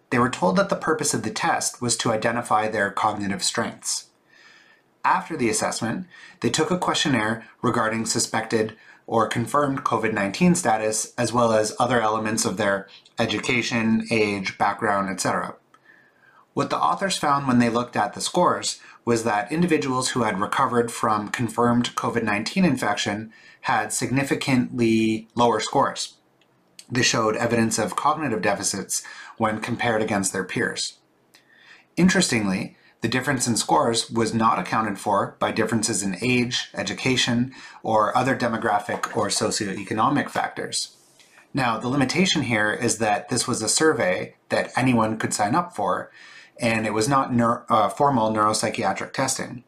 They 0.10 0.20
were 0.20 0.30
told 0.30 0.56
that 0.56 0.70
the 0.70 0.76
purpose 0.76 1.14
of 1.14 1.24
the 1.24 1.30
test 1.30 1.82
was 1.82 1.98
to 1.98 2.12
identify 2.12 2.68
their 2.68 2.92
cognitive 2.92 3.44
strengths. 3.44 4.10
After 5.04 5.38
the 5.38 5.50
assessment, 5.50 6.08
they 6.42 6.50
took 6.50 6.72
a 6.72 6.78
questionnaire 6.78 7.46
regarding 7.62 8.06
suspected 8.06 8.76
or 9.06 9.28
confirmed 9.28 9.84
COVID 9.84 10.14
19 10.14 10.56
status, 10.56 11.14
as 11.18 11.32
well 11.32 11.54
as 11.54 11.76
other 11.80 12.02
elements 12.02 12.46
of 12.46 12.58
their 12.58 12.88
education, 13.18 14.06
age, 14.12 14.58
background, 14.58 15.10
etc. 15.10 15.56
What 16.54 16.70
the 16.70 16.78
authors 16.78 17.18
found 17.18 17.48
when 17.48 17.60
they 17.60 17.70
looked 17.70 17.96
at 17.96 18.14
the 18.14 18.22
scores 18.22 18.80
was 19.06 19.24
that 19.24 19.52
individuals 19.52 20.10
who 20.10 20.24
had 20.24 20.42
recovered 20.42 20.92
from 20.92 21.30
confirmed 21.30 21.96
COVID 21.96 22.24
19 22.24 22.66
infection 22.66 23.32
had 23.62 23.94
significantly 23.94 25.28
lower 25.36 25.60
scores. 25.60 26.16
This 26.90 27.06
showed 27.06 27.36
evidence 27.36 27.78
of 27.78 27.96
cognitive 27.96 28.42
deficits 28.42 29.04
when 29.38 29.60
compared 29.60 30.02
against 30.02 30.34
their 30.34 30.44
peers. 30.44 30.98
Interestingly, 31.96 32.76
the 33.02 33.08
difference 33.08 33.48
in 33.48 33.56
scores 33.56 34.10
was 34.10 34.34
not 34.34 34.60
accounted 34.60 34.98
for 34.98 35.36
by 35.40 35.52
differences 35.52 36.02
in 36.02 36.18
age, 36.22 36.70
education, 36.74 37.54
or 37.84 38.16
other 38.18 38.36
demographic 38.36 39.16
or 39.16 39.28
socioeconomic 39.28 40.30
factors. 40.30 40.96
Now, 41.54 41.78
the 41.78 41.88
limitation 41.88 42.44
here 42.44 42.72
is 42.72 42.98
that 42.98 43.30
this 43.30 43.48
was 43.48 43.62
a 43.62 43.70
survey 43.70 44.36
that 44.50 44.72
anyone 44.76 45.18
could 45.18 45.34
sign 45.34 45.56
up 45.56 45.76
for, 45.76 46.12
and 46.60 46.86
it 46.86 46.94
was 46.94 47.08
not 47.08 47.34
neuro, 47.34 47.64
uh, 47.70 47.90
formal 47.90 48.32
neuropsychiatric 48.32 49.14
testing. 49.14 49.64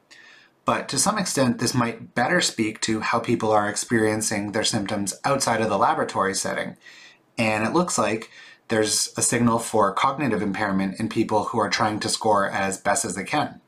But 0.66 0.88
to 0.90 1.00
some 1.00 1.18
extent, 1.18 1.60
this 1.60 1.74
might 1.74 2.14
better 2.14 2.42
speak 2.42 2.80
to 2.82 3.00
how 3.00 3.20
people 3.20 3.52
are 3.52 3.70
experiencing 3.70 4.52
their 4.52 4.64
symptoms 4.64 5.16
outside 5.24 5.62
of 5.62 5.70
the 5.70 5.78
laboratory 5.78 6.36
setting. 6.36 6.78
And 7.38 7.66
it 7.66 7.74
looks 7.74 7.98
like 7.98 8.30
there's 8.70 9.14
a 9.18 9.22
signal 9.22 9.60
for 9.60 9.92
cognitive 9.94 10.42
impairment 10.42 11.00
in 11.00 11.10
people 11.10 11.46
who 11.46 11.60
are 11.60 11.70
trying 11.70 12.00
to 12.00 12.10
score 12.10 12.50
as 12.50 12.78
best 12.78 13.04
as 13.04 13.16
they 13.16 13.24
can. 13.24 13.62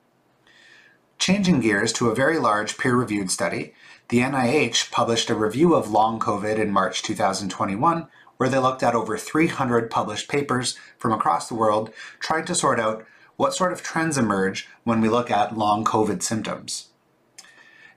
Changing 1.20 1.60
gears 1.60 1.94
to 1.94 2.10
a 2.10 2.16
very 2.16 2.40
large 2.40 2.78
peer 2.78 2.96
reviewed 2.96 3.30
study, 3.30 3.74
the 4.10 4.20
NIH 4.20 4.92
published 4.92 5.30
a 5.30 5.36
review 5.36 5.76
of 5.76 5.92
long 5.92 6.20
COVID 6.20 6.58
in 6.58 6.72
March 6.72 7.04
2021 7.04 8.08
where 8.38 8.50
they 8.50 8.58
looked 8.58 8.82
at 8.82 8.96
over 8.96 9.18
300 9.18 9.92
published 9.92 10.28
papers 10.28 10.76
from 10.98 11.12
across 11.12 11.48
the 11.48 11.54
world 11.54 11.94
trying 12.20 12.44
to 12.46 12.56
sort 12.56 12.80
out 12.80 13.06
what 13.36 13.54
sort 13.54 13.72
of 13.72 13.84
trends 13.84 14.18
emerge 14.18 14.68
when 14.84 15.00
we 15.00 15.10
look 15.10 15.30
at 15.30 15.56
long 15.56 15.86
COVID 15.86 16.24
symptoms. 16.24 16.90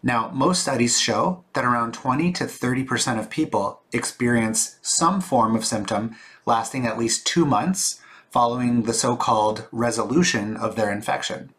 Now, 0.02 0.30
most 0.34 0.60
studies 0.60 1.00
show 1.00 1.44
that 1.54 1.64
around 1.64 1.94
20 1.94 2.30
to 2.32 2.44
30% 2.44 3.18
of 3.18 3.30
people 3.30 3.80
experience 3.90 4.78
some 4.82 5.22
form 5.22 5.56
of 5.56 5.64
symptom 5.64 6.14
lasting 6.46 6.86
at 6.86 6.98
least 6.98 7.26
two 7.26 7.46
months 7.46 8.00
following 8.30 8.82
the 8.82 8.92
so-called 8.92 9.66
resolution 9.70 10.56
of 10.56 10.76
their 10.76 10.92
infection. 10.92 11.50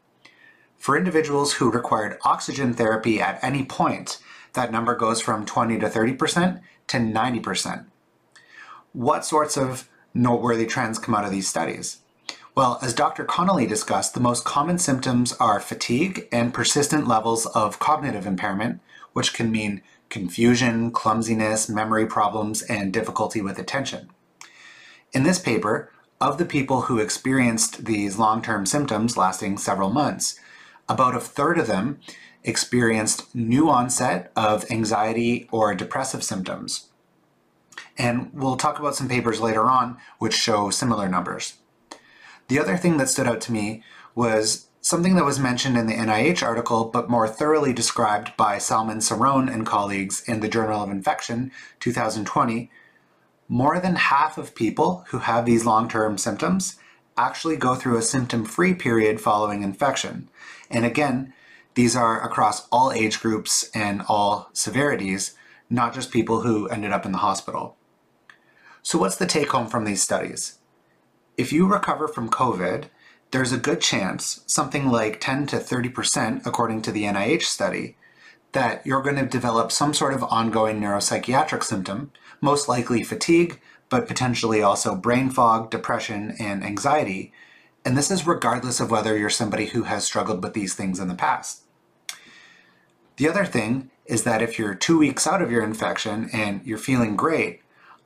For 0.78 0.98
individuals 0.98 1.54
who 1.54 1.72
required 1.72 2.18
oxygen 2.24 2.74
therapy 2.74 3.22
at 3.22 3.44
any 3.44 3.64
point, 3.64 4.20
that 4.54 4.72
number 4.72 4.96
goes 4.96 5.22
from 5.22 5.46
20 5.46 5.80
to 5.80 5.88
30% 5.88 6.62
to 6.88 6.98
90% 6.98 7.86
what 8.96 9.26
sorts 9.26 9.58
of 9.58 9.90
noteworthy 10.14 10.66
trends 10.66 10.98
come 10.98 11.14
out 11.14 11.26
of 11.26 11.32
these 11.32 11.50
studies? 11.50 12.00
Well, 12.56 12.80
as 12.82 12.94
Dr. 12.94 13.26
Connolly 13.26 13.68
discussed, 13.68 14.14
the 14.14 14.22
most 14.22 14.46
common 14.46 14.78
symptoms 14.78 15.34
are 15.34 15.60
fatigue 15.60 16.30
and 16.32 16.54
persistent 16.54 17.06
levels 17.06 17.46
of 17.48 17.80
cognitive 17.80 18.26
impairment, 18.26 18.80
which 19.12 19.34
can 19.34 19.52
mean 19.52 19.82
confusion, 20.08 20.92
clumsiness, 20.92 21.68
memory 21.68 22.06
problems, 22.06 22.62
and 22.62 22.94
difficulty 22.94 23.42
with 23.42 23.60
attention. 23.60 24.10
In 25.16 25.24
this 25.24 25.40
paper, 25.40 25.94
of 26.20 26.38
the 26.38 26.46
people 26.46 26.82
who 26.82 27.00
experienced 27.00 27.86
these 27.86 28.18
long-term 28.18 28.66
symptoms 28.66 29.16
lasting 29.16 29.58
several 29.58 29.90
months, 29.90 30.38
about 30.90 31.16
a 31.16 31.22
third 31.22 31.58
of 31.58 31.68
them 31.68 32.02
experienced 32.44 33.34
new 33.34 33.70
onset 33.70 34.30
of 34.36 34.70
anxiety 34.70 35.48
or 35.52 35.74
depressive 35.74 36.22
symptoms, 36.22 36.90
and 37.98 38.30
we'll 38.34 38.58
talk 38.58 38.78
about 38.78 38.98
some 38.98 39.08
papers 39.08 39.40
later 39.40 39.70
on 39.70 39.96
which 40.20 40.34
show 40.34 40.70
similar 40.70 41.08
numbers. 41.08 41.54
The 42.50 42.60
other 42.60 42.76
thing 42.76 42.98
that 42.98 43.08
stood 43.08 43.26
out 43.26 43.40
to 43.42 43.54
me 43.54 43.84
was 44.16 44.68
something 44.82 45.16
that 45.16 45.24
was 45.24 45.40
mentioned 45.40 45.78
in 45.78 45.88
the 45.88 45.94
NIH 45.94 46.44
article, 46.44 46.84
but 46.84 47.10
more 47.10 47.30
thoroughly 47.30 47.72
described 47.72 48.36
by 48.36 48.58
Salmon-Ceron 48.58 49.50
and 49.50 49.66
colleagues 49.66 50.28
in 50.28 50.42
the 50.42 50.50
Journal 50.50 50.84
of 50.84 50.92
Infection 50.92 51.54
2020. 51.80 52.70
More 53.48 53.80
than 53.80 53.96
half 53.96 54.38
of 54.38 54.56
people 54.56 55.06
who 55.10 55.20
have 55.20 55.46
these 55.46 55.66
long-term 55.66 56.18
symptoms 56.18 56.78
actually 57.16 57.58
go 57.58 57.76
through 57.76 57.98
a 57.98 58.02
symptom-free 58.02 58.74
period 58.76 59.22
following 59.22 59.62
infection. 59.62 60.30
And 60.70 60.84
again, 60.84 61.34
these 61.76 61.96
are 61.96 62.22
across 62.22 62.68
all 62.70 62.92
age 62.92 63.22
groups 63.22 63.70
and 63.76 64.02
all 64.08 64.50
severities, 64.54 65.36
not 65.70 65.94
just 65.94 66.12
people 66.12 66.42
who 66.42 66.68
ended 66.70 66.92
up 66.92 67.06
in 67.06 67.12
the 67.12 67.20
hospital. 67.20 67.78
So 68.82 68.98
what's 68.98 69.18
the 69.18 69.26
take 69.26 69.50
home 69.50 69.68
from 69.68 69.86
these 69.86 70.02
studies? 70.02 70.60
If 71.38 71.52
you 71.54 71.68
recover 71.68 72.08
from 72.08 72.30
COVID, 72.30 72.86
there's 73.32 73.52
a 73.52 73.58
good 73.58 73.82
chance, 73.82 74.42
something 74.48 74.90
like 74.90 75.20
10 75.20 75.48
to 75.48 75.58
30% 75.58 76.46
according 76.46 76.82
to 76.84 76.92
the 76.92 77.04
NIH 77.04 77.44
study, 77.44 77.98
that 78.54 78.86
you're 78.86 79.02
going 79.02 79.18
to 79.18 79.26
develop 79.26 79.72
some 79.72 79.94
sort 79.94 80.14
of 80.14 80.24
ongoing 80.24 80.80
neuropsychiatric 80.80 81.64
symptom, 81.64 82.12
most 82.46 82.70
likely 82.70 83.04
fatigue, 83.04 83.60
but 83.90 84.08
potentially 84.08 84.62
also 84.62 84.96
brain 84.96 85.30
fog, 85.30 85.70
depression, 85.70 86.36
and 86.40 86.64
anxiety. 86.64 87.34
And 87.84 87.98
this 87.98 88.10
is 88.10 88.26
regardless 88.26 88.80
of 88.80 88.90
whether 88.90 89.18
you're 89.18 89.30
somebody 89.30 89.66
who 89.68 89.84
has 89.84 90.06
struggled 90.06 90.42
with 90.44 90.54
these 90.54 90.74
things 90.74 91.00
in 91.00 91.10
the 91.10 91.16
past. 91.16 91.64
The 93.18 93.28
other 93.28 93.46
thing 93.46 93.92
is 94.06 94.24
that 94.24 94.42
if 94.42 94.58
you're 94.60 94.76
two 94.76 94.98
weeks 94.98 95.26
out 95.28 95.42
of 95.42 95.52
your 95.52 95.64
infection 95.64 96.30
and 96.32 96.62
you're 96.64 96.78
feeling 96.78 97.16
great, 97.16 97.62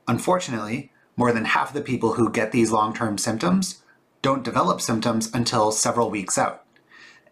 unfortunately, 0.08 0.90
more 1.16 1.32
than 1.32 1.44
half 1.44 1.68
of 1.68 1.74
the 1.74 1.80
people 1.82 2.14
who 2.14 2.30
get 2.30 2.52
these 2.52 2.72
long-term 2.72 3.18
symptoms 3.18 3.82
don't 4.22 4.44
develop 4.44 4.80
symptoms 4.80 5.30
until 5.34 5.72
several 5.72 6.10
weeks 6.10 6.38
out. 6.38 6.64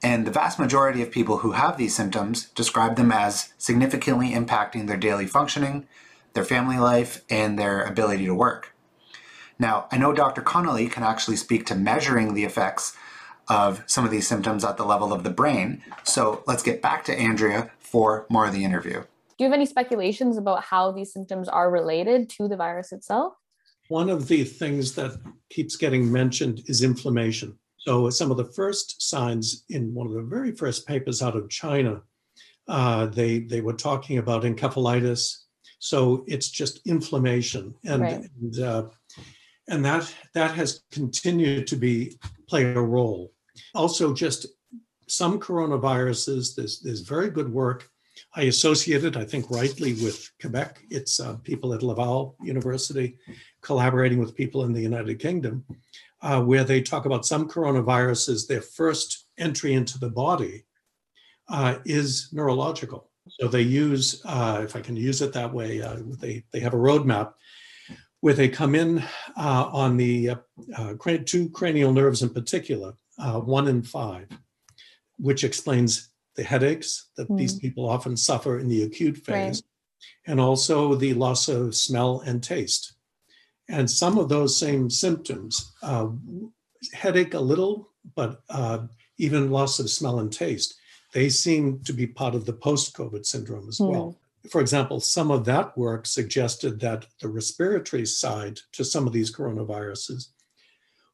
And 0.03 0.27
the 0.27 0.31
vast 0.31 0.59
majority 0.59 1.03
of 1.03 1.11
people 1.11 1.39
who 1.39 1.53
have 1.53 1.77
these 1.77 1.95
symptoms 1.95 2.51
describe 2.51 2.97
them 2.97 3.13
as 3.13 3.53
significantly 3.59 4.31
impacting 4.31 4.87
their 4.87 4.97
daily 4.97 5.27
functioning, 5.27 5.87
their 6.35 6.45
family 6.45 6.79
life, 6.79 7.23
and 7.31 7.59
their 7.59 7.83
ability 7.85 8.27
to 8.27 8.35
work. 8.35 8.75
Now, 9.59 9.89
I 9.91 9.99
know 9.99 10.13
Dr. 10.13 10.41
Connolly 10.41 10.89
can 10.89 11.03
actually 11.03 11.37
speak 11.37 11.67
to 11.67 11.75
measuring 11.75 12.35
the 12.35 12.45
effects 12.45 12.97
of 13.49 13.83
some 13.87 14.05
of 14.05 14.11
these 14.11 14.29
symptoms 14.29 14.65
at 14.65 14.77
the 14.77 14.85
level 14.85 15.13
of 15.13 15.25
the 15.25 15.31
brain. 15.31 15.83
So 16.05 16.45
let's 16.47 16.63
get 16.63 16.83
back 16.83 17.05
to 17.07 17.19
Andrea 17.19 17.71
for 17.79 18.27
more 18.29 18.47
of 18.47 18.53
the 18.53 18.65
interview. 18.65 19.03
Do 19.03 19.45
you 19.45 19.47
have 19.47 19.55
any 19.55 19.67
speculations 19.67 20.37
about 20.37 20.65
how 20.65 20.93
these 20.93 21.13
symptoms 21.13 21.49
are 21.49 21.71
related 21.71 22.29
to 22.31 22.49
the 22.49 22.57
virus 22.57 22.93
itself? 22.93 23.35
One 23.89 24.11
of 24.11 24.29
the 24.29 24.45
things 24.45 24.95
that 24.97 25.13
keeps 25.49 25.77
getting 25.77 26.13
mentioned 26.13 26.63
is 26.67 26.83
inflammation. 26.83 27.59
So, 27.79 28.11
some 28.11 28.31
of 28.31 28.37
the 28.37 28.45
first 28.45 29.01
signs 29.01 29.65
in 29.71 29.95
one 29.95 30.09
of 30.09 30.13
the 30.13 30.23
very 30.23 30.53
first 30.53 30.87
papers 30.87 31.23
out 31.23 31.37
of 31.37 31.49
China, 31.49 32.03
uh, 32.67 33.07
they 33.07 33.39
they 33.39 33.63
were 33.63 33.73
talking 33.73 34.19
about 34.19 34.43
encephalitis. 34.43 35.45
So 35.79 36.25
it's 36.27 36.49
just 36.49 36.87
inflammation, 36.87 37.75
and 37.85 38.03
right. 38.03 38.31
and, 38.41 38.59
uh, 38.61 38.85
and 39.69 39.85
that 39.85 40.13
that 40.35 40.53
has 40.53 40.83
continued 40.91 41.67
to 41.69 41.77
be 41.77 42.19
play 42.49 42.65
a 42.65 42.81
role. 42.81 43.33
Also, 43.75 44.13
just 44.13 44.47
some 45.07 45.41
coronaviruses, 45.41 46.55
there's, 46.55 46.81
there's 46.81 47.01
very 47.01 47.31
good 47.31 47.53
work. 47.53 47.89
I 48.35 48.43
associated, 48.43 49.17
I 49.17 49.25
think 49.25 49.51
rightly, 49.51 49.95
with 49.95 50.31
Quebec. 50.41 50.81
It's 50.91 51.21
uh, 51.21 51.37
people 51.37 51.73
at 51.73 51.83
Laval 51.83 52.37
University 52.43 53.17
collaborating 53.63 54.19
with 54.19 54.37
people 54.37 54.65
in 54.65 54.73
the 54.73 54.81
United 54.81 55.19
Kingdom, 55.19 55.65
uh, 56.23 56.43
where 56.43 56.65
they 56.65 56.83
talk 56.83 57.07
about 57.07 57.27
some 57.27 57.49
coronaviruses, 57.49 58.47
their 58.47 58.63
first 58.63 59.27
entry 59.39 59.75
into 59.75 59.99
the 59.99 60.11
body 60.11 60.65
uh, 61.49 61.79
is 61.85 62.29
neurological. 62.33 63.08
So 63.29 63.49
they 63.49 63.63
use, 63.63 64.23
uh, 64.25 64.63
if 64.65 64.77
I 64.77 64.81
can 64.81 64.97
use 64.97 65.23
it 65.23 65.33
that 65.33 65.53
way, 65.53 65.83
uh, 65.83 65.99
they, 66.21 66.45
they 66.53 66.61
have 66.61 66.75
a 66.75 66.79
roadmap 66.79 67.35
where 68.21 68.35
they 68.35 68.49
come 68.49 68.75
in 68.75 69.03
uh, 69.37 69.71
on 69.73 69.97
the 69.97 70.31
uh, 70.31 70.37
uh, 70.77 70.95
two 71.25 71.49
cranial 71.51 71.93
nerves 71.93 72.23
in 72.23 72.31
particular, 72.31 72.95
one 73.17 73.69
and 73.69 73.87
five, 73.87 74.29
which 75.19 75.45
explains 75.45 76.11
the 76.37 76.43
headaches 76.43 77.09
that 77.17 77.29
mm. 77.29 77.37
these 77.37 77.59
people 77.59 77.89
often 77.89 78.17
suffer 78.17 78.59
in 78.59 78.69
the 78.69 78.83
acute 78.83 79.17
phase, 79.17 79.63
right. 79.63 79.63
and 80.27 80.41
also 80.41 80.95
the 80.95 81.15
loss 81.15 81.49
of 81.49 81.75
smell 81.75 82.21
and 82.27 82.43
taste. 82.43 82.95
And 83.69 83.91
some 83.91 84.19
of 84.19 84.29
those 84.29 84.59
same 84.59 84.89
symptoms, 84.89 85.75
headache 86.93 87.35
a 87.35 87.41
little, 87.41 87.91
but 88.17 88.41
even 89.19 89.51
loss 89.51 89.79
of 89.79 89.91
smell 89.91 90.21
and 90.21 90.33
taste, 90.33 90.75
they 91.13 91.29
seem 91.29 91.81
to 91.85 91.93
be 91.93 92.07
part 92.07 92.35
of 92.35 92.45
the 92.45 92.53
post 92.53 92.97
COVID 92.97 93.25
syndrome 93.25 93.69
as 93.69 93.79
mm. 93.79 93.91
well. 93.91 94.19
For 94.51 94.61
example, 94.61 95.01
some 95.01 95.31
of 95.31 95.45
that 95.47 95.77
work 95.77 96.07
suggested 96.07 96.81
that 96.81 97.07
the 97.21 97.29
respiratory 97.29 98.07
side 98.07 98.61
to 98.73 98.85
some 98.85 99.07
of 99.07 99.13
these 99.13 99.35
coronaviruses 99.35 100.29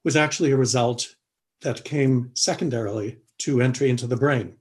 was 0.04 0.16
actually 0.16 0.52
a 0.52 0.56
result 0.56 1.14
that 1.62 1.84
came 1.84 2.30
secondarily 2.34 3.18
to 3.38 3.60
entry 3.60 3.88
into 3.88 4.06
the 4.06 4.16
brain, 4.16 4.56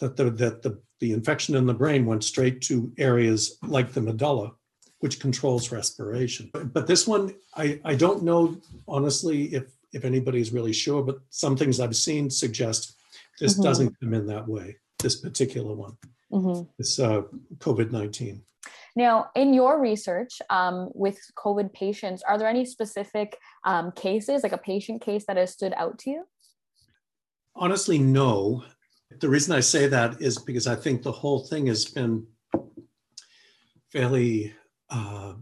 that 0.00 0.16
the, 0.16 0.30
that 0.30 0.62
the, 0.62 0.80
the 0.98 1.12
infection 1.12 1.54
in 1.54 1.66
the 1.66 1.74
brain 1.74 2.04
went 2.04 2.24
straight 2.24 2.60
to 2.62 2.92
areas 2.98 3.56
like 3.62 3.92
the 3.92 4.00
medulla, 4.00 4.52
which 4.98 5.20
controls 5.20 5.70
respiration. 5.70 6.50
But 6.52 6.86
this 6.86 7.06
one, 7.06 7.34
I, 7.54 7.80
I 7.84 7.94
don't 7.94 8.24
know 8.24 8.60
honestly 8.88 9.54
if, 9.54 9.66
if 9.92 10.04
anybody's 10.04 10.52
really 10.52 10.72
sure, 10.72 11.02
but 11.02 11.20
some 11.30 11.56
things 11.56 11.78
I've 11.78 11.96
seen 11.96 12.28
suggest 12.28 12.97
this 13.40 13.54
mm-hmm. 13.54 13.62
doesn't 13.62 14.00
come 14.00 14.14
in 14.14 14.26
that 14.26 14.46
way, 14.46 14.76
this 15.00 15.16
particular 15.16 15.74
one, 15.74 15.96
mm-hmm. 16.32 16.62
this 16.78 16.98
uh, 16.98 17.22
COVID 17.58 17.92
19. 17.92 18.42
Now, 18.96 19.30
in 19.36 19.54
your 19.54 19.80
research 19.80 20.40
um, 20.50 20.90
with 20.94 21.18
COVID 21.36 21.72
patients, 21.72 22.22
are 22.22 22.36
there 22.36 22.48
any 22.48 22.64
specific 22.64 23.38
um, 23.64 23.92
cases, 23.92 24.42
like 24.42 24.52
a 24.52 24.58
patient 24.58 25.02
case 25.02 25.24
that 25.26 25.36
has 25.36 25.52
stood 25.52 25.72
out 25.76 25.98
to 26.00 26.10
you? 26.10 26.24
Honestly, 27.54 27.98
no. 27.98 28.64
The 29.20 29.28
reason 29.28 29.54
I 29.54 29.60
say 29.60 29.86
that 29.86 30.20
is 30.20 30.38
because 30.38 30.66
I 30.66 30.74
think 30.74 31.02
the 31.02 31.12
whole 31.12 31.46
thing 31.46 31.66
has 31.66 31.84
been 31.84 32.26
fairly. 33.92 34.52
Uh, 34.90 35.34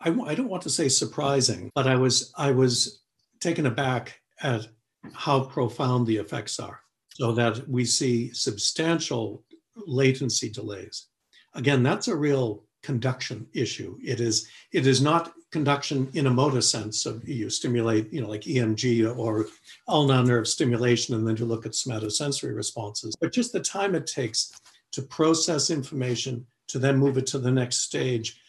I, 0.00 0.10
I 0.10 0.34
don't 0.34 0.48
want 0.48 0.62
to 0.62 0.70
say 0.70 0.88
surprising, 0.88 1.70
but 1.74 1.88
I 1.88 1.96
was 1.96 2.32
I 2.36 2.52
was 2.52 3.02
taken 3.40 3.66
aback 3.66 4.20
at 4.40 4.68
how 5.12 5.44
profound 5.44 6.06
the 6.06 6.16
effects 6.16 6.60
are 6.60 6.80
so 7.18 7.32
that 7.32 7.68
we 7.68 7.84
see 7.84 8.32
substantial 8.32 9.42
latency 9.74 10.48
delays. 10.48 11.06
Again, 11.54 11.82
that's 11.82 12.06
a 12.06 12.16
real 12.16 12.62
conduction 12.84 13.44
issue. 13.52 13.98
It 14.04 14.20
is 14.20 14.48
it 14.72 14.86
is 14.86 15.02
not 15.02 15.32
conduction 15.50 16.08
in 16.14 16.28
a 16.28 16.30
motor 16.30 16.60
sense 16.60 17.06
of 17.06 17.28
you 17.28 17.50
stimulate, 17.50 18.12
you 18.12 18.20
know, 18.20 18.28
like 18.28 18.42
EMG 18.42 19.16
or 19.18 19.46
ulnar 19.88 20.22
nerve 20.22 20.46
stimulation, 20.46 21.16
and 21.16 21.26
then 21.26 21.34
to 21.36 21.44
look 21.44 21.66
at 21.66 21.72
somatosensory 21.72 22.54
responses, 22.54 23.16
but 23.20 23.32
just 23.32 23.52
the 23.52 23.60
time 23.60 23.96
it 23.96 24.06
takes 24.06 24.52
to 24.92 25.02
process 25.02 25.70
information 25.70 26.46
to 26.68 26.78
then 26.78 26.98
move 26.98 27.18
it 27.18 27.26
to 27.26 27.38
the 27.38 27.50
next 27.50 27.78
stage 27.78 28.40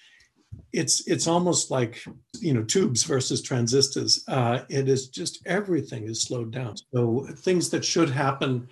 it's 0.71 1.07
it's 1.07 1.27
almost 1.27 1.71
like 1.71 2.03
you 2.39 2.53
know 2.53 2.63
tubes 2.63 3.03
versus 3.03 3.41
transistors. 3.41 4.23
Uh, 4.27 4.61
it 4.69 4.87
is 4.87 5.07
just 5.07 5.45
everything 5.45 6.03
is 6.03 6.21
slowed 6.21 6.51
down. 6.51 6.75
So 6.93 7.27
things 7.35 7.69
that 7.71 7.85
should 7.85 8.09
happen 8.09 8.67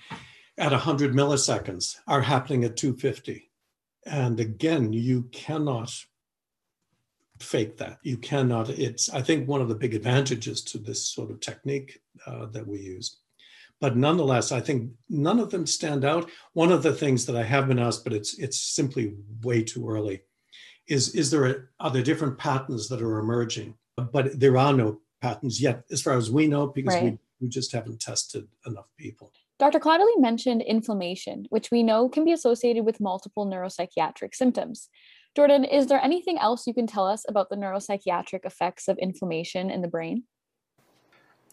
at 0.57 0.71
100 0.71 1.13
milliseconds 1.13 1.97
are 2.07 2.21
happening 2.21 2.63
at 2.63 2.77
250. 2.77 3.49
And 4.05 4.39
again, 4.39 4.93
you 4.93 5.23
cannot 5.31 5.93
fake 7.39 7.77
that. 7.77 7.99
You 8.03 8.17
cannot. 8.17 8.69
It's 8.69 9.09
I 9.09 9.21
think 9.21 9.47
one 9.47 9.61
of 9.61 9.69
the 9.69 9.75
big 9.75 9.95
advantages 9.95 10.61
to 10.63 10.77
this 10.77 11.07
sort 11.07 11.31
of 11.31 11.39
technique 11.39 11.99
uh, 12.25 12.47
that 12.47 12.67
we 12.67 12.79
use. 12.79 13.17
But 13.79 13.95
nonetheless, 13.95 14.51
I 14.51 14.59
think 14.59 14.91
none 15.07 15.39
of 15.39 15.51
them 15.51 15.67
stand 15.67 16.03
out. 16.03 16.31
One 16.53 16.71
of 16.71 16.81
the 16.81 16.93
things 16.93 17.27
that 17.27 17.35
I 17.35 17.43
have 17.43 17.67
been 17.67 17.79
asked, 17.79 18.03
but 18.03 18.13
it's 18.13 18.37
it's 18.39 18.59
simply 18.59 19.15
way 19.43 19.63
too 19.63 19.87
early 19.89 20.21
is 20.87 21.13
is 21.15 21.31
there 21.31 21.45
a, 21.45 21.55
are 21.79 21.91
there 21.91 22.03
different 22.03 22.37
patterns 22.37 22.89
that 22.89 23.01
are 23.01 23.19
emerging 23.19 23.75
but 23.95 24.39
there 24.39 24.57
are 24.57 24.73
no 24.73 24.99
patterns 25.21 25.61
yet 25.61 25.83
as 25.91 26.01
far 26.01 26.13
as 26.13 26.29
we 26.29 26.47
know 26.47 26.67
because 26.67 26.95
right. 26.95 27.03
we, 27.03 27.19
we 27.41 27.49
just 27.49 27.71
haven't 27.71 27.99
tested 27.99 28.47
enough 28.65 28.87
people 28.97 29.31
dr 29.59 29.79
Connolly 29.79 30.17
mentioned 30.17 30.61
inflammation 30.61 31.45
which 31.49 31.71
we 31.71 31.83
know 31.83 32.09
can 32.09 32.23
be 32.23 32.31
associated 32.31 32.85
with 32.85 33.01
multiple 33.01 33.45
neuropsychiatric 33.45 34.33
symptoms 34.33 34.89
jordan 35.35 35.63
is 35.63 35.87
there 35.87 36.01
anything 36.01 36.37
else 36.37 36.67
you 36.67 36.73
can 36.73 36.87
tell 36.87 37.07
us 37.07 37.25
about 37.27 37.49
the 37.49 37.55
neuropsychiatric 37.55 38.45
effects 38.45 38.87
of 38.87 38.97
inflammation 38.99 39.69
in 39.69 39.81
the 39.81 39.87
brain 39.87 40.23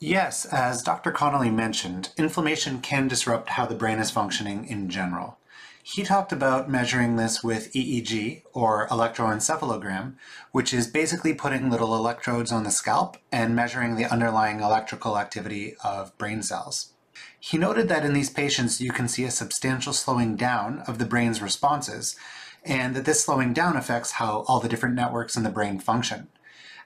Yes, 0.01 0.45
as 0.45 0.83
Dr. 0.83 1.13
Connolly 1.13 1.51
mentioned, 1.51 2.11
inflammation 2.19 2.81
can 2.81 3.09
disrupt 3.09 3.51
how 3.51 3.65
the 3.65 3.77
brain 3.77 3.99
is 3.99 4.11
functioning 4.11 4.67
in 4.67 4.91
general. 4.91 5.39
He 5.87 6.03
talked 6.03 6.33
about 6.33 6.71
measuring 6.71 7.17
this 7.17 7.45
with 7.45 7.71
EEG, 7.75 8.41
or 8.55 8.89
electroencephalogram, 8.89 10.15
which 10.51 10.73
is 10.73 10.87
basically 10.87 11.35
putting 11.35 11.69
little 11.69 11.95
electrodes 11.95 12.51
on 12.51 12.65
the 12.65 12.71
scalp 12.71 13.19
and 13.31 13.55
measuring 13.55 13.95
the 13.95 14.07
underlying 14.07 14.61
electrical 14.61 15.19
activity 15.19 15.77
of 15.85 16.17
brain 16.17 16.43
cells. 16.43 16.95
He 17.39 17.59
noted 17.59 17.91
that 17.91 18.03
in 18.03 18.15
these 18.15 18.31
patients 18.31 18.81
you 18.81 18.93
can 18.93 19.09
see 19.09 19.25
a 19.25 19.31
substantial 19.31 19.93
slowing 19.93 20.37
down 20.37 20.79
of 20.89 20.99
the 20.99 21.05
brain's 21.05 21.43
responses, 21.43 22.17
and 22.65 22.97
that 22.97 23.05
this 23.05 23.23
slowing 23.23 23.53
down 23.53 23.77
affects 23.77 24.13
how 24.13 24.47
all 24.49 24.61
the 24.61 24.71
different 24.71 24.95
networks 24.95 25.37
in 25.37 25.43
the 25.43 25.51
brain 25.51 25.79
function. 25.79 26.29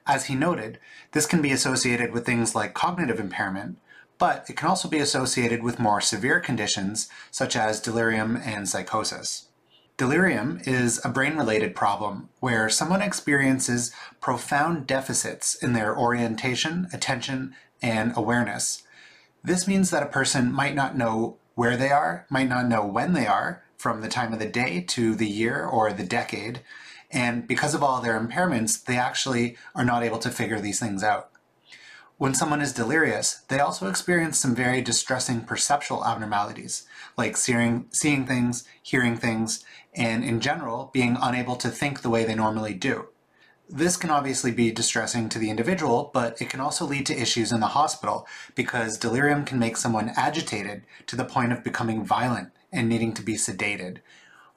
As 0.09 0.25
he 0.25 0.35
noted, 0.35 0.81
this 1.13 1.25
can 1.25 1.41
be 1.41 1.53
associated 1.53 2.11
with 2.11 2.27
things 2.27 2.57
like 2.57 2.75
cognitive 2.75 3.21
impairment, 3.21 3.79
but 4.19 4.45
it 4.49 4.57
can 4.57 4.69
also 4.69 4.89
be 4.89 4.99
associated 4.99 5.63
with 5.63 5.79
more 5.79 6.01
severe 6.01 6.41
conditions 6.41 7.09
such 7.31 7.57
as 7.57 7.81
delirium 7.81 8.37
and 8.37 8.69
psychosis. 8.69 9.47
Delirium 9.97 10.61
is 10.65 11.01
a 11.05 11.09
brain-related 11.09 11.75
problem 11.75 12.29
where 12.39 12.69
someone 12.69 13.03
experiences 13.03 13.93
profound 14.21 14.87
deficits 14.87 15.57
in 15.57 15.73
their 15.73 15.97
orientation, 15.97 16.87
attention, 16.93 17.55
and 17.83 18.13
awareness. 18.17 18.85
This 19.43 19.67
means 19.67 19.91
that 19.91 20.03
a 20.03 20.07
person 20.07 20.53
might 20.53 20.75
not 20.75 20.97
know 20.97 21.37
where 21.55 21.77
they 21.77 21.91
are, 21.91 22.27
might 22.31 22.49
not 22.49 22.69
know 22.69 22.85
when 22.87 23.13
they 23.13 23.27
are, 23.27 23.65
from 23.77 24.01
the 24.01 24.09
time 24.09 24.33
of 24.33 24.39
the 24.39 24.47
day 24.47 24.81
to 24.81 25.15
the 25.15 25.29
year 25.29 25.65
or 25.65 25.93
the 25.93 26.05
decade, 26.05 26.61
and 27.11 27.47
because 27.47 27.75
of 27.75 27.83
all 27.83 28.01
their 28.01 28.21
impairments, 28.21 28.85
they 28.85 28.97
actually 28.97 29.57
are 29.75 29.85
not 29.85 30.03
able 30.03 30.19
to 30.19 30.31
figure 30.31 30.61
these 30.61 30.79
things 30.79 31.03
out. 31.03 31.31
When 32.19 32.35
someone 32.35 32.61
is 32.61 32.73
delirious, 32.73 33.43
they 33.47 33.61
also 33.61 33.89
experience 33.89 34.41
some 34.41 34.53
very 34.53 34.83
distressing 34.83 35.43
perceptual 35.43 36.05
abnormalities, 36.05 36.85
like 37.17 37.37
seeing, 37.37 37.87
seeing 37.93 38.27
things, 38.27 38.65
hearing 38.83 39.17
things, 39.17 39.65
and 39.95 40.25
in 40.25 40.41
general, 40.41 40.91
being 40.93 41.17
unable 41.23 41.55
to 41.55 41.69
think 41.69 42.03
the 42.03 42.11
way 42.11 42.25
they 42.25 42.35
normally 42.35 42.75
do. 42.75 43.07
This 43.69 43.97
can 43.97 44.11
obviously 44.11 44.51
be 44.51 44.73
distressing 44.73 45.29
to 45.29 45.39
the 45.39 45.49
individual, 45.49 46.11
but 46.13 46.43
it 46.43 46.51
can 46.51 46.59
also 46.59 46.85
lead 46.85 47.07
to 47.07 47.17
issues 47.17 47.53
in 47.53 47.61
the 47.61 47.69
hospital 47.69 48.27
because 48.57 48.99
delirium 48.99 49.45
can 49.45 49.61
make 49.61 49.77
someone 49.77 50.11
agitated 50.17 50.83
to 51.07 51.15
the 51.15 51.25
point 51.25 51.53
of 51.53 51.63
becoming 51.63 52.05
violent 52.05 52.51
and 52.73 52.89
needing 52.89 53.15
to 53.15 53.23
be 53.23 53.35
sedated. 53.35 53.99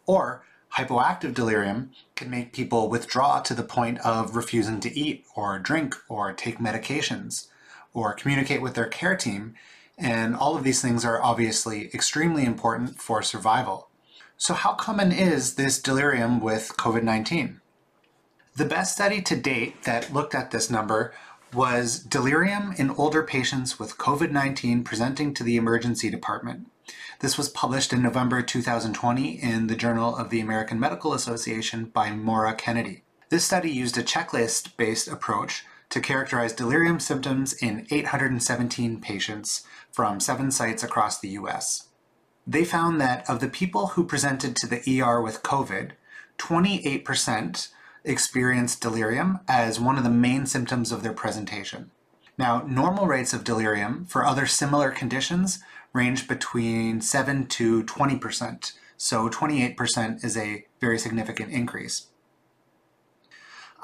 Or 0.08 0.44
hypoactive 0.78 1.36
delirium 1.36 1.92
can 2.16 2.32
make 2.32 2.54
people 2.54 2.90
withdraw 2.90 3.40
to 3.42 3.54
the 3.54 3.62
point 3.62 4.00
of 4.00 4.36
refusing 4.36 4.80
to 4.80 5.00
eat 5.00 5.26
or 5.36 5.60
drink 5.60 5.94
or 6.10 6.34
take 6.34 6.58
medications 6.58 7.50
or 7.94 8.14
communicate 8.14 8.62
with 8.62 8.76
their 8.76 8.88
care 8.88 9.16
team. 9.16 9.56
And 9.98 10.36
all 10.36 10.56
of 10.56 10.64
these 10.64 10.82
things 10.82 11.06
are 11.06 11.22
obviously 11.22 11.90
extremely 11.94 12.46
important 12.46 13.02
for 13.02 13.22
survival. 13.22 13.90
So 14.38 14.54
how 14.54 14.74
common 14.74 15.12
is 15.12 15.56
this 15.56 15.82
delirium 15.82 16.40
with 16.40 16.74
COVID-19? 16.78 17.60
The 18.56 18.66
best 18.66 18.94
study 18.94 19.22
to 19.22 19.36
date 19.36 19.84
that 19.84 20.14
looked 20.14 20.36
at 20.36 20.52
this 20.52 20.70
number 20.70 21.14
was 21.54 22.00
delirium 22.00 22.74
in 22.78 22.92
older 22.92 23.24
patients 23.24 23.78
with 23.78 23.98
COVID-19 23.98 24.84
presenting 24.84 25.34
to 25.34 25.44
the 25.44 25.58
emergency 25.58 26.10
department. 26.10 26.68
This 27.20 27.38
was 27.38 27.50
published 27.50 27.94
in 27.94 28.02
November 28.02 28.42
2020 28.42 29.42
in 29.42 29.68
the 29.68 29.76
Journal 29.76 30.16
of 30.16 30.30
the 30.30 30.40
American 30.40 30.80
Medical 30.80 31.14
Association 31.14 31.86
by 31.86 32.12
Maura 32.12 32.56
Kennedy. 32.56 33.04
This 33.30 33.46
study 33.46 33.70
used 33.70 33.98
a 33.98 34.04
checklist-based 34.04 35.08
approach 35.08 35.64
to 35.92 36.00
characterize 36.00 36.54
delirium 36.54 37.00
symptoms 37.00 37.54
in 37.54 37.86
817 37.92 39.00
patients 39.00 39.64
from 39.92 40.20
seven 40.20 40.50
sites 40.50 40.84
across 40.84 41.20
the 41.20 41.30
US. 41.30 41.90
They 42.48 42.66
found 42.66 43.00
that 43.00 43.30
of 43.30 43.40
the 43.40 43.48
people 43.48 43.88
who 43.88 44.04
presented 44.06 44.56
to 44.56 44.68
the 44.68 45.02
ER 45.02 45.22
with 45.22 45.44
COVID, 45.44 45.92
28% 46.40 47.68
experienced 48.04 48.82
delirium 48.82 49.40
as 49.48 49.80
one 49.80 49.98
of 49.98 50.04
the 50.04 50.10
main 50.10 50.46
symptoms 50.46 50.92
of 50.92 51.04
their 51.04 51.14
presentation. 51.14 51.92
Now, 52.38 52.64
normal 52.66 53.06
rates 53.06 53.34
of 53.34 53.44
delirium 53.44 54.06
for 54.06 54.26
other 54.26 54.48
similar 54.48 54.90
conditions 54.90 55.60
range 55.94 56.28
between 56.28 57.02
7 57.02 57.46
to 57.48 57.84
20%, 57.84 58.72
so 58.98 59.30
28% 59.30 60.24
is 60.24 60.38
a 60.38 60.66
very 60.80 60.98
significant 60.98 61.52
increase. 61.52 62.08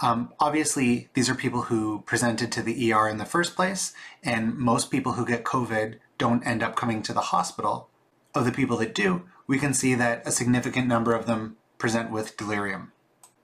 Um, 0.02 0.32
obviously, 0.40 1.10
these 1.14 1.30
are 1.30 1.36
people 1.36 1.64
who 1.64 2.02
presented 2.06 2.52
to 2.52 2.62
the 2.62 2.94
ER 2.94 3.08
in 3.08 3.18
the 3.18 3.26
first 3.26 3.56
place, 3.56 3.94
and 4.24 4.56
most 4.56 4.92
people 4.92 5.14
who 5.14 5.26
get 5.26 5.44
COVID 5.44 5.96
don't 6.18 6.46
end 6.46 6.62
up 6.62 6.76
coming 6.76 7.02
to 7.04 7.14
the 7.14 7.22
hospital. 7.22 7.90
Of 8.36 8.46
the 8.46 8.52
people 8.52 8.78
that 8.78 8.94
do, 8.94 9.24
we 9.48 9.58
can 9.58 9.74
see 9.74 9.96
that 9.96 10.28
a 10.28 10.32
significant 10.32 10.88
number 10.88 11.14
of 11.16 11.26
them 11.26 11.58
present 11.80 12.12
with 12.12 12.38
delirium. 12.38 12.92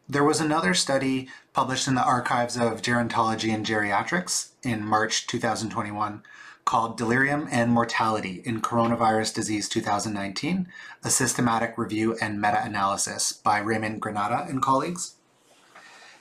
There 0.08 0.24
was 0.24 0.40
another 0.40 0.74
study 0.74 1.30
published 1.54 1.88
in 1.88 1.96
the 1.96 2.04
Archives 2.04 2.58
of 2.58 2.82
Gerontology 2.82 3.54
and 3.54 3.66
Geriatrics 3.66 4.50
in 4.62 4.86
March 4.86 5.26
2021 5.28 6.22
called 6.66 6.98
Delirium 6.98 7.48
and 7.52 7.72
Mortality 7.72 8.42
in 8.46 8.62
Coronavirus 8.62 9.34
Disease 9.34 9.68
2019, 9.70 10.68
a 11.04 11.10
systematic 11.10 11.78
review 11.78 12.18
and 12.22 12.40
meta-analysis 12.40 13.34
by 13.34 13.60
Raymond 13.60 14.02
Pranata 14.02 14.50
and 14.50 14.62
colleagues. 14.62 15.16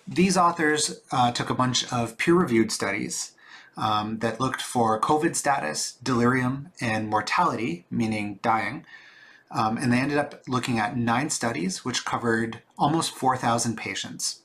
These 0.07 0.37
authors 0.37 1.01
uh, 1.11 1.33
took 1.33 1.51
a 1.51 1.55
bunch 1.55 1.91
of 1.93 2.19
peer-reviewed 2.19 2.73
studies 2.73 3.33
um, 3.77 4.19
that 4.19 4.41
looked 4.41 4.61
for 4.61 5.01
COVID 5.01 5.37
status, 5.37 5.93
delirium, 6.03 6.71
and 6.81 7.09
mortality, 7.09 7.87
meaning 7.91 8.39
dying, 8.43 8.85
um, 9.51 9.77
and 9.77 9.93
they 9.93 9.99
ended 9.99 10.19
up 10.19 10.43
looking 10.49 10.79
at 10.79 10.97
nine 10.97 11.31
studies, 11.31 11.85
which 11.85 12.05
covered 12.05 12.63
almost 12.79 13.15
4,000 13.15 13.77
patients. 13.77 14.41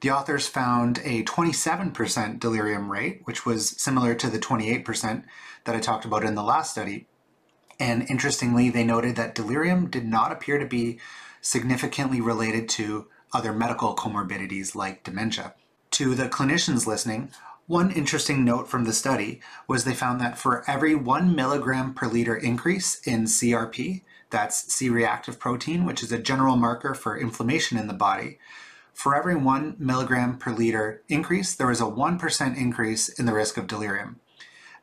The 0.00 0.10
authors 0.10 0.48
found 0.48 0.98
a 1.04 1.22
27% 1.24 2.40
delirium 2.40 2.90
rate, 2.90 3.20
which 3.24 3.46
was 3.46 3.70
similar 3.70 4.14
to 4.16 4.28
the 4.28 4.38
28% 4.38 5.22
that 5.64 5.76
I 5.76 5.80
talked 5.80 6.04
about 6.04 6.24
in 6.24 6.34
the 6.34 6.42
last 6.42 6.72
study. 6.72 7.06
And 7.78 8.08
interestingly, 8.10 8.68
they 8.68 8.84
noted 8.84 9.16
that 9.16 9.34
delirium 9.34 9.88
did 9.88 10.04
not 10.04 10.32
appear 10.32 10.58
to 10.58 10.66
be 10.66 10.98
significantly 11.40 12.20
related 12.20 12.68
to 12.70 13.06
other 13.32 13.52
medical 13.52 13.94
comorbidities 13.94 14.74
like 14.74 15.04
dementia. 15.04 15.54
To 15.92 16.14
the 16.14 16.28
clinicians 16.28 16.86
listening, 16.86 17.30
one 17.66 17.90
interesting 17.90 18.44
note 18.44 18.68
from 18.68 18.84
the 18.84 18.92
study 18.92 19.40
was 19.68 19.84
they 19.84 19.94
found 19.94 20.20
that 20.20 20.38
for 20.38 20.68
every 20.68 20.94
one 20.94 21.34
milligram 21.34 21.94
per 21.94 22.06
liter 22.06 22.36
increase 22.36 23.00
in 23.06 23.24
CRP, 23.24 24.02
that's 24.30 24.72
C-reactive 24.72 25.38
protein, 25.38 25.84
which 25.84 26.02
is 26.02 26.10
a 26.10 26.18
general 26.18 26.56
marker 26.56 26.94
for 26.94 27.18
inflammation 27.18 27.78
in 27.78 27.86
the 27.86 27.94
body, 27.94 28.38
for 28.92 29.16
every 29.16 29.34
one 29.34 29.76
milligram 29.78 30.38
per 30.38 30.52
liter 30.52 31.02
increase, 31.08 31.54
there 31.54 31.66
was 31.66 31.80
a 31.80 31.84
1% 31.84 32.56
increase 32.56 33.08
in 33.08 33.26
the 33.26 33.32
risk 33.32 33.56
of 33.56 33.66
delirium. 33.66 34.20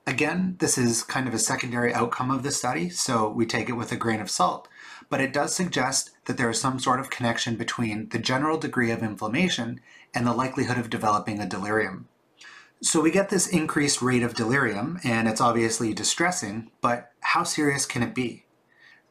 Again, 0.08 0.56
this 0.60 0.78
is 0.78 1.04
kind 1.04 1.28
of 1.28 1.34
a 1.34 1.40
secondary 1.40 1.94
outcome 1.94 2.32
of 2.32 2.44
the 2.44 2.52
study, 2.52 2.90
so 2.90 3.30
we 3.30 3.46
take 3.46 3.70
it 3.70 3.74
with 3.74 3.92
a 3.92 3.96
grain 3.96 4.20
of 4.20 4.30
salt, 4.30 4.68
but 5.10 5.20
it 5.20 5.34
does 5.34 5.56
suggest 5.56 6.12
that 6.26 6.38
there 6.38 6.50
is 6.50 6.62
some 6.62 6.80
sort 6.80 7.00
of 7.00 7.10
connection 7.10 7.56
between 7.56 8.10
the 8.10 8.20
general 8.20 8.58
degree 8.58 8.92
of 8.92 9.04
inflammation 9.04 9.82
and 10.14 10.26
the 10.26 10.34
likelihood 10.34 10.78
of 10.78 10.90
developing 10.90 11.40
a 11.40 11.48
delirium. 11.48 12.08
So 12.82 13.02
we 13.02 13.12
get 13.12 13.30
this 13.30 13.48
increased 13.48 14.02
rate 14.02 14.24
of 14.24 14.36
delirium, 14.36 15.00
and 15.04 15.28
it's 15.28 15.42
obviously 15.42 15.94
distressing, 15.94 16.72
but 16.80 17.12
how 17.20 17.44
serious 17.44 17.86
can 17.86 18.04
it 18.04 18.16
be? 18.16 18.46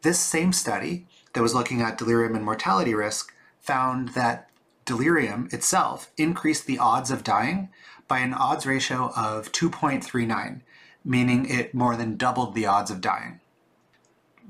This 0.03 0.19
same 0.19 0.53
study 0.53 1.07
that 1.35 1.43
was 1.43 1.55
looking 1.55 1.83
at 1.83 1.99
delirium 1.99 2.35
and 2.35 2.45
mortality 2.45 2.95
risk 2.95 3.33
found 3.61 4.11
that 4.11 4.49
delirium 4.85 5.49
itself 5.53 6.11
increased 6.17 6.67
the 6.67 6.79
odds 6.79 7.11
of 7.11 7.25
dying 7.25 7.69
by 8.07 8.21
an 8.21 8.33
odds 8.33 8.65
ratio 8.65 9.13
of 9.15 9.53
2.39, 9.53 10.63
meaning 11.05 11.47
it 11.47 11.75
more 11.75 11.95
than 11.95 12.17
doubled 12.17 12.55
the 12.55 12.65
odds 12.65 12.91
of 12.91 13.03
dying. 13.03 13.41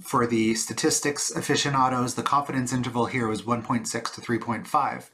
For 0.00 0.26
the 0.26 0.54
statistics 0.54 1.30
aficionados, 1.30 2.14
the 2.14 2.22
confidence 2.22 2.72
interval 2.72 3.06
here 3.06 3.26
was 3.26 3.42
1.6 3.42 3.88
to 3.88 4.20
3.5. 4.20 5.10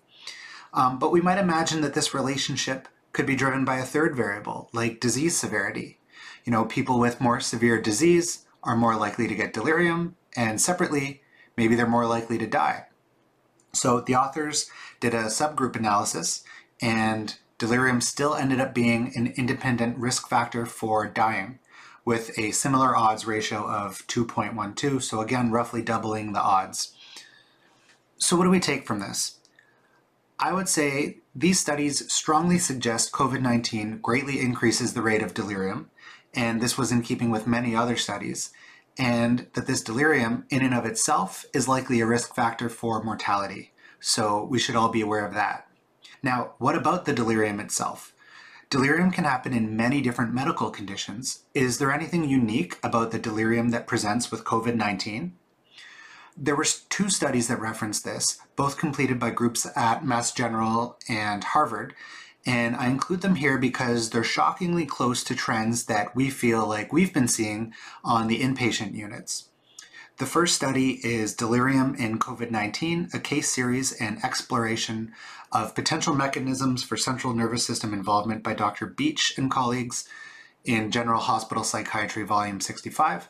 Um, 0.75 0.99
but 0.99 1.12
we 1.12 1.20
might 1.20 1.38
imagine 1.38 1.81
that 1.81 1.94
this 1.94 2.12
relationship 2.12 2.88
could 3.12 3.27
be 3.27 3.37
driven 3.37 3.64
by 3.64 3.77
a 3.77 3.85
third 3.85 4.16
variable, 4.16 4.68
like 4.73 5.01
disease 5.01 5.37
severity. 5.37 6.01
You 6.44 6.53
know, 6.53 6.64
people 6.64 6.99
with 6.99 7.20
more 7.20 7.40
severe 7.40 7.81
disease 7.81 8.44
are 8.62 8.77
more 8.77 8.97
likely 8.97 9.29
to 9.29 9.35
get 9.35 9.53
delirium, 9.53 10.16
and 10.37 10.61
separately, 10.61 11.23
maybe 11.57 11.75
they're 11.75 11.87
more 11.87 12.07
likely 12.07 12.38
to 12.38 12.47
die. 12.47 12.87
So 13.73 14.01
the 14.01 14.16
authors 14.16 14.70
did 15.01 15.14
a 15.14 15.25
subgroup 15.25 15.77
analysis 15.77 16.44
and 16.81 17.37
delirium 17.59 18.01
still 18.01 18.35
ended 18.35 18.61
up 18.61 18.75
being 18.75 19.12
an 19.14 19.33
independent 19.37 19.97
risk 19.99 20.29
factor 20.29 20.66
for 20.66 21.07
dying 21.09 21.59
with 22.05 22.38
a 22.38 22.51
similar 22.51 22.97
odds 22.97 23.27
ratio 23.27 23.67
of 23.67 24.07
2.12, 24.07 25.03
so 25.03 25.21
again, 25.21 25.51
roughly 25.51 25.83
doubling 25.83 26.33
the 26.33 26.40
odds. 26.40 26.95
So 28.19 28.37
what 28.37 28.45
do 28.45 28.51
we 28.51 28.61
take 28.61 28.87
from 28.87 29.01
this? 29.01 29.38
I 30.38 30.53
would 30.53 30.69
say 30.69 31.19
these 31.35 31.61
studies 31.61 32.12
strongly 32.12 32.59
suggest 32.59 33.12
COVID-19 33.12 34.03
greatly 34.03 34.40
increases 34.40 34.93
the 34.93 35.03
rate 35.03 35.23
of 35.23 35.35
delirium, 35.35 35.90
and 36.35 36.61
this 36.61 36.77
was 36.77 36.93
in 36.93 37.03
keeping 37.03 37.31
with 37.31 37.47
many 37.47 37.75
other 37.75 37.97
studies, 37.97 38.51
and 38.99 39.47
that 39.55 39.67
this 39.67 39.83
delirium 39.83 40.45
in 40.51 40.62
and 40.62 40.75
of 40.75 40.85
itself 40.85 41.45
is 41.55 41.69
likely 41.69 42.01
a 42.01 42.07
risk 42.07 42.35
factor 42.35 42.69
for 42.69 43.03
mortality. 43.03 43.73
So 44.01 44.45
we 44.45 44.59
should 44.59 44.77
all 44.77 44.90
be 44.90 45.01
aware 45.01 45.25
of 45.25 45.35
that. 45.35 45.67
Now, 46.23 46.55
what 46.59 46.77
about 46.77 47.05
the 47.05 47.12
delirium 47.12 47.61
itself? 47.61 48.13
Delirium 48.74 49.12
can 49.12 49.22
happen 49.22 49.54
in 49.54 49.76
many 49.76 50.00
different 50.00 50.34
medical 50.34 50.68
conditions. 50.68 51.44
Is 51.54 51.78
there 51.78 51.92
anything 51.92 52.28
unique 52.28 52.76
about 52.82 53.12
the 53.12 53.20
delirium 53.20 53.70
that 53.70 53.87
presents 53.87 54.32
with 54.32 54.42
COVID-19? 54.42 55.30
There 56.37 56.56
were 56.56 56.66
two 56.88 57.08
studies 57.08 57.46
that 57.46 57.60
referenced 57.60 58.04
this, 58.04 58.40
both 58.56 58.76
completed 58.76 59.20
by 59.20 59.30
groups 59.30 59.64
at 59.76 60.04
Mass 60.04 60.32
General 60.32 60.98
and 61.08 61.44
Harvard, 61.44 61.94
and 62.44 62.74
I 62.74 62.88
include 62.88 63.20
them 63.20 63.37
here 63.37 63.58
because 63.58 64.10
they're 64.10 64.24
shockingly 64.24 64.87
close 64.87 65.22
to 65.22 65.37
trends 65.37 65.84
that 65.84 66.16
we 66.16 66.28
feel 66.28 66.66
like 66.66 66.92
we've 66.92 67.14
been 67.14 67.28
seeing 67.28 67.72
on 68.02 68.26
the 68.26 68.40
inpatient 68.40 68.92
units. 68.92 69.50
The 70.16 70.27
first 70.27 70.55
study 70.55 71.00
is 71.05 71.35
Delirium 71.35 71.96
in 71.96 72.20
COVID-19, 72.20 73.12
a 73.12 73.18
case 73.18 73.50
series 73.50 73.92
and 73.92 74.24
exploration 74.24 75.11
of 75.50 75.74
potential 75.74 76.14
mechanisms 76.14 76.85
for 76.85 76.96
central 76.96 77.35
nervous 77.35 77.66
system 77.66 77.92
involvement 77.92 78.44
by 78.44 78.55
Dr. 78.55 78.87
Beach 78.87 79.35
and 79.37 79.50
colleagues 79.50 80.09
in 80.64 80.92
General 80.92 81.20
Hospital 81.20 81.64
Psychiatry, 81.64 82.22
Volume 82.22 82.61
65. 82.61 83.29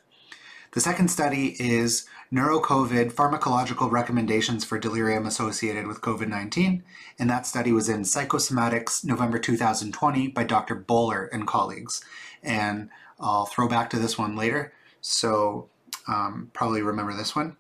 The 0.72 0.80
second 0.80 1.08
study 1.10 1.56
is 1.58 2.06
NeuroCovid 2.30 3.14
Pharmacological 3.14 3.90
Recommendations 3.90 4.66
for 4.66 4.78
Delirium 4.78 5.24
Associated 5.24 5.86
with 5.86 6.02
COVID-19, 6.02 6.82
and 7.18 7.30
that 7.30 7.46
study 7.46 7.72
was 7.72 7.88
in 7.88 8.02
Psychosomatics 8.02 9.06
November 9.06 9.38
2020 9.38 10.28
by 10.28 10.44
Dr. 10.44 10.76
Baller 10.76 11.30
and 11.32 11.46
colleagues. 11.46 12.04
And 12.42 12.90
I'll 13.18 13.46
throw 13.46 13.68
back 13.68 13.88
to 13.90 13.98
this 13.98 14.18
one 14.18 14.36
later, 14.36 14.74
so 15.00 15.70
um, 16.06 16.50
probably 16.52 16.82
remember 16.82 17.14
this 17.14 17.34
one. 17.34 17.56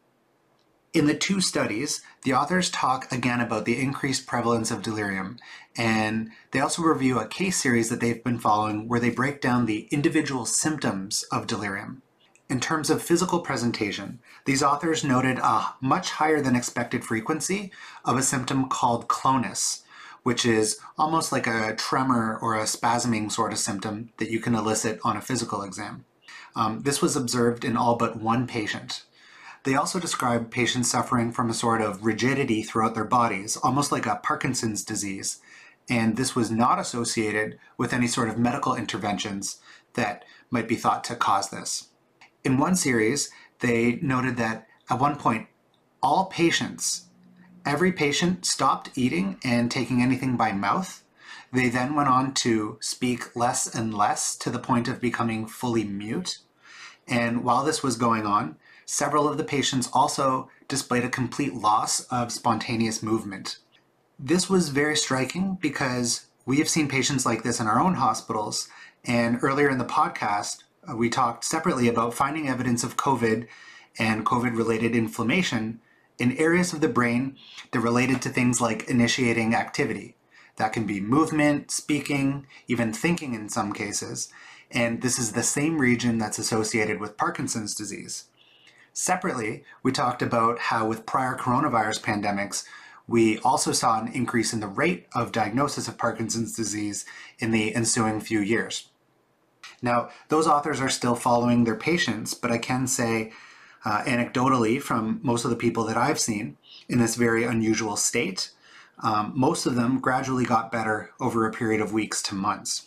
In 0.92 1.06
the 1.06 1.14
two 1.14 1.40
studies, 1.40 2.02
the 2.22 2.34
authors 2.34 2.70
talk 2.70 3.10
again 3.10 3.40
about 3.40 3.64
the 3.64 3.80
increased 3.80 4.28
prevalence 4.28 4.70
of 4.70 4.80
delirium, 4.80 5.38
and 5.76 6.30
they 6.52 6.60
also 6.60 6.82
review 6.82 7.18
a 7.18 7.26
case 7.26 7.60
series 7.60 7.88
that 7.88 8.00
they've 8.00 8.22
been 8.22 8.38
following 8.38 8.86
where 8.86 9.00
they 9.00 9.10
break 9.10 9.40
down 9.40 9.66
the 9.66 9.88
individual 9.90 10.46
symptoms 10.46 11.24
of 11.32 11.48
delirium. 11.48 12.02
In 12.48 12.60
terms 12.60 12.90
of 12.90 13.02
physical 13.02 13.40
presentation, 13.40 14.20
these 14.44 14.62
authors 14.62 15.02
noted 15.02 15.38
a 15.38 15.74
much 15.80 16.10
higher 16.10 16.40
than 16.40 16.54
expected 16.54 17.04
frequency 17.04 17.72
of 18.04 18.16
a 18.16 18.22
symptom 18.22 18.68
called 18.68 19.08
clonus, 19.08 19.82
which 20.22 20.46
is 20.46 20.78
almost 20.96 21.32
like 21.32 21.48
a 21.48 21.74
tremor 21.74 22.38
or 22.40 22.54
a 22.54 22.64
spasming 22.64 23.32
sort 23.32 23.52
of 23.52 23.58
symptom 23.58 24.10
that 24.18 24.30
you 24.30 24.38
can 24.38 24.54
elicit 24.54 25.00
on 25.02 25.16
a 25.16 25.20
physical 25.20 25.62
exam. 25.62 26.04
Um, 26.56 26.80
this 26.80 27.02
was 27.02 27.16
observed 27.16 27.64
in 27.64 27.76
all 27.76 27.96
but 27.96 28.20
one 28.20 28.46
patient. 28.46 29.04
They 29.64 29.74
also 29.74 29.98
described 29.98 30.50
patients 30.50 30.90
suffering 30.90 31.32
from 31.32 31.48
a 31.48 31.54
sort 31.54 31.80
of 31.80 32.04
rigidity 32.04 32.62
throughout 32.62 32.94
their 32.94 33.04
bodies, 33.04 33.56
almost 33.56 33.90
like 33.90 34.06
a 34.06 34.16
Parkinson's 34.16 34.84
disease, 34.84 35.40
and 35.88 36.16
this 36.16 36.34
was 36.36 36.50
not 36.50 36.78
associated 36.78 37.58
with 37.78 37.92
any 37.92 38.06
sort 38.06 38.28
of 38.28 38.38
medical 38.38 38.74
interventions 38.74 39.60
that 39.94 40.24
might 40.50 40.68
be 40.68 40.76
thought 40.76 41.04
to 41.04 41.16
cause 41.16 41.50
this. 41.50 41.88
In 42.44 42.58
one 42.58 42.76
series, 42.76 43.30
they 43.60 43.98
noted 44.02 44.36
that 44.36 44.66
at 44.90 45.00
one 45.00 45.16
point, 45.16 45.46
all 46.02 46.26
patients, 46.26 47.06
every 47.64 47.92
patient 47.92 48.44
stopped 48.44 48.90
eating 48.94 49.38
and 49.42 49.70
taking 49.70 50.02
anything 50.02 50.36
by 50.36 50.52
mouth. 50.52 51.03
They 51.54 51.68
then 51.68 51.94
went 51.94 52.08
on 52.08 52.34
to 52.34 52.78
speak 52.80 53.36
less 53.36 53.72
and 53.72 53.94
less 53.94 54.34
to 54.38 54.50
the 54.50 54.58
point 54.58 54.88
of 54.88 55.00
becoming 55.00 55.46
fully 55.46 55.84
mute. 55.84 56.38
And 57.06 57.44
while 57.44 57.64
this 57.64 57.80
was 57.80 57.96
going 57.96 58.26
on, 58.26 58.56
several 58.86 59.28
of 59.28 59.36
the 59.38 59.44
patients 59.44 59.88
also 59.92 60.50
displayed 60.66 61.04
a 61.04 61.08
complete 61.08 61.54
loss 61.54 62.00
of 62.10 62.32
spontaneous 62.32 63.02
movement. 63.02 63.58
This 64.18 64.50
was 64.50 64.70
very 64.70 64.96
striking 64.96 65.56
because 65.60 66.26
We 66.46 66.58
have 66.58 66.68
seen 66.68 66.88
patients 66.88 67.24
like 67.24 67.42
this 67.42 67.58
in 67.58 67.66
our 67.66 67.80
own 67.80 67.94
hospitals, 67.94 68.68
and 69.04 69.38
earlier 69.42 69.70
in 69.70 69.78
the 69.78 69.84
podcast, 69.84 70.62
uh, 70.90 70.94
we 70.94 71.08
talked 71.08 71.42
separately 71.44 71.88
about 71.88 72.12
finding 72.12 72.48
evidence 72.48 72.84
of 72.84 72.98
COVID 72.98 73.46
and 73.98 74.26
COVID 74.26 74.54
related 74.54 74.94
inflammation 74.94 75.80
in 76.18 76.36
areas 76.36 76.74
of 76.74 76.82
the 76.82 76.88
brain 76.88 77.36
that 77.72 77.80
related 77.80 78.20
to 78.22 78.28
things 78.28 78.60
like 78.60 78.88
initiating 78.90 79.54
activity. 79.54 80.16
That 80.56 80.72
can 80.72 80.86
be 80.86 81.00
movement, 81.00 81.70
speaking, 81.70 82.46
even 82.68 82.92
thinking 82.92 83.34
in 83.34 83.48
some 83.48 83.72
cases. 83.72 84.28
And 84.70 85.02
this 85.02 85.18
is 85.18 85.32
the 85.32 85.42
same 85.42 85.78
region 85.78 86.18
that's 86.18 86.38
associated 86.38 87.00
with 87.00 87.16
Parkinson's 87.16 87.74
disease. 87.74 88.24
Separately, 88.92 89.64
we 89.82 89.90
talked 89.90 90.22
about 90.22 90.58
how 90.58 90.86
with 90.86 91.06
prior 91.06 91.36
coronavirus 91.36 92.00
pandemics, 92.00 92.64
we 93.06 93.38
also 93.40 93.72
saw 93.72 94.00
an 94.00 94.08
increase 94.12 94.52
in 94.52 94.60
the 94.60 94.66
rate 94.66 95.06
of 95.14 95.32
diagnosis 95.32 95.88
of 95.88 95.98
Parkinson's 95.98 96.56
disease 96.56 97.04
in 97.38 97.50
the 97.50 97.74
ensuing 97.74 98.20
few 98.20 98.40
years. 98.40 98.88
Now, 99.82 100.10
those 100.28 100.46
authors 100.46 100.80
are 100.80 100.88
still 100.88 101.14
following 101.14 101.64
their 101.64 101.76
patients, 101.76 102.32
but 102.32 102.50
I 102.50 102.58
can 102.58 102.86
say 102.86 103.32
uh, 103.84 104.02
anecdotally 104.04 104.80
from 104.80 105.20
most 105.22 105.44
of 105.44 105.50
the 105.50 105.56
people 105.56 105.84
that 105.84 105.96
I've 105.96 106.20
seen 106.20 106.56
in 106.88 106.98
this 106.98 107.16
very 107.16 107.44
unusual 107.44 107.96
state, 107.96 108.50
um, 109.02 109.32
most 109.34 109.66
of 109.66 109.74
them 109.74 110.00
gradually 110.00 110.44
got 110.44 110.72
better 110.72 111.10
over 111.20 111.46
a 111.46 111.52
period 111.52 111.80
of 111.80 111.92
weeks 111.92 112.22
to 112.22 112.34
months. 112.34 112.86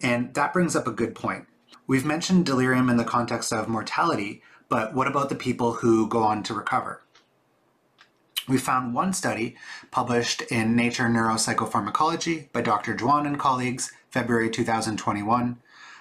And 0.00 0.34
that 0.34 0.52
brings 0.52 0.76
up 0.76 0.86
a 0.86 0.92
good 0.92 1.14
point. 1.14 1.46
We've 1.86 2.04
mentioned 2.04 2.46
delirium 2.46 2.90
in 2.90 2.98
the 2.98 3.04
context 3.04 3.52
of 3.52 3.68
mortality, 3.68 4.42
but 4.68 4.94
what 4.94 5.08
about 5.08 5.28
the 5.28 5.34
people 5.34 5.72
who 5.74 6.06
go 6.06 6.22
on 6.22 6.42
to 6.44 6.54
recover? 6.54 7.02
We 8.46 8.58
found 8.58 8.94
one 8.94 9.12
study 9.12 9.56
published 9.90 10.42
in 10.50 10.74
Nature 10.74 11.04
Neuropsychopharmacology 11.04 12.50
by 12.52 12.62
Dr. 12.62 12.94
Jaywant 12.94 13.26
and 13.26 13.38
colleagues, 13.38 13.92
February 14.10 14.48
2021, 14.48 15.58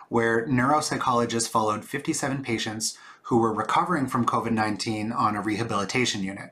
where 0.10 0.48
neuropsychologists 0.48 1.50
followed 1.50 1.84
57 1.84 2.44
patients 2.44 2.98
who 3.24 3.40
were 3.40 3.54
recovering 3.54 4.08
from 4.08 4.26
COVID 4.26 4.52
19 4.52 5.12
on 5.12 5.36
a 5.36 5.42
rehabilitation 5.42 6.24
unit. 6.24 6.52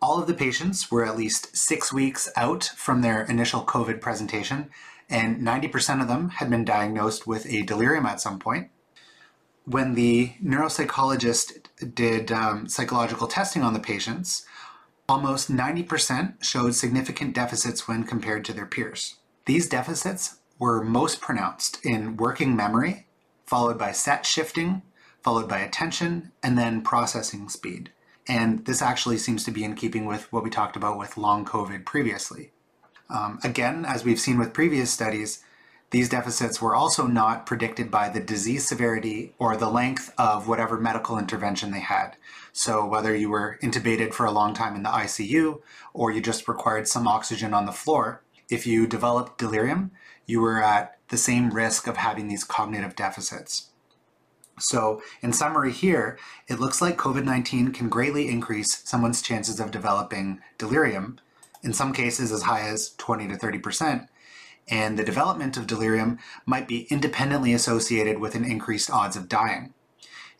All 0.00 0.20
of 0.20 0.28
the 0.28 0.34
patients 0.34 0.90
were 0.90 1.04
at 1.04 1.16
least 1.16 1.56
six 1.56 1.92
weeks 1.92 2.30
out 2.36 2.64
from 2.76 3.02
their 3.02 3.24
initial 3.24 3.64
COVID 3.64 4.00
presentation, 4.00 4.70
and 5.10 5.42
90% 5.42 6.00
of 6.00 6.06
them 6.06 6.28
had 6.28 6.50
been 6.50 6.64
diagnosed 6.64 7.26
with 7.26 7.46
a 7.46 7.62
delirium 7.62 8.06
at 8.06 8.20
some 8.20 8.38
point. 8.38 8.70
When 9.64 9.94
the 9.94 10.34
neuropsychologist 10.42 11.94
did 11.94 12.30
um, 12.30 12.68
psychological 12.68 13.26
testing 13.26 13.62
on 13.62 13.72
the 13.72 13.80
patients, 13.80 14.46
almost 15.08 15.50
90% 15.50 16.44
showed 16.44 16.74
significant 16.74 17.34
deficits 17.34 17.88
when 17.88 18.04
compared 18.04 18.44
to 18.44 18.52
their 18.52 18.66
peers. 18.66 19.16
These 19.46 19.68
deficits 19.68 20.38
were 20.58 20.84
most 20.84 21.20
pronounced 21.20 21.84
in 21.84 22.16
working 22.16 22.54
memory, 22.54 23.06
followed 23.46 23.78
by 23.78 23.92
set 23.92 24.24
shifting, 24.24 24.82
followed 25.22 25.48
by 25.48 25.58
attention, 25.58 26.32
and 26.42 26.56
then 26.56 26.82
processing 26.82 27.48
speed. 27.48 27.90
And 28.28 28.64
this 28.66 28.82
actually 28.82 29.18
seems 29.18 29.44
to 29.44 29.50
be 29.50 29.64
in 29.64 29.74
keeping 29.74 30.04
with 30.04 30.30
what 30.32 30.44
we 30.44 30.50
talked 30.50 30.76
about 30.76 30.98
with 30.98 31.16
long 31.16 31.44
COVID 31.44 31.84
previously. 31.84 32.52
Um, 33.08 33.38
again, 33.42 33.86
as 33.86 34.04
we've 34.04 34.20
seen 34.20 34.38
with 34.38 34.52
previous 34.52 34.90
studies, 34.90 35.42
these 35.90 36.10
deficits 36.10 36.60
were 36.60 36.74
also 36.74 37.06
not 37.06 37.46
predicted 37.46 37.90
by 37.90 38.10
the 38.10 38.20
disease 38.20 38.68
severity 38.68 39.32
or 39.38 39.56
the 39.56 39.70
length 39.70 40.12
of 40.18 40.46
whatever 40.46 40.78
medical 40.78 41.18
intervention 41.18 41.70
they 41.70 41.80
had. 41.80 42.16
So, 42.52 42.84
whether 42.84 43.16
you 43.16 43.30
were 43.30 43.58
intubated 43.62 44.12
for 44.12 44.26
a 44.26 44.30
long 44.30 44.52
time 44.52 44.76
in 44.76 44.82
the 44.82 44.90
ICU 44.90 45.62
or 45.94 46.10
you 46.10 46.20
just 46.20 46.46
required 46.46 46.86
some 46.86 47.08
oxygen 47.08 47.54
on 47.54 47.64
the 47.64 47.72
floor, 47.72 48.22
if 48.50 48.66
you 48.66 48.86
developed 48.86 49.38
delirium, 49.38 49.92
you 50.26 50.42
were 50.42 50.62
at 50.62 50.98
the 51.08 51.16
same 51.16 51.50
risk 51.50 51.86
of 51.86 51.96
having 51.96 52.28
these 52.28 52.44
cognitive 52.44 52.94
deficits. 52.94 53.70
So, 54.60 55.02
in 55.22 55.32
summary, 55.32 55.72
here, 55.72 56.18
it 56.48 56.60
looks 56.60 56.80
like 56.80 56.96
COVID 56.96 57.24
19 57.24 57.72
can 57.72 57.88
greatly 57.88 58.28
increase 58.28 58.82
someone's 58.84 59.22
chances 59.22 59.60
of 59.60 59.70
developing 59.70 60.40
delirium, 60.58 61.18
in 61.62 61.72
some 61.72 61.92
cases 61.92 62.32
as 62.32 62.42
high 62.42 62.68
as 62.68 62.94
20 62.98 63.28
to 63.28 63.34
30%. 63.34 64.08
And 64.70 64.98
the 64.98 65.04
development 65.04 65.56
of 65.56 65.66
delirium 65.66 66.18
might 66.44 66.68
be 66.68 66.86
independently 66.90 67.54
associated 67.54 68.18
with 68.18 68.34
an 68.34 68.44
increased 68.44 68.90
odds 68.90 69.16
of 69.16 69.28
dying. 69.28 69.72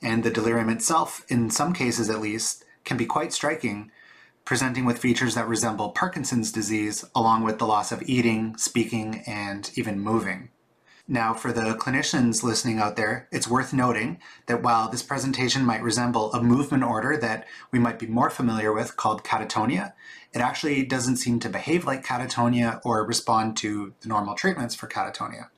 And 0.02 0.22
the 0.22 0.30
delirium 0.30 0.68
itself, 0.68 1.24
in 1.28 1.50
some 1.50 1.72
cases 1.72 2.10
at 2.10 2.20
least, 2.20 2.64
can 2.84 2.96
be 2.96 3.06
quite 3.06 3.32
striking, 3.32 3.90
presenting 4.44 4.84
with 4.84 4.98
features 4.98 5.34
that 5.34 5.48
resemble 5.48 5.90
Parkinson's 5.90 6.52
disease, 6.52 7.04
along 7.14 7.42
with 7.42 7.58
the 7.58 7.66
loss 7.66 7.90
of 7.90 8.02
eating, 8.02 8.56
speaking, 8.56 9.22
and 9.26 9.70
even 9.76 9.98
moving. 9.98 10.50
Now, 11.10 11.32
for 11.32 11.54
the 11.54 11.74
clinicians 11.74 12.42
listening 12.42 12.78
out 12.78 12.96
there, 12.96 13.28
it's 13.32 13.48
worth 13.48 13.72
noting 13.72 14.20
that 14.44 14.62
while 14.62 14.90
this 14.90 15.02
presentation 15.02 15.64
might 15.64 15.82
resemble 15.82 16.30
a 16.34 16.42
movement 16.42 16.82
order 16.82 17.16
that 17.16 17.46
we 17.70 17.78
might 17.78 17.98
be 17.98 18.06
more 18.06 18.28
familiar 18.28 18.74
with 18.74 18.98
called 18.98 19.24
catatonia, 19.24 19.94
it 20.34 20.42
actually 20.42 20.84
doesn't 20.84 21.16
seem 21.16 21.40
to 21.40 21.48
behave 21.48 21.86
like 21.86 22.04
catatonia 22.04 22.82
or 22.84 23.06
respond 23.06 23.56
to 23.56 23.94
the 24.02 24.08
normal 24.08 24.34
treatments 24.34 24.74
for 24.74 24.86
catatonia. 24.86 25.48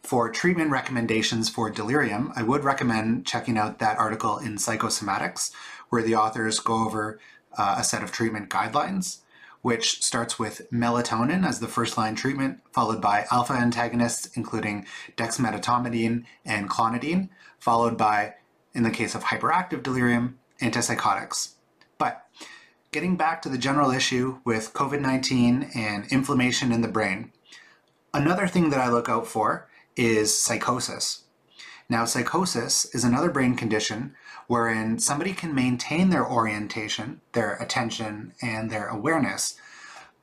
For 0.00 0.30
treatment 0.30 0.70
recommendations 0.70 1.48
for 1.48 1.70
delirium, 1.70 2.32
I 2.36 2.44
would 2.44 2.62
recommend 2.62 3.26
checking 3.26 3.58
out 3.58 3.80
that 3.80 3.98
article 3.98 4.38
in 4.38 4.58
Psychosomatics, 4.58 5.50
where 5.88 6.02
the 6.04 6.14
authors 6.14 6.60
go 6.60 6.84
over 6.84 7.18
uh, 7.58 7.76
a 7.78 7.82
set 7.82 8.04
of 8.04 8.12
treatment 8.12 8.48
guidelines 8.48 9.22
which 9.64 10.04
starts 10.04 10.38
with 10.38 10.70
melatonin 10.70 11.42
as 11.42 11.58
the 11.58 11.66
first 11.66 11.96
line 11.96 12.14
treatment, 12.14 12.60
followed 12.70 13.00
by 13.00 13.24
alpha 13.30 13.54
antagonists, 13.54 14.26
including 14.34 14.84
dexmedetomidine 15.16 16.22
and 16.44 16.68
clonidine, 16.68 17.30
followed 17.58 17.96
by, 17.96 18.34
in 18.74 18.82
the 18.82 18.90
case 18.90 19.14
of 19.14 19.24
hyperactive 19.24 19.82
delirium, 19.82 20.38
antipsychotics. 20.60 21.54
But 21.96 22.26
getting 22.92 23.16
back 23.16 23.40
to 23.40 23.48
the 23.48 23.56
general 23.56 23.90
issue 23.90 24.38
with 24.44 24.74
COVID 24.74 25.00
19 25.00 25.70
and 25.74 26.04
inflammation 26.12 26.70
in 26.70 26.82
the 26.82 26.86
brain, 26.86 27.32
another 28.12 28.46
thing 28.46 28.68
that 28.68 28.80
I 28.80 28.90
look 28.90 29.08
out 29.08 29.26
for 29.26 29.66
is 29.96 30.38
psychosis. 30.38 31.22
Now, 31.88 32.04
psychosis 32.04 32.84
is 32.94 33.02
another 33.02 33.30
brain 33.30 33.56
condition 33.56 34.14
wherein 34.46 34.98
somebody 34.98 35.32
can 35.32 35.54
maintain 35.54 36.10
their 36.10 36.26
orientation, 36.26 37.20
their 37.32 37.54
attention, 37.54 38.32
and 38.42 38.70
their 38.70 38.88
awareness, 38.88 39.58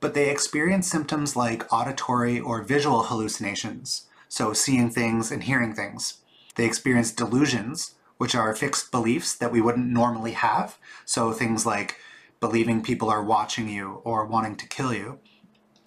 but 0.00 0.14
they 0.14 0.30
experience 0.30 0.88
symptoms 0.88 1.36
like 1.36 1.72
auditory 1.72 2.40
or 2.40 2.62
visual 2.62 3.04
hallucinations, 3.04 4.06
so 4.28 4.52
seeing 4.52 4.90
things 4.90 5.30
and 5.30 5.44
hearing 5.44 5.74
things. 5.74 6.18
They 6.56 6.64
experience 6.64 7.12
delusions, 7.12 7.94
which 8.18 8.34
are 8.34 8.54
fixed 8.54 8.90
beliefs 8.90 9.34
that 9.36 9.52
we 9.52 9.60
wouldn't 9.60 9.88
normally 9.88 10.32
have, 10.32 10.78
so 11.04 11.32
things 11.32 11.64
like 11.64 11.96
believing 12.40 12.82
people 12.82 13.08
are 13.08 13.22
watching 13.22 13.68
you 13.68 14.00
or 14.04 14.26
wanting 14.26 14.56
to 14.56 14.66
kill 14.66 14.92
you. 14.92 15.20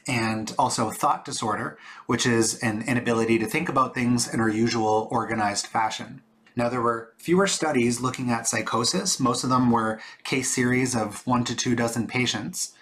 And 0.07 0.53
also 0.57 0.91
thought 0.91 1.25
disorder, 1.25 1.77
which 2.05 2.25
is 2.25 2.59
an 2.59 2.83
inability 2.83 3.39
to 3.39 3.47
think 3.47 3.67
about 3.67 3.95
things 3.95 4.31
in 4.31 4.39
our 4.39 4.49
usual 4.49 5.07
organized 5.11 5.65
fashion. 5.65 6.21
Now, 6.55 6.69
there 6.69 6.81
were 6.81 7.13
fewer 7.17 7.47
studies 7.47 7.99
looking 7.99 8.31
at 8.31 8.47
psychosis. 8.47 9.19
Most 9.19 9.43
of 9.43 9.49
them 9.49 9.71
were 9.71 9.99
case 10.23 10.53
series 10.53 10.95
of 10.95 11.25
one 11.27 11.43
to 11.45 11.55
two 11.55 11.75
dozen 11.75 12.07
patients. 12.07 12.73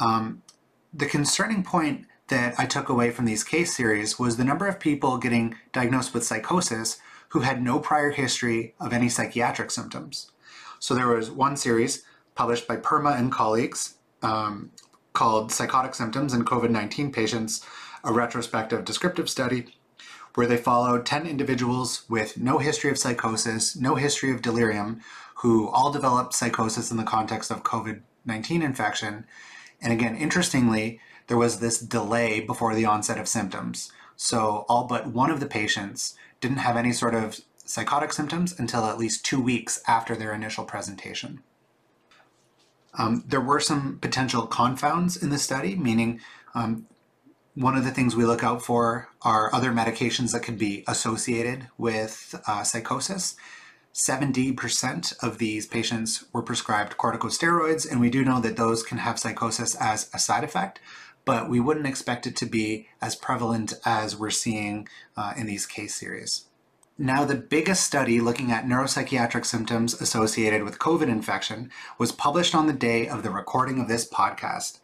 Um, 0.00 0.42
the 0.94 1.06
concerning 1.06 1.62
point 1.62 2.06
that 2.28 2.54
I 2.58 2.64
took 2.64 2.88
away 2.88 3.10
from 3.10 3.26
these 3.26 3.44
case 3.44 3.76
series 3.76 4.18
was 4.18 4.36
the 4.36 4.44
number 4.44 4.66
of 4.66 4.80
people 4.80 5.18
getting 5.18 5.56
diagnosed 5.72 6.14
with 6.14 6.24
psychosis 6.24 6.98
who 7.28 7.40
had 7.40 7.62
no 7.62 7.78
prior 7.78 8.10
history 8.10 8.74
of 8.80 8.92
any 8.92 9.08
psychiatric 9.08 9.70
symptoms. 9.70 10.30
So 10.78 10.94
there 10.94 11.08
was 11.08 11.30
one 11.30 11.56
series 11.56 12.04
published 12.34 12.66
by 12.66 12.76
Perma 12.76 13.18
and 13.18 13.30
colleagues 13.30 13.94
um, 14.22 14.70
called 15.12 15.52
Psychotic 15.52 15.94
Symptoms 15.94 16.32
in 16.32 16.44
COVID 16.44 16.70
19 16.70 17.12
Patients, 17.12 17.64
a 18.04 18.12
retrospective 18.12 18.84
descriptive 18.84 19.28
study 19.28 19.74
where 20.34 20.46
they 20.46 20.56
followed 20.56 21.04
10 21.04 21.26
individuals 21.26 22.04
with 22.08 22.38
no 22.38 22.58
history 22.58 22.90
of 22.90 22.98
psychosis, 22.98 23.76
no 23.76 23.96
history 23.96 24.32
of 24.32 24.42
delirium, 24.42 25.00
who 25.36 25.68
all 25.68 25.92
developed 25.92 26.34
psychosis 26.34 26.90
in 26.90 26.96
the 26.96 27.02
context 27.02 27.50
of 27.50 27.62
COVID 27.62 28.00
19 28.24 28.62
infection. 28.62 29.24
And 29.80 29.92
again, 29.92 30.14
interestingly, 30.16 31.00
there 31.26 31.36
was 31.36 31.58
this 31.58 31.78
delay 31.78 32.40
before 32.40 32.74
the 32.74 32.84
onset 32.84 33.18
of 33.18 33.28
symptoms. 33.28 33.90
So, 34.16 34.64
all 34.68 34.84
but 34.84 35.08
one 35.08 35.30
of 35.30 35.40
the 35.40 35.46
patients 35.46 36.14
didn't 36.40 36.58
have 36.58 36.76
any 36.76 36.92
sort 36.92 37.14
of 37.14 37.40
psychotic 37.64 38.12
symptoms 38.12 38.58
until 38.58 38.84
at 38.84 38.98
least 38.98 39.24
two 39.24 39.40
weeks 39.40 39.82
after 39.88 40.14
their 40.14 40.32
initial 40.32 40.64
presentation. 40.64 41.42
Um, 42.98 43.24
there 43.26 43.40
were 43.40 43.60
some 43.60 43.98
potential 44.00 44.46
confounds 44.46 45.16
in 45.16 45.30
the 45.30 45.38
study, 45.38 45.74
meaning 45.74 46.20
um, 46.54 46.86
one 47.54 47.76
of 47.76 47.84
the 47.84 47.90
things 47.90 48.16
we 48.16 48.24
look 48.24 48.42
out 48.42 48.62
for 48.62 49.08
are 49.22 49.54
other 49.54 49.72
medications 49.72 50.32
that 50.32 50.42
could 50.42 50.58
be 50.58 50.84
associated 50.88 51.68
with 51.76 52.34
uh, 52.46 52.62
psychosis. 52.62 53.36
70% 53.94 55.14
of 55.22 55.36
these 55.36 55.66
patients 55.66 56.24
were 56.32 56.42
prescribed 56.42 56.96
corticosteroids, 56.96 57.90
and 57.90 58.00
we 58.00 58.08
do 58.08 58.24
know 58.24 58.40
that 58.40 58.56
those 58.56 58.82
can 58.82 58.98
have 58.98 59.18
psychosis 59.18 59.74
as 59.74 60.08
a 60.14 60.18
side 60.18 60.44
effect, 60.44 60.80
but 61.26 61.50
we 61.50 61.60
wouldn't 61.60 61.86
expect 61.86 62.26
it 62.26 62.34
to 62.36 62.46
be 62.46 62.88
as 63.02 63.14
prevalent 63.14 63.74
as 63.84 64.16
we're 64.16 64.30
seeing 64.30 64.88
uh, 65.14 65.34
in 65.36 65.46
these 65.46 65.66
case 65.66 65.94
series. 65.94 66.46
Now, 66.96 67.24
the 67.24 67.34
biggest 67.34 67.84
study 67.84 68.20
looking 68.20 68.50
at 68.50 68.64
neuropsychiatric 68.64 69.44
symptoms 69.44 70.00
associated 70.00 70.62
with 70.62 70.78
COVID 70.78 71.08
infection 71.08 71.70
was 71.98 72.12
published 72.12 72.54
on 72.54 72.66
the 72.66 72.72
day 72.72 73.08
of 73.08 73.22
the 73.22 73.30
recording 73.30 73.78
of 73.80 73.88
this 73.88 74.08
podcast. 74.08 74.78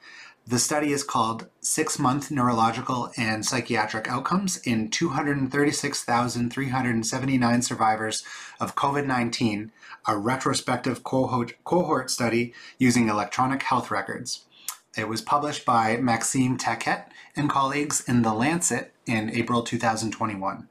The 0.49 0.59
study 0.59 0.93
is 0.93 1.05
called 1.05 1.49
Six 1.61 1.99
Month 1.99 2.31
Neurological 2.31 3.11
and 3.19 3.45
Psychiatric 3.45 4.09
Outcomes 4.09 4.57
in 4.57 4.89
236,379 4.89 7.61
Survivors 7.61 8.25
of 8.59 8.75
COVID 8.75 9.05
19, 9.05 9.71
a 10.07 10.17
retrospective 10.17 11.05
cohort, 11.05 11.53
cohort 11.65 12.11
study 12.11 12.55
using 12.79 13.11
electronic 13.11 13.63
health 13.63 13.91
records. 13.91 14.47
It 14.97 15.07
was 15.07 15.21
published 15.21 15.67
by 15.67 15.99
Maxime 15.99 16.57
Taquet 16.57 17.05
and 17.37 17.51
colleagues 17.51 18.03
in 18.09 18.23
The 18.23 18.33
Lancet 18.33 18.95
in 19.05 19.29
April 19.29 19.63
2021. 19.63 20.71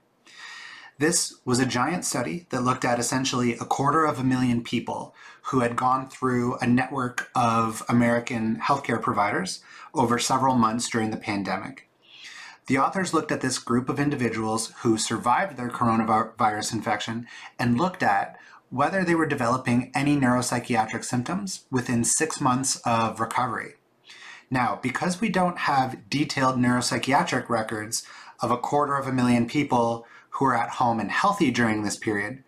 This 0.97 1.36
was 1.45 1.59
a 1.59 1.67
giant 1.67 2.03
study 2.03 2.47
that 2.49 2.63
looked 2.63 2.84
at 2.84 2.97
essentially 2.97 3.53
a 3.53 3.65
quarter 3.65 4.05
of 4.05 4.17
a 4.17 4.23
million 4.23 4.63
people 4.63 5.13
who 5.47 5.61
had 5.61 5.75
gone 5.75 6.09
through 6.09 6.55
a 6.57 6.67
network 6.67 7.29
of 7.33 7.83
American 7.87 8.57
healthcare 8.57 9.01
providers 9.01 9.61
over 9.93 10.19
several 10.19 10.55
months 10.55 10.89
during 10.89 11.09
the 11.09 11.17
pandemic. 11.17 11.87
The 12.67 12.77
authors 12.77 13.13
looked 13.13 13.31
at 13.31 13.39
this 13.39 13.59
group 13.59 13.87
of 13.87 13.99
individuals 13.99 14.73
who 14.81 14.97
survived 14.97 15.55
their 15.55 15.69
coronavirus 15.69 16.73
infection 16.73 17.27
and 17.57 17.77
looked 17.77 18.03
at 18.03 18.37
whether 18.69 19.05
they 19.05 19.15
were 19.15 19.25
developing 19.25 19.89
any 19.95 20.17
neuropsychiatric 20.17 21.05
symptoms 21.05 21.65
within 21.71 22.03
six 22.03 22.41
months 22.41 22.81
of 22.85 23.21
recovery. 23.21 23.75
Now, 24.51 24.79
because 24.81 25.21
we 25.21 25.29
don't 25.29 25.59
have 25.59 26.09
detailed 26.09 26.57
neuropsychiatric 26.57 27.47
records 27.47 28.03
of 28.41 28.51
a 28.51 28.57
quarter 28.57 28.95
of 28.95 29.07
a 29.07 29.13
million 29.13 29.47
people 29.47 30.05
who 30.31 30.45
are 30.45 30.55
at 30.55 30.71
home 30.71 30.99
and 30.99 31.09
healthy 31.09 31.51
during 31.51 31.83
this 31.83 31.97
period, 31.97 32.43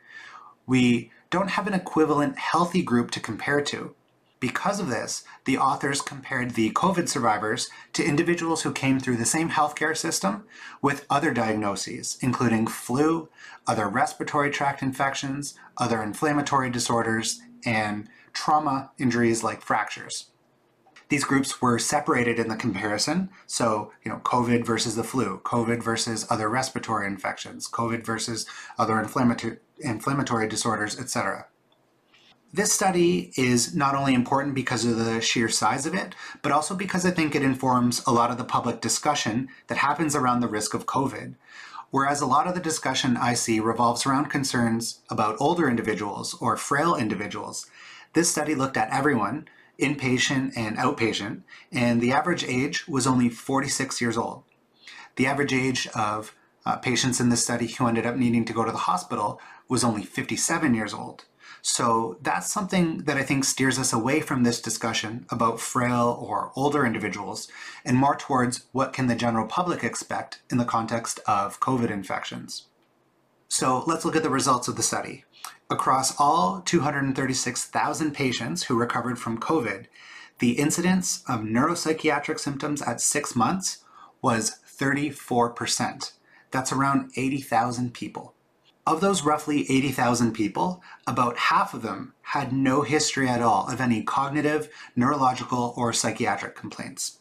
we 0.68 1.12
don't 1.30 1.52
have 1.52 1.68
an 1.68 1.74
equivalent 1.74 2.38
healthy 2.40 2.82
group 2.82 3.12
to 3.12 3.20
compare 3.20 3.62
to. 3.62 3.96
Because 4.40 4.80
of 4.80 4.88
this, 4.88 5.24
the 5.44 5.58
authors 5.58 6.02
compared 6.02 6.52
the 6.52 6.72
COVID 6.72 7.10
survivors 7.10 7.70
to 7.94 8.06
individuals 8.06 8.62
who 8.62 8.72
came 8.72 9.00
through 9.00 9.18
the 9.18 9.26
same 9.26 9.50
healthcare 9.50 9.96
system 9.96 10.46
with 10.82 11.06
other 11.10 11.34
diagnoses, 11.34 12.18
including 12.22 12.66
flu, 12.66 13.28
other 13.68 13.90
respiratory 13.90 14.50
tract 14.50 14.82
infections, 14.82 15.56
other 15.78 16.02
inflammatory 16.02 16.70
disorders, 16.70 17.42
and 17.66 18.08
trauma 18.32 18.92
injuries 18.98 19.44
like 19.44 19.62
fractures. 19.62 20.28
These 21.10 21.24
groups 21.24 21.60
were 21.60 21.80
separated 21.80 22.38
in 22.38 22.50
the 22.50 22.56
comparison. 22.56 23.30
So, 23.48 23.92
you 24.04 24.12
know, 24.12 24.20
COVID 24.24 24.64
versus 24.64 24.96
the 24.96 25.04
flu, 25.04 25.42
COVID 25.44 25.84
versus 25.84 26.26
other 26.30 26.48
respiratory 26.48 27.08
infections, 27.08 27.68
COVID 27.68 28.06
versus 28.06 28.46
other 28.78 29.00
inflammatory, 29.00 29.58
inflammatory 29.80 30.48
disorders, 30.48 31.00
etc. 31.00 31.48
This 32.54 32.72
study 32.72 33.32
is 33.38 33.76
not 33.76 33.96
only 33.96 34.14
important 34.14 34.56
because 34.56 34.86
of 34.86 34.98
the 34.98 35.22
sheer 35.22 35.50
size 35.50 35.86
of 35.86 35.94
it, 35.94 36.16
but 36.42 36.52
also 36.52 36.76
because 36.76 37.06
I 37.06 37.12
think 37.12 37.36
it 37.36 37.44
informs 37.44 38.04
a 38.08 38.12
lot 38.12 38.32
of 38.32 38.38
the 38.38 38.44
public 38.44 38.82
discussion 38.82 39.50
that 39.68 39.78
happens 39.80 40.16
around 40.16 40.40
the 40.40 40.48
risk 40.48 40.74
of 40.74 40.88
COVID. 40.88 41.36
Whereas 41.92 42.22
a 42.22 42.28
lot 42.28 42.48
of 42.48 42.54
the 42.54 42.60
discussion 42.60 43.18
I 43.18 43.34
see 43.34 43.60
revolves 43.60 44.06
around 44.06 44.30
concerns 44.30 45.02
about 45.10 45.38
older 45.40 45.68
individuals 45.68 46.36
or 46.40 46.56
frail 46.56 46.96
individuals, 46.96 47.66
this 48.14 48.30
study 48.30 48.56
looked 48.56 48.78
at 48.78 48.92
everyone, 48.92 49.48
inpatient 49.80 50.54
and 50.56 50.78
outpatient, 50.78 51.42
and 51.72 52.02
the 52.02 52.12
average 52.12 52.44
age 52.44 52.88
was 52.88 53.08
only 53.08 53.30
46 53.30 54.02
years 54.02 54.18
old. 54.18 54.44
The 55.16 55.26
average 55.26 55.54
age 55.54 55.88
of 55.96 56.34
uh, 56.66 56.78
patients 56.78 57.20
in 57.20 57.30
this 57.30 57.44
study 57.44 57.68
who 57.68 57.88
ended 57.88 58.06
up 58.06 58.16
needing 58.16 58.46
to 58.46 58.54
go 58.54 58.66
to 58.66 58.72
the 58.72 58.78
hospital 58.78 59.42
was 59.68 59.84
only 59.84 60.04
57 60.04 60.74
years 60.74 60.94
old. 60.94 61.26
So 61.62 62.18
that's 62.22 62.52
something 62.52 63.00
that 63.00 63.18
I 63.18 63.24
think 63.24 63.44
steers 63.44 63.78
us 63.78 63.92
away 63.92 64.22
from 64.22 64.44
this 64.44 64.62
discussion 64.62 65.26
about 65.30 65.60
frail 65.60 66.18
or 66.22 66.52
older 66.56 66.86
individuals 66.86 67.50
and 67.84 67.98
more 67.98 68.16
towards 68.16 68.66
what 68.72 68.94
can 68.94 69.08
the 69.08 69.16
general 69.16 69.46
public 69.46 69.84
expect 69.84 70.42
in 70.50 70.58
the 70.58 70.66
context 70.66 71.20
of 71.28 71.60
COVID 71.60 71.90
infections. 71.90 72.68
So 73.50 73.84
let's 73.88 74.06
look 74.06 74.16
at 74.16 74.24
the 74.24 74.30
results 74.30 74.68
of 74.68 74.76
the 74.76 74.84
study. 74.84 75.26
Across 75.72 76.20
all 76.20 76.62
236,000 76.62 78.12
patients 78.12 78.64
who 78.64 78.76
recovered 78.76 79.20
from 79.20 79.40
COVID, 79.40 79.86
the 80.40 80.54
incidence 80.54 81.24
of 81.28 81.42
neuropsychiatric 81.42 82.40
symptoms 82.40 82.82
at 82.82 83.00
six 83.00 83.36
months 83.36 83.84
was 84.20 84.58
34%. 84.68 86.14
That's 86.50 86.72
around 86.72 87.12
80,000 87.16 87.94
people. 87.94 88.34
Of 88.88 89.00
those 89.00 89.24
roughly 89.24 89.70
80,000 89.70 90.34
people, 90.34 90.82
about 91.06 91.38
half 91.38 91.76
of 91.76 91.84
them 91.84 92.14
had 92.22 92.52
no 92.52 92.82
history 92.82 93.30
at 93.30 93.44
all 93.44 93.70
of 93.70 93.80
any 93.80 94.02
cognitive, 94.02 94.70
neurological, 94.96 95.76
or 95.78 95.94
psychiatric 95.94 96.56
complaints. 96.56 97.20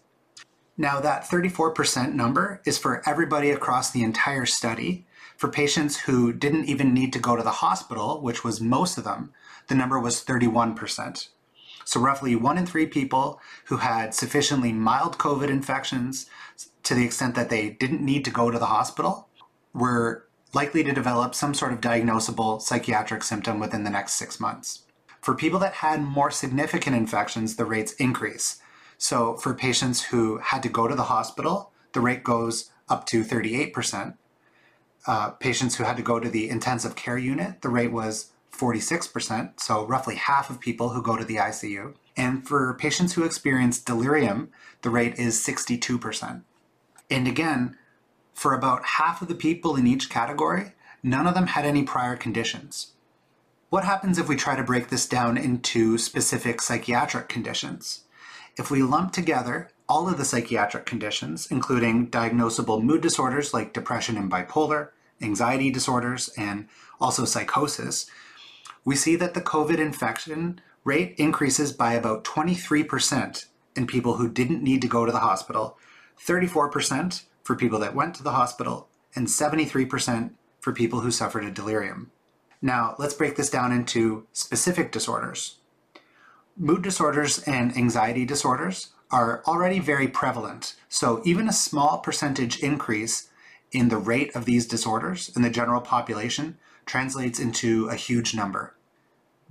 Now, 0.79 1.01
that 1.01 1.25
34% 1.25 2.15
number 2.15 2.63
is 2.65 2.79
for 2.79 3.07
everybody 3.07 3.51
across 3.51 3.91
the 3.91 4.05
entire 4.05 4.47
study, 4.47 5.07
for 5.39 5.49
patients 5.49 6.01
who 6.01 6.33
didn't 6.33 6.65
even 6.65 6.93
need 6.93 7.13
to 7.13 7.21
go 7.21 7.37
to 7.37 7.45
the 7.45 7.63
hospital, 7.63 8.21
which 8.21 8.43
was 8.43 8.61
most 8.61 8.99
of 8.99 9.05
them, 9.05 9.33
the 9.69 9.75
number 9.77 9.99
was 9.99 10.25
31%. 10.25 11.29
So, 11.85 12.01
roughly 12.01 12.35
one 12.35 12.59
in 12.59 12.67
three 12.67 12.87
people 12.87 13.41
who 13.67 13.77
had 13.77 14.15
sufficiently 14.15 14.73
mild 14.73 15.17
COVID 15.17 15.49
infections 15.49 16.27
to 16.83 16.93
the 16.93 17.05
extent 17.05 17.37
that 17.37 17.51
they 17.51 17.71
didn't 17.71 18.05
need 18.05 18.25
to 18.25 18.33
go 18.33 18.51
to 18.51 18.59
the 18.59 18.67
hospital 18.67 19.29
were 19.73 20.27
likely 20.53 20.83
to 20.83 20.93
develop 20.93 21.37
some 21.37 21.55
sort 21.55 21.73
of 21.73 21.81
diagnosable 21.81 22.61
psychiatric 22.61 23.23
symptom 23.23 23.61
within 23.61 23.85
the 23.85 23.91
next 23.91 24.15
six 24.15 24.41
months. 24.41 24.83
For 25.21 25.37
people 25.37 25.61
that 25.61 25.75
had 25.75 26.03
more 26.03 26.33
significant 26.33 26.97
infections, 26.97 27.55
the 27.55 27.65
rates 27.65 27.93
increase. 27.93 28.61
So, 28.99 29.37
for 29.37 29.55
patients 29.55 30.07
who 30.07 30.39
had 30.39 30.65
to 30.65 30.69
go 30.69 30.89
to 30.89 30.97
the 30.97 31.05
hospital, 31.05 31.71
the 31.93 32.01
rate 32.01 32.25
goes 32.25 32.73
up 32.89 33.07
to 33.07 33.23
38% 33.23 34.15
uh, 35.07 35.31
patients 35.31 35.77
who 35.77 35.85
had 35.85 35.97
to 35.97 36.03
go 36.03 36.19
to 36.19 36.29
the 36.29 36.49
intensive 36.49 36.97
care 36.97 37.19
unit, 37.19 37.63
the 37.63 37.69
rate 37.69 37.93
was 37.93 38.33
46%, 38.53 39.61
so 39.61 39.87
roughly 39.87 40.17
half 40.17 40.51
of 40.51 40.61
people 40.61 40.91
who 40.91 41.03
go 41.03 41.17
to 41.17 41.25
the 41.25 41.37
ICU. 41.37 41.95
And 42.17 42.47
for 42.47 42.75
patients 42.75 43.15
who 43.15 43.25
experience 43.25 43.79
delirium, 43.79 44.51
the 44.83 44.91
rate 44.91 45.15
is 45.19 45.39
62%. 45.39 46.43
And 47.11 47.29
again, 47.29 47.77
for 48.35 48.55
about 48.55 48.85
half 48.85 49.23
of 49.23 49.29
the 49.29 49.35
people 49.35 49.77
in 49.77 49.87
each 49.87 50.11
category, 50.11 50.73
none 51.03 51.27
of 51.27 51.35
them 51.35 51.49
had 51.49 51.65
any 51.65 51.85
prior 51.85 52.17
conditions. 52.17 52.93
What 53.71 53.85
happens 53.85 54.19
if 54.19 54.29
we 54.29 54.37
try 54.37 54.57
to 54.57 54.65
break 54.65 54.89
this 54.89 55.07
down 55.07 55.37
into 55.37 55.99
specific 55.99 56.61
psychiatric 56.61 57.29
conditions? 57.29 58.05
If 58.57 58.71
we 58.71 58.83
lump 58.83 59.13
together 59.13 59.71
all 59.89 60.09
of 60.09 60.19
the 60.19 60.25
psychiatric 60.25 60.85
conditions, 60.85 61.49
including 61.51 62.11
diagnosable 62.11 62.83
mood 62.83 63.01
disorders 63.01 63.55
like 63.55 63.73
depression 63.73 64.17
and 64.17 64.31
bipolar, 64.31 64.91
anxiety 65.23 65.71
disorders, 65.71 66.29
and 66.37 66.69
also 67.01 67.25
psychosis, 67.25 68.11
we 68.85 68.95
see 68.95 69.17
that 69.17 69.35
the 69.35 69.41
COVID 69.41 69.79
infection 69.79 70.61
rate 70.85 71.15
increases 71.17 71.73
by 71.73 71.95
about 71.95 72.25
23% 72.25 73.47
in 73.77 73.87
people 73.87 74.17
who 74.17 74.29
didn't 74.29 74.63
need 74.63 74.83
to 74.83 74.89
go 74.89 75.07
to 75.07 75.13
the 75.13 75.19
hospital, 75.21 75.79
34% 76.25 77.23
for 77.43 77.57
people 77.57 77.79
that 77.79 77.95
went 77.95 78.15
to 78.15 78.23
the 78.23 78.33
hospital, 78.33 78.89
and 79.15 79.27
73% 79.27 80.31
for 80.61 80.73
people 80.73 81.01
who 81.01 81.11
suffered 81.11 81.45
a 81.45 81.51
delirium. 81.51 82.11
Now, 82.61 82.95
let's 82.99 83.15
break 83.15 83.37
this 83.37 83.51
down 83.51 83.73
into 83.73 84.27
specific 84.33 84.91
disorders. 84.91 85.59
Mood 86.57 86.83
disorders 86.83 87.39
and 87.45 87.77
anxiety 87.77 88.25
disorders 88.25 88.89
are 89.11 89.43
already 89.47 89.79
very 89.79 90.09
prevalent, 90.09 90.75
so 90.89 91.23
even 91.25 91.49
a 91.49 91.53
small 91.53 91.99
percentage 91.99 92.61
increase 92.61 93.29
in 93.73 93.89
the 93.89 93.97
rate 93.97 94.35
of 94.35 94.45
these 94.45 94.67
disorders 94.67 95.31
in 95.35 95.43
the 95.43 95.51
general 95.51 95.81
population 95.81 96.59
translates 96.87 97.39
into 97.39 97.89
a 97.89 97.95
huge 97.95 98.35
number. 98.35 98.75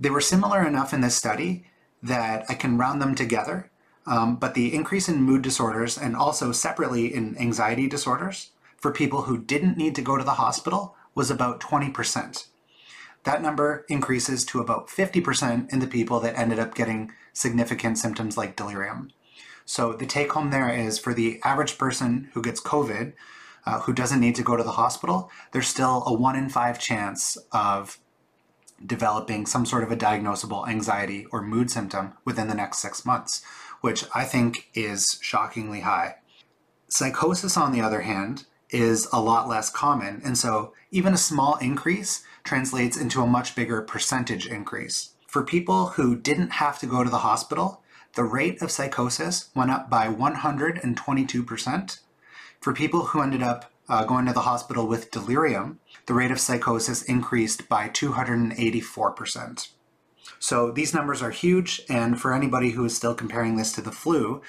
They 0.00 0.10
were 0.10 0.20
similar 0.20 0.66
enough 0.66 0.92
in 0.92 1.00
this 1.00 1.16
study 1.16 1.64
that 2.02 2.44
I 2.48 2.54
can 2.54 2.78
round 2.78 3.02
them 3.02 3.14
together, 3.14 3.70
um, 4.06 4.36
but 4.36 4.54
the 4.54 4.74
increase 4.74 5.08
in 5.08 5.22
mood 5.22 5.42
disorders 5.42 5.98
and 5.98 6.16
also 6.16 6.52
separately 6.52 7.12
in 7.12 7.36
anxiety 7.38 7.88
disorders 7.88 8.50
for 8.76 8.92
people 8.92 9.22
who 9.22 9.38
didn't 9.38 9.76
need 9.76 9.94
to 9.96 10.02
go 10.02 10.16
to 10.16 10.24
the 10.24 10.32
hospital 10.32 10.94
was 11.14 11.30
about 11.30 11.60
20%. 11.60 12.46
That 13.24 13.42
number 13.42 13.84
increases 13.88 14.44
to 14.46 14.60
about 14.60 14.88
50% 14.88 15.72
in 15.72 15.80
the 15.80 15.86
people 15.86 16.20
that 16.20 16.38
ended 16.38 16.58
up 16.58 16.74
getting 16.74 17.10
significant 17.32 17.98
symptoms 17.98 18.36
like 18.36 18.56
delirium. 18.56 19.10
So 19.68 19.92
the 19.92 20.06
take 20.06 20.32
home 20.32 20.50
there 20.50 20.70
is 20.70 20.98
for 20.98 21.12
the 21.12 21.42
average 21.44 21.76
person 21.76 22.30
who 22.32 22.40
gets 22.40 22.58
COVID, 22.58 23.12
uh, 23.66 23.80
who 23.80 23.92
doesn't 23.92 24.18
need 24.18 24.34
to 24.36 24.42
go 24.42 24.56
to 24.56 24.62
the 24.62 24.72
hospital, 24.72 25.30
there's 25.52 25.68
still 25.68 26.04
a 26.06 26.14
one 26.14 26.36
in 26.36 26.48
five 26.48 26.78
chance 26.78 27.36
of 27.52 27.98
developing 28.84 29.44
some 29.44 29.66
sort 29.66 29.84
of 29.84 29.92
a 29.92 29.96
diagnosable 29.96 30.66
anxiety 30.66 31.26
or 31.32 31.42
mood 31.42 31.70
symptom 31.70 32.14
within 32.24 32.48
the 32.48 32.54
next 32.54 32.78
six 32.78 33.04
months, 33.04 33.44
which 33.82 34.06
I 34.14 34.24
think 34.24 34.70
is 34.72 35.18
shockingly 35.20 35.80
high. 35.80 36.14
Psychosis, 36.88 37.58
on 37.58 37.72
the 37.72 37.82
other 37.82 38.00
hand, 38.00 38.46
is 38.70 39.06
a 39.12 39.20
lot 39.20 39.48
less 39.48 39.68
common, 39.68 40.22
and 40.24 40.38
so 40.38 40.72
even 40.90 41.12
a 41.12 41.18
small 41.18 41.56
increase 41.56 42.24
translates 42.42 42.96
into 42.96 43.20
a 43.20 43.26
much 43.26 43.54
bigger 43.54 43.82
percentage 43.82 44.46
increase. 44.46 45.10
For 45.26 45.44
people 45.44 45.88
who 45.88 46.16
didn't 46.16 46.52
have 46.52 46.78
to 46.78 46.86
go 46.86 47.04
to 47.04 47.10
the 47.10 47.18
hospital, 47.18 47.82
the 48.14 48.24
rate 48.24 48.60
of 48.62 48.70
psychosis 48.70 49.50
went 49.54 49.70
up 49.70 49.88
by 49.88 50.08
122%. 50.08 52.00
For 52.60 52.72
people 52.72 53.06
who 53.06 53.22
ended 53.22 53.42
up 53.42 53.72
uh, 53.88 54.04
going 54.04 54.26
to 54.26 54.32
the 54.32 54.40
hospital 54.40 54.86
with 54.86 55.10
delirium, 55.10 55.80
the 56.06 56.14
rate 56.14 56.30
of 56.30 56.40
psychosis 56.40 57.02
increased 57.02 57.68
by 57.68 57.88
284%. 57.88 59.68
So 60.38 60.70
these 60.70 60.94
numbers 60.94 61.22
are 61.22 61.30
huge, 61.30 61.82
and 61.88 62.20
for 62.20 62.32
anybody 62.32 62.70
who 62.70 62.84
is 62.84 62.96
still 62.96 63.14
comparing 63.14 63.56
this 63.56 63.72
to 63.72 63.80
the 63.80 63.92
flu, 63.92 64.42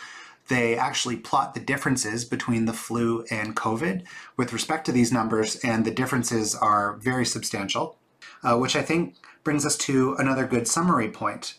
they 0.49 0.75
actually 0.75 1.15
plot 1.15 1.53
the 1.53 1.59
differences 1.59 2.25
between 2.25 2.65
the 2.65 2.73
flu 2.73 3.23
and 3.29 3.55
COVID 3.55 4.03
with 4.35 4.51
respect 4.51 4.85
to 4.85 4.91
these 4.91 5.11
numbers, 5.11 5.55
and 5.57 5.85
the 5.85 5.91
differences 5.91 6.55
are 6.55 6.97
very 6.97 7.25
substantial, 7.25 7.97
uh, 8.43 8.57
which 8.57 8.75
I 8.75 8.81
think 8.81 9.15
brings 9.43 9.65
us 9.65 9.77
to 9.77 10.15
another 10.15 10.45
good 10.45 10.67
summary 10.67 11.09
point. 11.09 11.55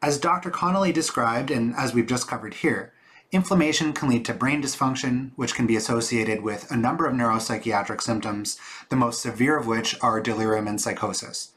As 0.00 0.18
Dr. 0.18 0.50
Connolly 0.50 0.92
described, 0.92 1.50
and 1.50 1.74
as 1.74 1.92
we've 1.92 2.06
just 2.06 2.28
covered 2.28 2.54
here, 2.54 2.92
inflammation 3.32 3.92
can 3.92 4.08
lead 4.08 4.24
to 4.26 4.32
brain 4.32 4.62
dysfunction, 4.62 5.32
which 5.34 5.56
can 5.56 5.66
be 5.66 5.74
associated 5.74 6.42
with 6.42 6.70
a 6.70 6.76
number 6.76 7.04
of 7.04 7.14
neuropsychiatric 7.14 8.00
symptoms, 8.00 8.60
the 8.90 8.96
most 8.96 9.20
severe 9.20 9.58
of 9.58 9.66
which 9.66 9.96
are 10.00 10.20
delirium 10.20 10.68
and 10.68 10.80
psychosis. 10.80 11.52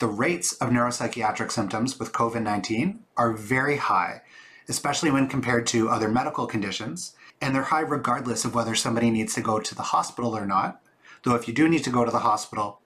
The 0.00 0.08
rates 0.08 0.52
of 0.54 0.70
neuropsychiatric 0.70 1.52
symptoms 1.52 1.98
with 2.00 2.12
COVID 2.12 2.42
19 2.42 3.04
are 3.16 3.32
very 3.32 3.76
high, 3.76 4.22
especially 4.68 5.12
when 5.12 5.28
compared 5.28 5.68
to 5.68 5.88
other 5.88 6.08
medical 6.08 6.48
conditions, 6.48 7.14
and 7.40 7.54
they're 7.54 7.62
high 7.62 7.80
regardless 7.80 8.44
of 8.44 8.54
whether 8.54 8.74
somebody 8.74 9.10
needs 9.10 9.34
to 9.34 9.40
go 9.40 9.60
to 9.60 9.74
the 9.76 9.82
hospital 9.94 10.36
or 10.36 10.44
not. 10.44 10.82
Though, 11.22 11.36
if 11.36 11.46
you 11.46 11.54
do 11.54 11.68
need 11.68 11.84
to 11.84 11.90
go 11.90 12.04
to 12.04 12.10
the 12.10 12.18
hospital, 12.18 12.80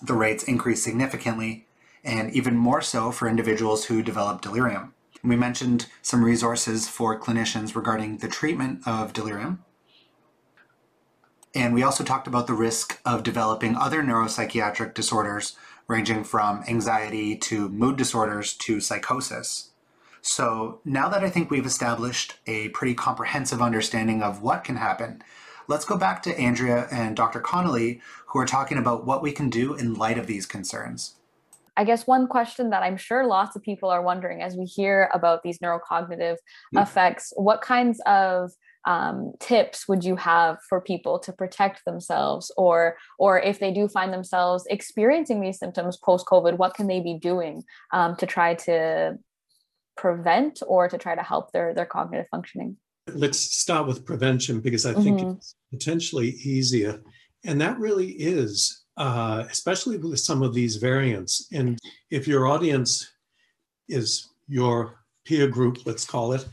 the 0.00 0.14
rates 0.14 0.44
increase 0.44 0.84
significantly, 0.84 1.66
and 2.04 2.32
even 2.32 2.56
more 2.56 2.80
so 2.80 3.10
for 3.10 3.28
individuals 3.28 3.86
who 3.86 4.02
develop 4.02 4.40
delirium. 4.40 4.94
We 5.22 5.36
mentioned 5.36 5.86
some 6.02 6.24
resources 6.24 6.88
for 6.88 7.18
clinicians 7.18 7.74
regarding 7.74 8.18
the 8.18 8.28
treatment 8.28 8.86
of 8.86 9.12
delirium. 9.12 9.64
And 11.54 11.74
we 11.74 11.82
also 11.82 12.04
talked 12.04 12.26
about 12.26 12.46
the 12.46 12.54
risk 12.54 13.00
of 13.04 13.22
developing 13.22 13.76
other 13.76 14.02
neuropsychiatric 14.02 14.94
disorders 14.94 15.56
ranging 15.88 16.22
from 16.22 16.62
anxiety 16.68 17.36
to 17.36 17.68
mood 17.68 17.96
disorders 17.96 18.54
to 18.54 18.80
psychosis. 18.80 19.70
So 20.22 20.80
now 20.84 21.08
that 21.08 21.24
I 21.24 21.30
think 21.30 21.50
we've 21.50 21.66
established 21.66 22.36
a 22.46 22.68
pretty 22.68 22.94
comprehensive 22.94 23.60
understanding 23.60 24.22
of 24.22 24.42
what 24.42 24.64
can 24.64 24.76
happen, 24.76 25.22
let's 25.66 25.84
go 25.84 25.96
back 25.96 26.22
to 26.22 26.38
Andrea 26.38 26.86
and 26.90 27.16
Dr. 27.16 27.40
Connolly, 27.40 28.00
who 28.26 28.38
are 28.38 28.46
talking 28.46 28.78
about 28.78 29.04
what 29.04 29.22
we 29.22 29.32
can 29.32 29.50
do 29.50 29.74
in 29.74 29.94
light 29.94 30.18
of 30.18 30.26
these 30.26 30.46
concerns. 30.46 31.16
I 31.80 31.84
guess 31.84 32.06
one 32.06 32.26
question 32.26 32.68
that 32.70 32.82
I'm 32.82 32.98
sure 32.98 33.24
lots 33.24 33.56
of 33.56 33.62
people 33.62 33.88
are 33.88 34.02
wondering 34.02 34.42
as 34.42 34.54
we 34.54 34.66
hear 34.66 35.08
about 35.14 35.42
these 35.42 35.60
neurocognitive 35.60 36.36
yeah. 36.72 36.82
effects, 36.82 37.32
what 37.36 37.62
kinds 37.62 38.02
of 38.04 38.50
um, 38.84 39.32
tips 39.40 39.88
would 39.88 40.04
you 40.04 40.16
have 40.16 40.58
for 40.68 40.82
people 40.82 41.18
to 41.20 41.32
protect 41.32 41.82
themselves 41.86 42.52
or 42.58 42.98
or 43.18 43.40
if 43.40 43.60
they 43.60 43.72
do 43.72 43.88
find 43.88 44.12
themselves 44.12 44.66
experiencing 44.68 45.40
these 45.40 45.58
symptoms 45.58 45.98
post 45.98 46.24
covid 46.24 46.56
what 46.56 46.72
can 46.72 46.86
they 46.86 47.00
be 47.00 47.18
doing 47.18 47.62
um, 47.92 48.16
to 48.16 48.24
try 48.24 48.54
to 48.54 49.18
prevent 49.98 50.62
or 50.66 50.88
to 50.88 50.96
try 50.96 51.14
to 51.14 51.22
help 51.22 51.52
their 51.52 51.74
their 51.74 51.84
cognitive 51.84 52.26
functioning 52.30 52.74
let's 53.12 53.38
start 53.38 53.86
with 53.86 54.06
prevention 54.06 54.60
because 54.60 54.86
i 54.86 54.94
think 54.94 55.20
mm-hmm. 55.20 55.32
it's 55.32 55.54
potentially 55.70 56.30
easier 56.42 57.02
and 57.44 57.60
that 57.60 57.78
really 57.78 58.12
is 58.12 58.80
uh, 59.00 59.44
especially 59.50 59.96
with 59.96 60.20
some 60.20 60.42
of 60.42 60.54
these 60.54 60.76
variants 60.76 61.48
and 61.52 61.78
if 62.10 62.28
your 62.28 62.46
audience 62.46 62.90
is 63.88 64.28
your 64.46 64.76
peer 65.24 65.48
group 65.48 65.78
let's 65.86 66.04
call 66.04 66.32
it 66.32 66.46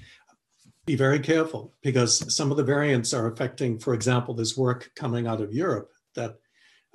be 0.88 0.96
very 0.96 1.20
careful 1.20 1.74
because 1.84 2.34
some 2.34 2.50
of 2.50 2.58
the 2.58 2.64
variants 2.64 3.14
are 3.14 3.28
affecting, 3.28 3.78
for 3.78 3.94
example, 3.94 4.34
this 4.34 4.58
work 4.58 4.90
coming 4.96 5.28
out 5.28 5.42
of 5.42 5.54
Europe 5.54 5.92
that 6.16 6.38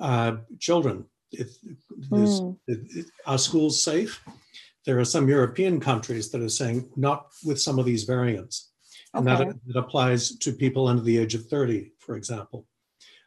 uh, 0.01 0.37
children, 0.59 1.05
if, 1.31 1.51
mm. 2.09 2.57
are 3.27 3.39
schools 3.39 3.81
safe? 3.81 4.21
There 4.87 4.99
are 4.99 5.05
some 5.05 5.29
European 5.29 5.79
countries 5.79 6.31
that 6.31 6.41
are 6.41 6.49
saying 6.49 6.91
not 6.97 7.27
with 7.45 7.61
some 7.61 7.79
of 7.79 7.85
these 7.85 8.05
variants. 8.05 8.71
And 9.15 9.27
that, 9.27 9.47
that 9.67 9.79
applies 9.79 10.37
to 10.39 10.53
people 10.53 10.89
under 10.89 11.03
the 11.03 11.19
age 11.19 11.35
of 11.35 11.47
30, 11.47 11.93
for 11.99 12.17
example. 12.17 12.67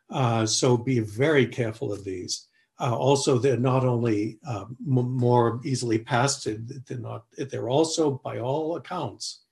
Uh, 0.10 0.46
so 0.46 0.78
be 0.78 1.00
very 1.00 1.48
careful 1.48 1.92
of 1.92 2.04
these. 2.04 2.48
Uh, 2.80 2.96
also, 2.96 3.38
they're 3.38 3.58
not 3.58 3.86
only 3.86 4.38
uh, 4.48 4.66
m- 4.86 5.18
more 5.18 5.62
easily 5.64 5.98
passed, 5.98 6.46
they're 6.88 6.98
not. 6.98 7.26
They're 7.38 7.70
also, 7.70 8.22
by 8.24 8.40
all 8.40 8.76
accounts, 8.76 9.44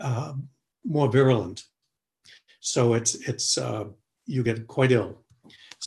uh, 0.00 0.34
more 0.84 1.10
virulent. 1.10 1.64
So 2.60 2.94
it's 2.94 3.16
it's 3.28 3.58
uh, 3.58 3.84
you 4.26 4.42
get 4.42 4.66
quite 4.68 4.92
ill. 4.92 5.18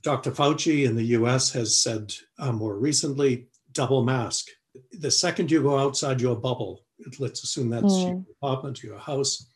Dr. 0.03 0.31
Fauci 0.31 0.85
in 0.85 0.95
the 0.95 1.05
U.S. 1.17 1.51
has 1.53 1.81
said 1.81 2.13
uh, 2.37 2.51
more 2.51 2.77
recently, 2.77 3.47
double 3.71 4.03
mask. 4.03 4.47
The 4.91 5.09
second 5.09 5.49
you 5.49 5.63
go 5.63 5.79
outside 5.79 6.21
your 6.21 6.35
bubble, 6.35 6.85
let's 7.17 7.43
assume 7.43 7.69
that's 7.69 7.85
mm. 7.85 8.09
your 8.09 8.25
apartment, 8.41 8.83
your 8.83 8.99
house, 8.99 9.49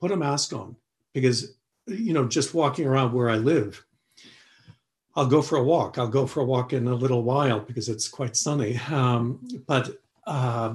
put 0.00 0.12
a 0.12 0.16
mask 0.16 0.52
on 0.52 0.76
because 1.14 1.56
you 1.90 2.12
know 2.12 2.26
just 2.26 2.54
walking 2.54 2.86
around 2.86 3.12
where 3.12 3.30
I 3.30 3.36
live. 3.36 3.84
I'll 5.16 5.26
go 5.26 5.42
for 5.42 5.56
a 5.56 5.64
walk. 5.64 5.98
I'll 5.98 6.08
go 6.08 6.26
for 6.26 6.40
a 6.40 6.44
walk 6.44 6.72
in 6.72 6.86
a 6.86 6.94
little 6.94 7.22
while 7.22 7.60
because 7.60 7.88
it's 7.88 8.08
quite 8.08 8.36
sunny. 8.36 8.78
Um, 8.90 9.40
but 9.66 9.90
uh, 10.26 10.74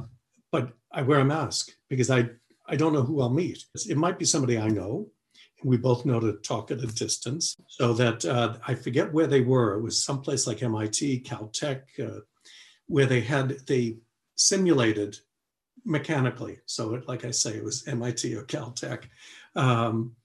but 0.52 0.74
I 0.92 1.02
wear 1.02 1.20
a 1.20 1.26
mask 1.26 1.72
because 1.90 2.10
I 2.10 2.30
I 2.68 2.76
don't 2.76 2.94
know 2.94 3.04
who 3.04 3.22
I'll 3.22 3.30
meet. 3.30 3.64
It 3.88 3.98
might 3.98 4.20
be 4.20 4.26
somebody 4.26 4.58
I 4.58 4.68
know. 4.68 5.08
We 5.64 5.78
both 5.78 6.06
know 6.06 6.20
to 6.20 6.34
talk 6.34 6.72
at 6.72 6.84
a 6.84 6.88
distance 6.88 7.56
so 7.68 7.94
that 7.94 8.26
uh, 8.26 8.58
I 8.68 8.76
forget 8.76 9.12
where 9.12 9.28
they 9.28 9.42
were. 9.42 9.76
It 9.76 9.82
was 9.82 10.04
someplace 10.04 10.46
like 10.46 10.62
MIT, 10.62 11.22
Caltech, 11.22 11.82
uh, 12.00 12.20
where 12.88 13.06
they 13.06 13.22
had, 13.22 13.58
they 13.66 13.98
simulated 14.36 15.18
mechanically. 15.86 16.60
So, 16.66 16.96
it, 16.96 17.08
like 17.08 17.26
I 17.26 17.32
say, 17.32 17.56
it 17.56 17.64
was 17.64 17.88
MIT 17.88 18.36
or 18.36 18.44
Caltech, 18.44 19.06
um, 19.56 20.16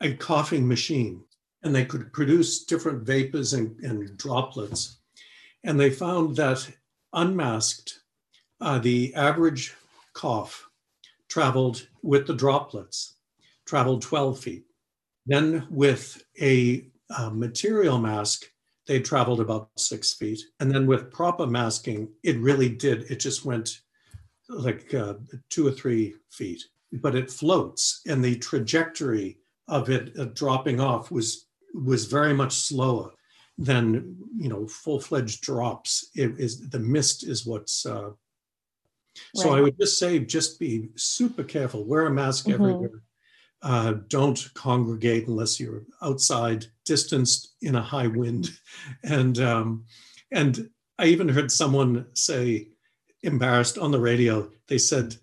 a 0.00 0.14
coughing 0.14 0.66
machine. 0.66 1.22
And 1.62 1.74
they 1.74 1.84
could 1.84 2.12
produce 2.12 2.64
different 2.64 3.02
vapors 3.02 3.52
and, 3.52 3.78
and 3.80 4.16
droplets. 4.16 4.98
And 5.64 5.80
they 5.80 5.90
found 5.90 6.36
that 6.36 6.68
unmasked, 7.12 8.00
uh, 8.60 8.78
the 8.78 9.14
average 9.14 9.74
cough 10.12 10.68
traveled 11.28 11.86
with 12.02 12.26
the 12.26 12.34
droplets, 12.34 13.16
traveled 13.64 14.02
12 14.02 14.38
feet. 14.38 14.64
Then 15.26 15.66
with 15.70 16.22
a 16.40 16.86
uh, 17.10 17.30
material 17.30 17.98
mask, 17.98 18.44
they 18.86 19.00
traveled 19.00 19.40
about 19.40 19.70
six 19.76 20.12
feet. 20.12 20.40
And 20.60 20.70
then 20.70 20.86
with 20.86 21.10
proper 21.12 21.46
masking, 21.46 22.08
it 22.22 22.38
really 22.38 22.68
did, 22.68 23.10
it 23.10 23.16
just 23.16 23.44
went 23.44 23.80
like 24.48 24.94
uh, 24.94 25.14
two 25.50 25.66
or 25.66 25.72
three 25.72 26.14
feet, 26.30 26.62
but 26.92 27.16
it 27.16 27.30
floats 27.30 28.02
and 28.06 28.24
the 28.24 28.36
trajectory 28.36 29.38
of 29.68 29.90
it 29.90 30.12
uh, 30.18 30.24
dropping 30.26 30.80
off 30.80 31.10
was 31.10 31.46
was 31.74 32.06
very 32.06 32.32
much 32.32 32.54
slower 32.54 33.10
than 33.58 34.16
you 34.36 34.48
know 34.48 34.66
full-fledged 34.66 35.40
drops 35.42 36.10
it 36.14 36.38
is 36.38 36.68
the 36.68 36.78
mist 36.78 37.26
is 37.26 37.46
what's 37.46 37.86
uh, 37.86 38.10
so 39.34 39.50
right. 39.50 39.58
I 39.58 39.60
would 39.62 39.78
just 39.78 39.98
say, 39.98 40.18
just 40.18 40.58
be 40.58 40.88
super 40.96 41.44
careful. 41.44 41.84
Wear 41.84 42.06
a 42.06 42.10
mask 42.10 42.46
mm-hmm. 42.46 42.54
everywhere. 42.54 43.02
Uh, 43.62 43.94
don't 44.08 44.48
congregate 44.54 45.26
unless 45.26 45.58
you're 45.58 45.84
outside, 46.02 46.66
distanced 46.84 47.54
in 47.62 47.74
a 47.74 47.82
high 47.82 48.06
wind, 48.06 48.50
and 49.02 49.38
um, 49.38 49.84
and 50.30 50.70
I 50.98 51.06
even 51.06 51.28
heard 51.28 51.50
someone 51.50 52.06
say, 52.14 52.68
embarrassed 53.22 53.78
on 53.78 53.90
the 53.90 54.00
radio. 54.00 54.50
They 54.68 54.78
said 54.78 55.16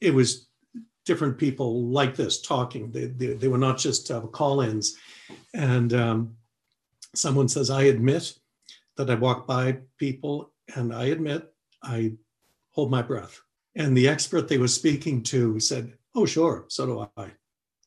it 0.00 0.14
was 0.14 0.47
different 1.08 1.38
people 1.38 1.86
like 1.86 2.14
this 2.14 2.40
talking. 2.40 2.92
They 2.92 3.06
they, 3.06 3.32
they 3.40 3.48
were 3.48 3.64
not 3.68 3.78
just 3.78 4.10
uh, 4.10 4.20
call-ins, 4.20 4.96
and 5.54 5.92
um, 5.94 6.36
someone 7.14 7.48
says, 7.48 7.70
I 7.70 7.84
admit 7.84 8.38
that 8.96 9.10
I 9.10 9.14
walk 9.14 9.46
by 9.46 9.78
people, 9.96 10.52
and 10.76 10.94
I 10.94 11.06
admit 11.06 11.52
I 11.82 12.12
hold 12.70 12.90
my 12.90 13.02
breath. 13.02 13.40
And 13.74 13.96
the 13.96 14.08
expert 14.08 14.48
they 14.48 14.58
were 14.58 14.68
speaking 14.68 15.22
to 15.24 15.58
said, 15.60 15.94
Oh, 16.14 16.26
sure, 16.26 16.64
so 16.68 16.86
do 16.86 17.08
I. 17.16 17.30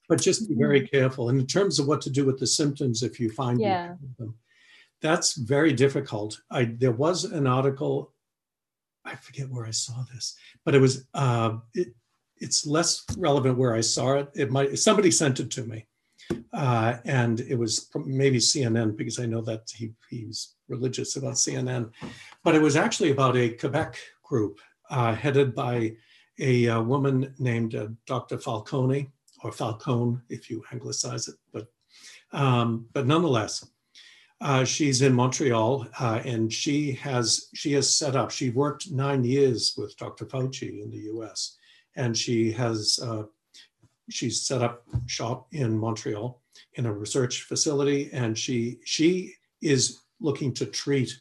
But 0.08 0.22
just 0.22 0.48
be 0.50 0.56
very 0.56 0.82
mm-hmm. 0.82 0.96
careful. 0.96 1.30
And 1.30 1.40
in 1.40 1.48
terms 1.48 1.80
of 1.80 1.88
what 1.88 2.02
to 2.02 2.10
do 2.10 2.26
with 2.26 2.40
the 2.40 2.48
symptoms 2.48 3.04
if 3.04 3.20
you 3.20 3.30
find 3.30 3.60
yeah. 3.60 3.96
them, 4.18 4.36
that's 5.02 5.34
very 5.34 5.74
difficult. 5.74 6.40
I 6.50 6.66
there 6.66 6.92
was 6.92 7.26
an 7.26 7.48
article, 7.48 8.14
I 9.04 9.16
forget 9.16 9.50
where 9.50 9.66
I 9.66 9.72
saw 9.72 10.04
this, 10.14 10.36
but 10.64 10.76
it 10.76 10.80
was 10.80 11.08
uh, 11.14 11.58
it, 11.74 11.94
it's 12.42 12.66
less 12.66 13.06
relevant 13.18 13.58
where 13.58 13.74
I 13.74 13.82
saw 13.82 14.16
it. 14.16 14.30
It 14.36 14.52
might 14.52 14.78
somebody 14.78 15.12
sent 15.12 15.40
it 15.40 15.52
to 15.52 15.64
me. 15.64 15.88
uh, 16.54 16.98
and 17.06 17.40
it 17.42 17.56
was 17.56 17.90
maybe 18.06 18.38
CNN 18.38 18.96
because 18.98 19.20
I 19.20 19.26
know 19.26 19.42
that 19.42 19.70
he, 19.74 19.94
he's 20.10 20.56
religious 20.68 21.16
about 21.16 21.36
CNN, 21.36 21.92
but 22.44 22.56
it 22.56 22.62
was 22.62 22.76
actually 22.76 23.12
about 23.12 23.36
a 23.36 23.50
Quebec 23.50 23.98
group 24.24 24.60
uh, 24.90 25.14
headed 25.14 25.54
by 25.54 25.74
a, 26.40 26.68
a 26.68 26.78
uh, 26.78 26.82
woman 26.82 27.34
named 27.38 27.76
uh, 27.76 27.88
Dr. 28.08 28.38
Falcone 28.38 29.10
or 29.44 29.52
Falcone 29.52 30.20
if 30.30 30.50
you 30.50 30.64
anglicize 30.72 31.28
it, 31.28 31.36
but 31.54 31.68
um, 32.34 32.86
but 32.94 33.08
nonetheless, 33.08 33.66
uh, 34.40 34.64
she's 34.64 35.02
in 35.02 35.14
Montreal 35.14 35.86
uh, 36.00 36.22
and 36.26 36.52
she 36.52 36.94
has 36.94 37.50
she 37.54 37.74
has 37.74 37.94
set 37.96 38.16
up. 38.16 38.32
She 38.32 38.50
worked 38.50 38.92
nine 38.92 39.24
years 39.24 39.74
with 39.78 39.96
Dr. 39.98 40.26
Fauci 40.26 40.82
in 40.82 40.90
the 40.90 41.04
U.S. 41.14 41.58
and 41.96 42.18
she 42.18 42.52
has 42.52 43.00
she's 44.10 44.46
set 44.46 44.62
up 44.62 44.84
shop 45.08 45.48
in 45.52 45.78
Montreal 45.78 46.42
in 46.76 46.86
a 46.86 46.94
research 46.94 47.44
facility, 47.44 48.10
and 48.14 48.38
she 48.38 48.80
she 48.86 49.34
is 49.62 50.02
looking 50.20 50.54
to 50.54 50.66
treat 50.66 51.20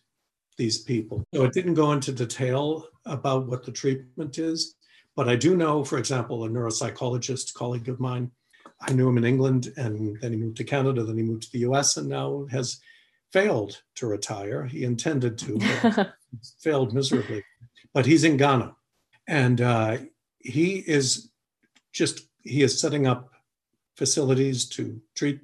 these 0.56 0.78
people. 0.78 1.24
So 1.34 1.44
it 1.44 1.52
didn't 1.52 1.74
go 1.74 1.92
into 1.92 2.12
detail 2.12 2.86
about 3.06 3.46
what 3.46 3.64
the 3.64 3.72
treatment 3.72 4.38
is, 4.38 4.74
but 5.16 5.28
I 5.28 5.36
do 5.36 5.56
know, 5.56 5.84
for 5.84 5.98
example, 5.98 6.44
a 6.44 6.48
neuropsychologist 6.48 7.54
colleague 7.54 7.88
of 7.88 8.00
mine. 8.00 8.30
I 8.82 8.92
knew 8.92 9.08
him 9.08 9.18
in 9.18 9.24
England, 9.24 9.72
and 9.76 10.18
then 10.20 10.32
he 10.32 10.38
moved 10.38 10.56
to 10.58 10.64
Canada, 10.64 11.04
then 11.04 11.16
he 11.16 11.22
moved 11.22 11.44
to 11.44 11.52
the 11.52 11.60
U.S., 11.60 11.96
and 11.96 12.08
now 12.08 12.46
has 12.50 12.80
failed 13.32 13.82
to 13.96 14.06
retire. 14.06 14.64
He 14.64 14.84
intended 14.84 15.38
to, 15.38 15.58
but 15.82 16.14
failed 16.60 16.94
miserably. 16.94 17.44
But 17.92 18.06
he's 18.06 18.24
in 18.24 18.36
Ghana, 18.36 18.74
and 19.26 19.60
uh, 19.60 19.98
he 20.40 20.76
is 20.76 21.30
just 21.92 22.22
he 22.42 22.62
is 22.62 22.80
setting 22.80 23.06
up 23.06 23.30
facilities 23.96 24.66
to 24.66 25.00
treat 25.14 25.40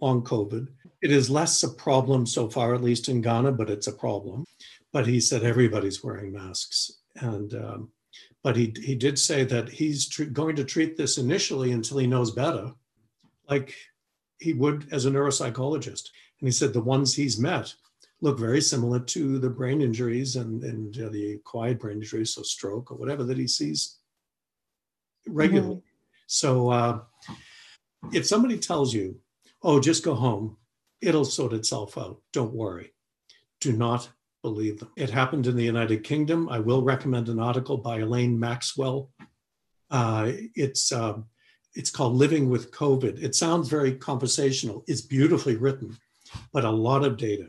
long 0.00 0.22
COVID. 0.22 0.68
It 1.02 1.10
is 1.10 1.30
less 1.30 1.62
a 1.62 1.68
problem 1.68 2.26
so 2.26 2.48
far, 2.48 2.74
at 2.74 2.82
least 2.82 3.08
in 3.08 3.20
Ghana, 3.22 3.52
but 3.52 3.70
it's 3.70 3.86
a 3.86 3.92
problem. 3.92 4.44
But 4.92 5.06
he 5.06 5.20
said 5.20 5.42
everybody's 5.42 6.04
wearing 6.04 6.32
masks, 6.32 7.00
and 7.16 7.54
um, 7.54 7.88
but 8.42 8.56
he 8.56 8.74
he 8.82 8.94
did 8.94 9.18
say 9.18 9.44
that 9.44 9.68
he's 9.68 10.08
tr- 10.08 10.24
going 10.24 10.56
to 10.56 10.64
treat 10.64 10.96
this 10.96 11.18
initially 11.18 11.72
until 11.72 11.98
he 11.98 12.06
knows 12.06 12.30
better, 12.30 12.72
like 13.48 13.74
he 14.38 14.52
would 14.52 14.88
as 14.92 15.06
a 15.06 15.10
neuropsychologist. 15.10 16.10
And 16.40 16.48
he 16.48 16.52
said 16.52 16.72
the 16.72 16.80
ones 16.80 17.14
he's 17.14 17.38
met 17.38 17.74
look 18.20 18.38
very 18.38 18.60
similar 18.60 19.00
to 19.00 19.38
the 19.38 19.50
brain 19.50 19.80
injuries 19.82 20.36
and, 20.36 20.62
and 20.64 20.98
uh, 21.00 21.08
the 21.10 21.34
acquired 21.34 21.78
brain 21.78 21.96
injuries, 21.96 22.34
so 22.34 22.42
stroke 22.42 22.90
or 22.90 22.96
whatever 22.96 23.24
that 23.24 23.38
he 23.38 23.46
sees 23.46 23.98
regularly. 25.26 25.76
Mm-hmm. 25.76 25.88
So 26.26 26.70
uh, 26.70 27.00
if 28.12 28.26
somebody 28.26 28.58
tells 28.58 28.94
you, 28.94 29.20
oh, 29.62 29.80
just 29.80 30.04
go 30.04 30.14
home, 30.14 30.56
it'll 31.00 31.24
sort 31.24 31.52
itself 31.52 31.96
out. 31.98 32.20
Don't 32.32 32.54
worry. 32.54 32.92
Do 33.60 33.72
not 33.72 34.08
believe 34.42 34.78
them. 34.78 34.90
It 34.96 35.10
happened 35.10 35.46
in 35.46 35.56
the 35.56 35.64
United 35.64 36.04
Kingdom. 36.04 36.48
I 36.48 36.58
will 36.60 36.82
recommend 36.82 37.28
an 37.28 37.40
article 37.40 37.78
by 37.78 38.00
Elaine 38.00 38.38
Maxwell. 38.38 39.10
Uh, 39.90 40.32
it's 40.54 40.92
uh, 40.92 41.18
it's 41.74 41.90
called 41.90 42.14
Living 42.14 42.50
with 42.50 42.70
COVID. 42.70 43.22
It 43.22 43.34
sounds 43.34 43.68
very 43.68 43.94
conversational. 43.94 44.84
It's 44.86 45.00
beautifully 45.00 45.56
written, 45.56 45.96
but 46.52 46.64
a 46.64 46.70
lot 46.70 47.04
of 47.04 47.16
data, 47.16 47.48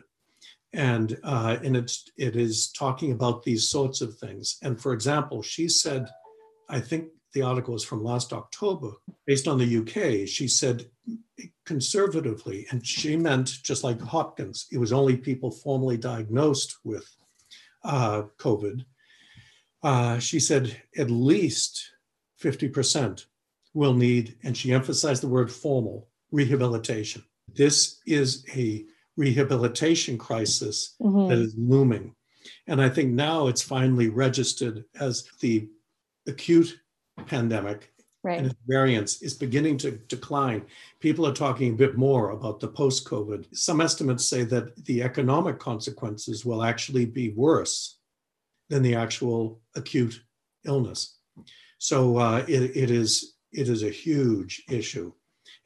and 0.74 1.18
uh, 1.24 1.58
and 1.64 1.76
it's 1.76 2.10
it 2.18 2.36
is 2.36 2.72
talking 2.72 3.12
about 3.12 3.44
these 3.44 3.68
sorts 3.68 4.02
of 4.02 4.18
things. 4.18 4.58
And 4.64 4.80
for 4.80 4.94
example, 4.94 5.42
she 5.42 5.68
said, 5.68 6.08
I 6.70 6.80
think 6.80 7.10
the 7.36 7.44
article 7.44 7.76
is 7.76 7.84
from 7.84 8.04
last 8.04 8.32
October, 8.34 8.92
based 9.28 9.48
on 9.48 9.60
the 9.60 9.78
UK, 9.78 10.28
she 10.28 10.48
said 10.48 10.90
conservatively, 11.66 12.66
and 12.72 12.88
she 12.88 13.18
meant 13.18 13.62
just 13.62 13.84
like 13.84 14.02
Hopkins, 14.02 14.68
it 14.72 14.78
was 14.78 14.94
only 14.94 15.18
people 15.18 15.52
formally 15.52 15.98
diagnosed 15.98 16.78
with 16.86 17.06
uh, 17.84 18.24
COVID. 18.38 18.86
Uh, 19.84 20.18
she 20.18 20.40
said 20.40 20.82
at 20.98 21.12
least 21.12 21.92
50% 22.42 23.26
will 23.74 23.94
need, 23.94 24.38
and 24.44 24.56
she 24.56 24.72
emphasized 24.72 25.22
the 25.22 25.28
word 25.28 25.52
formal, 25.52 26.08
rehabilitation. 26.32 27.22
This 27.54 28.00
is 28.08 28.46
a 28.56 28.86
rehabilitation 29.18 30.18
crisis 30.18 30.96
mm-hmm. 31.02 31.28
that 31.28 31.40
is 31.40 31.54
looming. 31.58 32.16
And 32.68 32.82
I 32.82 32.88
think 32.88 33.12
now 33.12 33.48
it's 33.48 33.62
finally 33.62 34.08
registered 34.08 34.86
as 35.02 35.28
the 35.42 35.68
acute 36.28 36.80
pandemic 37.28 37.92
right. 38.26 38.40
and 38.40 38.48
its 38.48 38.56
variants 38.68 39.22
is 39.22 39.34
beginning 39.36 39.78
to 39.78 39.92
decline. 39.92 40.66
People 41.00 41.26
are 41.28 41.34
talking 41.34 41.74
a 41.74 41.78
bit 41.78 41.98
more 41.98 42.32
about 42.32 42.60
the 42.60 42.68
post 42.68 43.08
COVID. 43.08 43.56
Some 43.56 43.80
estimates 43.80 44.28
say 44.28 44.44
that 44.44 44.84
the 44.86 45.04
economic 45.04 45.60
consequences 45.60 46.44
will 46.44 46.64
actually 46.64 47.06
be 47.06 47.30
worse 47.30 48.00
than 48.70 48.82
the 48.82 48.96
actual 48.96 49.62
acute 49.76 50.20
illness. 50.66 51.20
So 51.78 52.18
uh, 52.18 52.44
it, 52.48 52.76
it 52.76 52.90
is 52.90 53.36
it 53.52 53.70
is 53.70 53.84
a 53.84 53.90
huge 53.90 54.64
issue, 54.70 55.14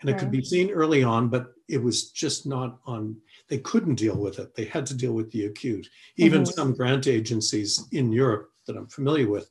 and 0.01 0.09
it 0.09 0.19
could 0.19 0.29
be 0.29 0.43
seen 0.43 0.69
early 0.69 1.01
on, 1.03 1.29
but 1.29 1.53
it 1.67 1.81
was 1.81 2.11
just 2.11 2.45
not 2.45 2.79
on. 2.85 3.15
They 3.47 3.59
couldn't 3.59 3.95
deal 3.95 4.17
with 4.17 4.37
it. 4.37 4.53
They 4.53 4.65
had 4.65 4.85
to 4.87 4.93
deal 4.93 5.13
with 5.13 5.31
the 5.31 5.45
acute. 5.45 5.87
Even 6.17 6.43
mm-hmm. 6.43 6.51
some 6.51 6.75
grant 6.75 7.07
agencies 7.07 7.87
in 7.91 8.11
Europe 8.11 8.51
that 8.67 8.75
I'm 8.75 8.87
familiar 8.87 9.29
with 9.29 9.49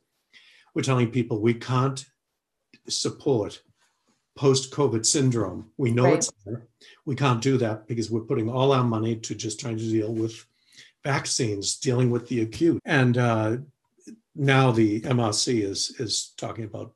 we're 0.79 0.83
telling 0.83 1.11
people 1.11 1.41
we 1.41 1.53
can't 1.53 2.05
support 2.87 3.61
post 4.37 4.71
COVID 4.71 5.05
syndrome. 5.05 5.69
We 5.75 5.91
know 5.91 6.05
right. 6.05 6.13
it's 6.13 6.31
there. 6.45 6.69
We 7.05 7.15
can't 7.15 7.41
do 7.41 7.57
that 7.57 7.85
because 7.85 8.09
we're 8.09 8.21
putting 8.21 8.49
all 8.49 8.71
our 8.71 8.85
money 8.85 9.17
to 9.17 9.35
just 9.35 9.59
trying 9.59 9.77
to 9.77 9.83
deal 9.83 10.13
with 10.13 10.45
vaccines, 11.03 11.75
dealing 11.75 12.09
with 12.09 12.29
the 12.29 12.43
acute. 12.43 12.79
And 12.85 13.17
uh, 13.17 13.57
now 14.35 14.71
the 14.71 15.01
MRC 15.01 15.63
is, 15.63 15.99
is 15.99 16.33
talking 16.37 16.63
about 16.63 16.93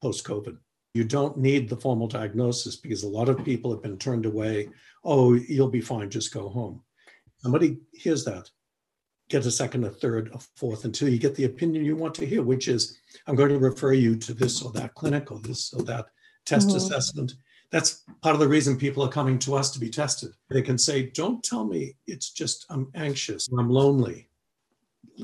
post 0.00 0.24
COVID. 0.24 0.56
You 0.94 1.02
don't 1.02 1.36
need 1.36 1.68
the 1.68 1.76
formal 1.76 2.06
diagnosis 2.06 2.76
because 2.76 3.02
a 3.02 3.08
lot 3.08 3.28
of 3.28 3.44
people 3.44 3.72
have 3.72 3.82
been 3.82 3.98
turned 3.98 4.26
away. 4.26 4.68
Oh, 5.02 5.34
you'll 5.34 5.70
be 5.70 5.80
fine, 5.80 6.08
just 6.08 6.32
go 6.32 6.48
home. 6.48 6.82
Somebody 7.38 7.78
hears 7.90 8.24
that 8.26 8.48
get 9.28 9.46
a 9.46 9.50
second, 9.50 9.84
a 9.84 9.90
third, 9.90 10.30
a 10.34 10.38
fourth 10.56 10.84
until 10.84 11.08
you 11.08 11.18
get 11.18 11.34
the 11.34 11.44
opinion 11.44 11.84
you 11.84 11.96
want 11.96 12.14
to 12.16 12.26
hear, 12.26 12.42
which 12.42 12.68
is 12.68 12.98
I'm 13.26 13.36
going 13.36 13.50
to 13.50 13.58
refer 13.58 13.92
you 13.92 14.16
to 14.16 14.34
this 14.34 14.62
or 14.62 14.72
that 14.72 14.94
clinic 14.94 15.30
or 15.30 15.38
this 15.40 15.72
or 15.72 15.82
that 15.82 16.06
test 16.46 16.68
mm-hmm. 16.68 16.76
assessment. 16.76 17.34
That's 17.70 18.04
part 18.22 18.34
of 18.34 18.40
the 18.40 18.48
reason 18.48 18.78
people 18.78 19.04
are 19.04 19.10
coming 19.10 19.38
to 19.40 19.54
us 19.54 19.70
to 19.72 19.80
be 19.80 19.90
tested. 19.90 20.30
They 20.48 20.62
can 20.62 20.78
say, 20.78 21.10
Don't 21.10 21.42
tell 21.44 21.64
me 21.64 21.96
it's 22.06 22.30
just 22.30 22.64
I'm 22.70 22.90
anxious, 22.94 23.48
I'm 23.56 23.68
lonely. 23.68 24.28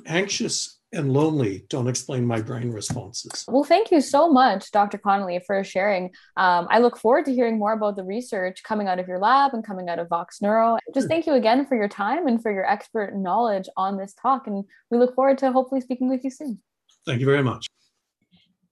Anxious 0.06 0.80
and 0.94 1.12
lonely 1.12 1.64
don't 1.68 1.88
explain 1.88 2.26
my 2.26 2.40
brain 2.40 2.70
responses. 2.70 3.44
Well, 3.48 3.64
thank 3.64 3.90
you 3.90 4.00
so 4.00 4.30
much, 4.30 4.70
Dr. 4.70 4.98
Connolly, 4.98 5.40
for 5.46 5.62
sharing. 5.64 6.10
Um, 6.36 6.66
I 6.70 6.78
look 6.78 6.96
forward 6.96 7.24
to 7.26 7.34
hearing 7.34 7.58
more 7.58 7.72
about 7.72 7.96
the 7.96 8.04
research 8.04 8.62
coming 8.62 8.88
out 8.88 8.98
of 8.98 9.08
your 9.08 9.18
lab 9.18 9.54
and 9.54 9.64
coming 9.64 9.88
out 9.88 9.98
of 9.98 10.08
Vox 10.08 10.40
Neuro. 10.40 10.78
Just 10.94 11.08
thank 11.08 11.26
you 11.26 11.34
again 11.34 11.66
for 11.66 11.76
your 11.76 11.88
time 11.88 12.26
and 12.26 12.42
for 12.42 12.52
your 12.52 12.68
expert 12.68 13.16
knowledge 13.16 13.68
on 13.76 13.96
this 13.96 14.14
talk. 14.14 14.46
And 14.46 14.64
we 14.90 14.98
look 14.98 15.14
forward 15.14 15.38
to 15.38 15.52
hopefully 15.52 15.80
speaking 15.80 16.08
with 16.08 16.24
you 16.24 16.30
soon. 16.30 16.60
Thank 17.06 17.20
you 17.20 17.26
very 17.26 17.42
much. 17.42 17.66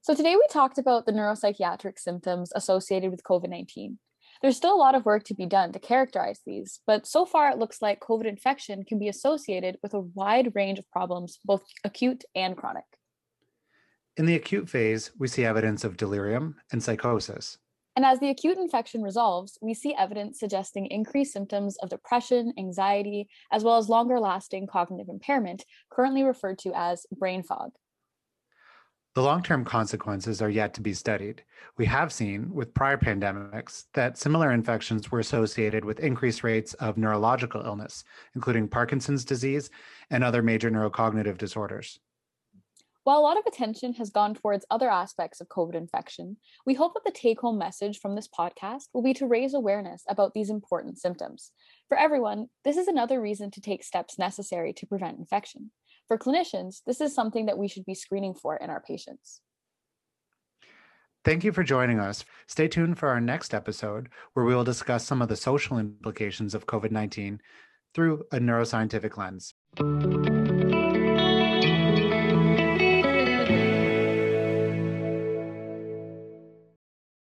So, 0.01 0.15
today 0.15 0.35
we 0.35 0.45
talked 0.51 0.79
about 0.79 1.07
the 1.07 1.13
neuropsychiatric 1.13 1.99
symptoms 1.99 2.53
associated 2.55 3.11
with 3.11 3.23
COVID 3.23 3.49
19. 3.49 3.99
There's 4.43 4.57
still 4.57 4.75
a 4.75 4.77
lot 4.77 4.97
of 4.97 5.05
work 5.05 5.23
to 5.25 5.35
be 5.35 5.47
done 5.47 5.71
to 5.73 5.79
characterize 5.79 6.41
these, 6.45 6.81
but 6.85 7.07
so 7.07 7.25
far 7.25 7.51
it 7.51 7.59
looks 7.59 7.81
like 7.81 8.01
COVID 8.01 8.27
infection 8.27 8.85
can 8.85 8.99
be 8.99 9.09
associated 9.09 9.79
with 9.85 9.95
a 9.95 10.01
wide 10.01 10.51
range 10.57 10.81
of 10.81 10.91
problems, 10.91 11.39
both 11.45 11.63
acute 11.85 12.25
and 12.35 12.57
chronic. 12.57 12.85
In 14.17 14.27
the 14.27 14.35
acute 14.35 14.69
phase, 14.69 15.13
we 15.17 15.29
see 15.29 15.45
evidence 15.45 15.85
of 15.85 15.97
delirium 15.97 16.57
and 16.73 16.83
psychosis. 16.83 17.59
And 17.95 18.05
as 18.05 18.19
the 18.19 18.31
acute 18.31 18.59
infection 18.59 19.03
resolves, 19.03 19.59
we 19.63 19.75
see 19.75 19.95
evidence 19.95 20.41
suggesting 20.41 20.87
increased 20.87 21.33
symptoms 21.33 21.77
of 21.79 21.91
depression, 21.91 22.53
anxiety, 22.59 23.29
as 23.53 23.63
well 23.63 23.77
as 23.77 23.89
longer 23.89 24.19
lasting 24.19 24.67
cognitive 24.67 25.09
impairment, 25.09 25.65
currently 25.91 26.25
referred 26.25 26.59
to 26.61 26.73
as 26.75 27.07
brain 27.17 27.43
fog. 27.45 27.71
The 29.15 29.23
long 29.23 29.43
term 29.43 29.67
consequences 29.67 30.41
are 30.41 30.49
yet 30.49 30.73
to 30.75 30.81
be 30.81 30.95
studied. 30.95 31.45
We 31.77 31.85
have 31.85 32.11
seen 32.11 32.55
with 32.55 32.73
prior 32.73 32.97
pandemics 32.97 33.85
that 33.93 34.17
similar 34.17 34.53
infections 34.53 35.11
were 35.11 35.21
associated 35.21 35.85
with 35.85 36.01
increased 36.01 36.43
rates 36.43 36.73
of 36.75 36.97
neurological 36.97 37.61
illness, 37.61 38.05
including 38.35 38.69
Parkinson's 38.69 39.27
disease 39.27 39.69
and 40.09 40.25
other 40.25 40.43
major 40.43 40.71
neurocognitive 40.71 41.37
disorders. 41.37 42.01
While 43.05 43.19
a 43.19 43.21
lot 43.21 43.37
of 43.37 43.45
attention 43.47 43.93
has 43.95 44.09
gone 44.09 44.33
towards 44.33 44.65
other 44.71 44.89
aspects 44.89 45.43
of 45.43 45.49
COVID 45.49 45.75
infection, 45.75 46.39
we 46.65 46.73
hope 46.73 46.95
that 46.95 47.05
the 47.05 47.11
take 47.11 47.41
home 47.41 47.59
message 47.59 47.99
from 47.99 48.15
this 48.15 48.29
podcast 48.29 48.85
will 48.95 49.03
be 49.03 49.13
to 49.15 49.27
raise 49.27 49.53
awareness 49.53 50.05
about 50.09 50.33
these 50.33 50.49
important 50.49 50.99
symptoms. 50.99 51.51
For 51.89 51.99
everyone, 51.99 52.47
this 52.65 52.79
is 52.79 52.89
another 52.89 53.21
reason 53.21 53.51
to 53.51 53.61
take 53.61 53.85
steps 53.85 54.19
necessary 54.19 54.73
to 54.75 54.87
prevent 54.87 55.19
infection. 55.19 55.71
For 56.13 56.19
clinicians, 56.19 56.83
this 56.85 57.01
is 57.01 57.15
something 57.15 57.47
that 57.47 57.57
we 57.57 57.69
should 57.69 57.87
be 57.87 57.95
screening 57.95 58.35
for 58.35 58.55
in 58.57 58.69
our 58.69 58.83
patients. 58.83 59.41
Thank 61.25 61.43
you 61.43 61.53
for 61.53 61.65
joining 61.65 62.01
us. 62.01 62.27
Stay 62.47 62.69
tuned 62.69 62.99
for 62.99 63.09
our 63.09 63.19
next 63.19 63.55
episode, 63.55 64.11
where 64.35 64.45
we 64.45 64.55
will 64.55 64.63
discuss 64.63 65.07
some 65.07 65.23
of 65.23 65.31
the 65.31 65.37
social 65.37 65.79
implications 65.79 66.55
of 66.55 66.67
COVID 66.67 66.91
19 66.91 67.41
through 67.95 68.25
a 68.31 68.37
neuroscientific 68.37 69.17
lens. 69.17 69.55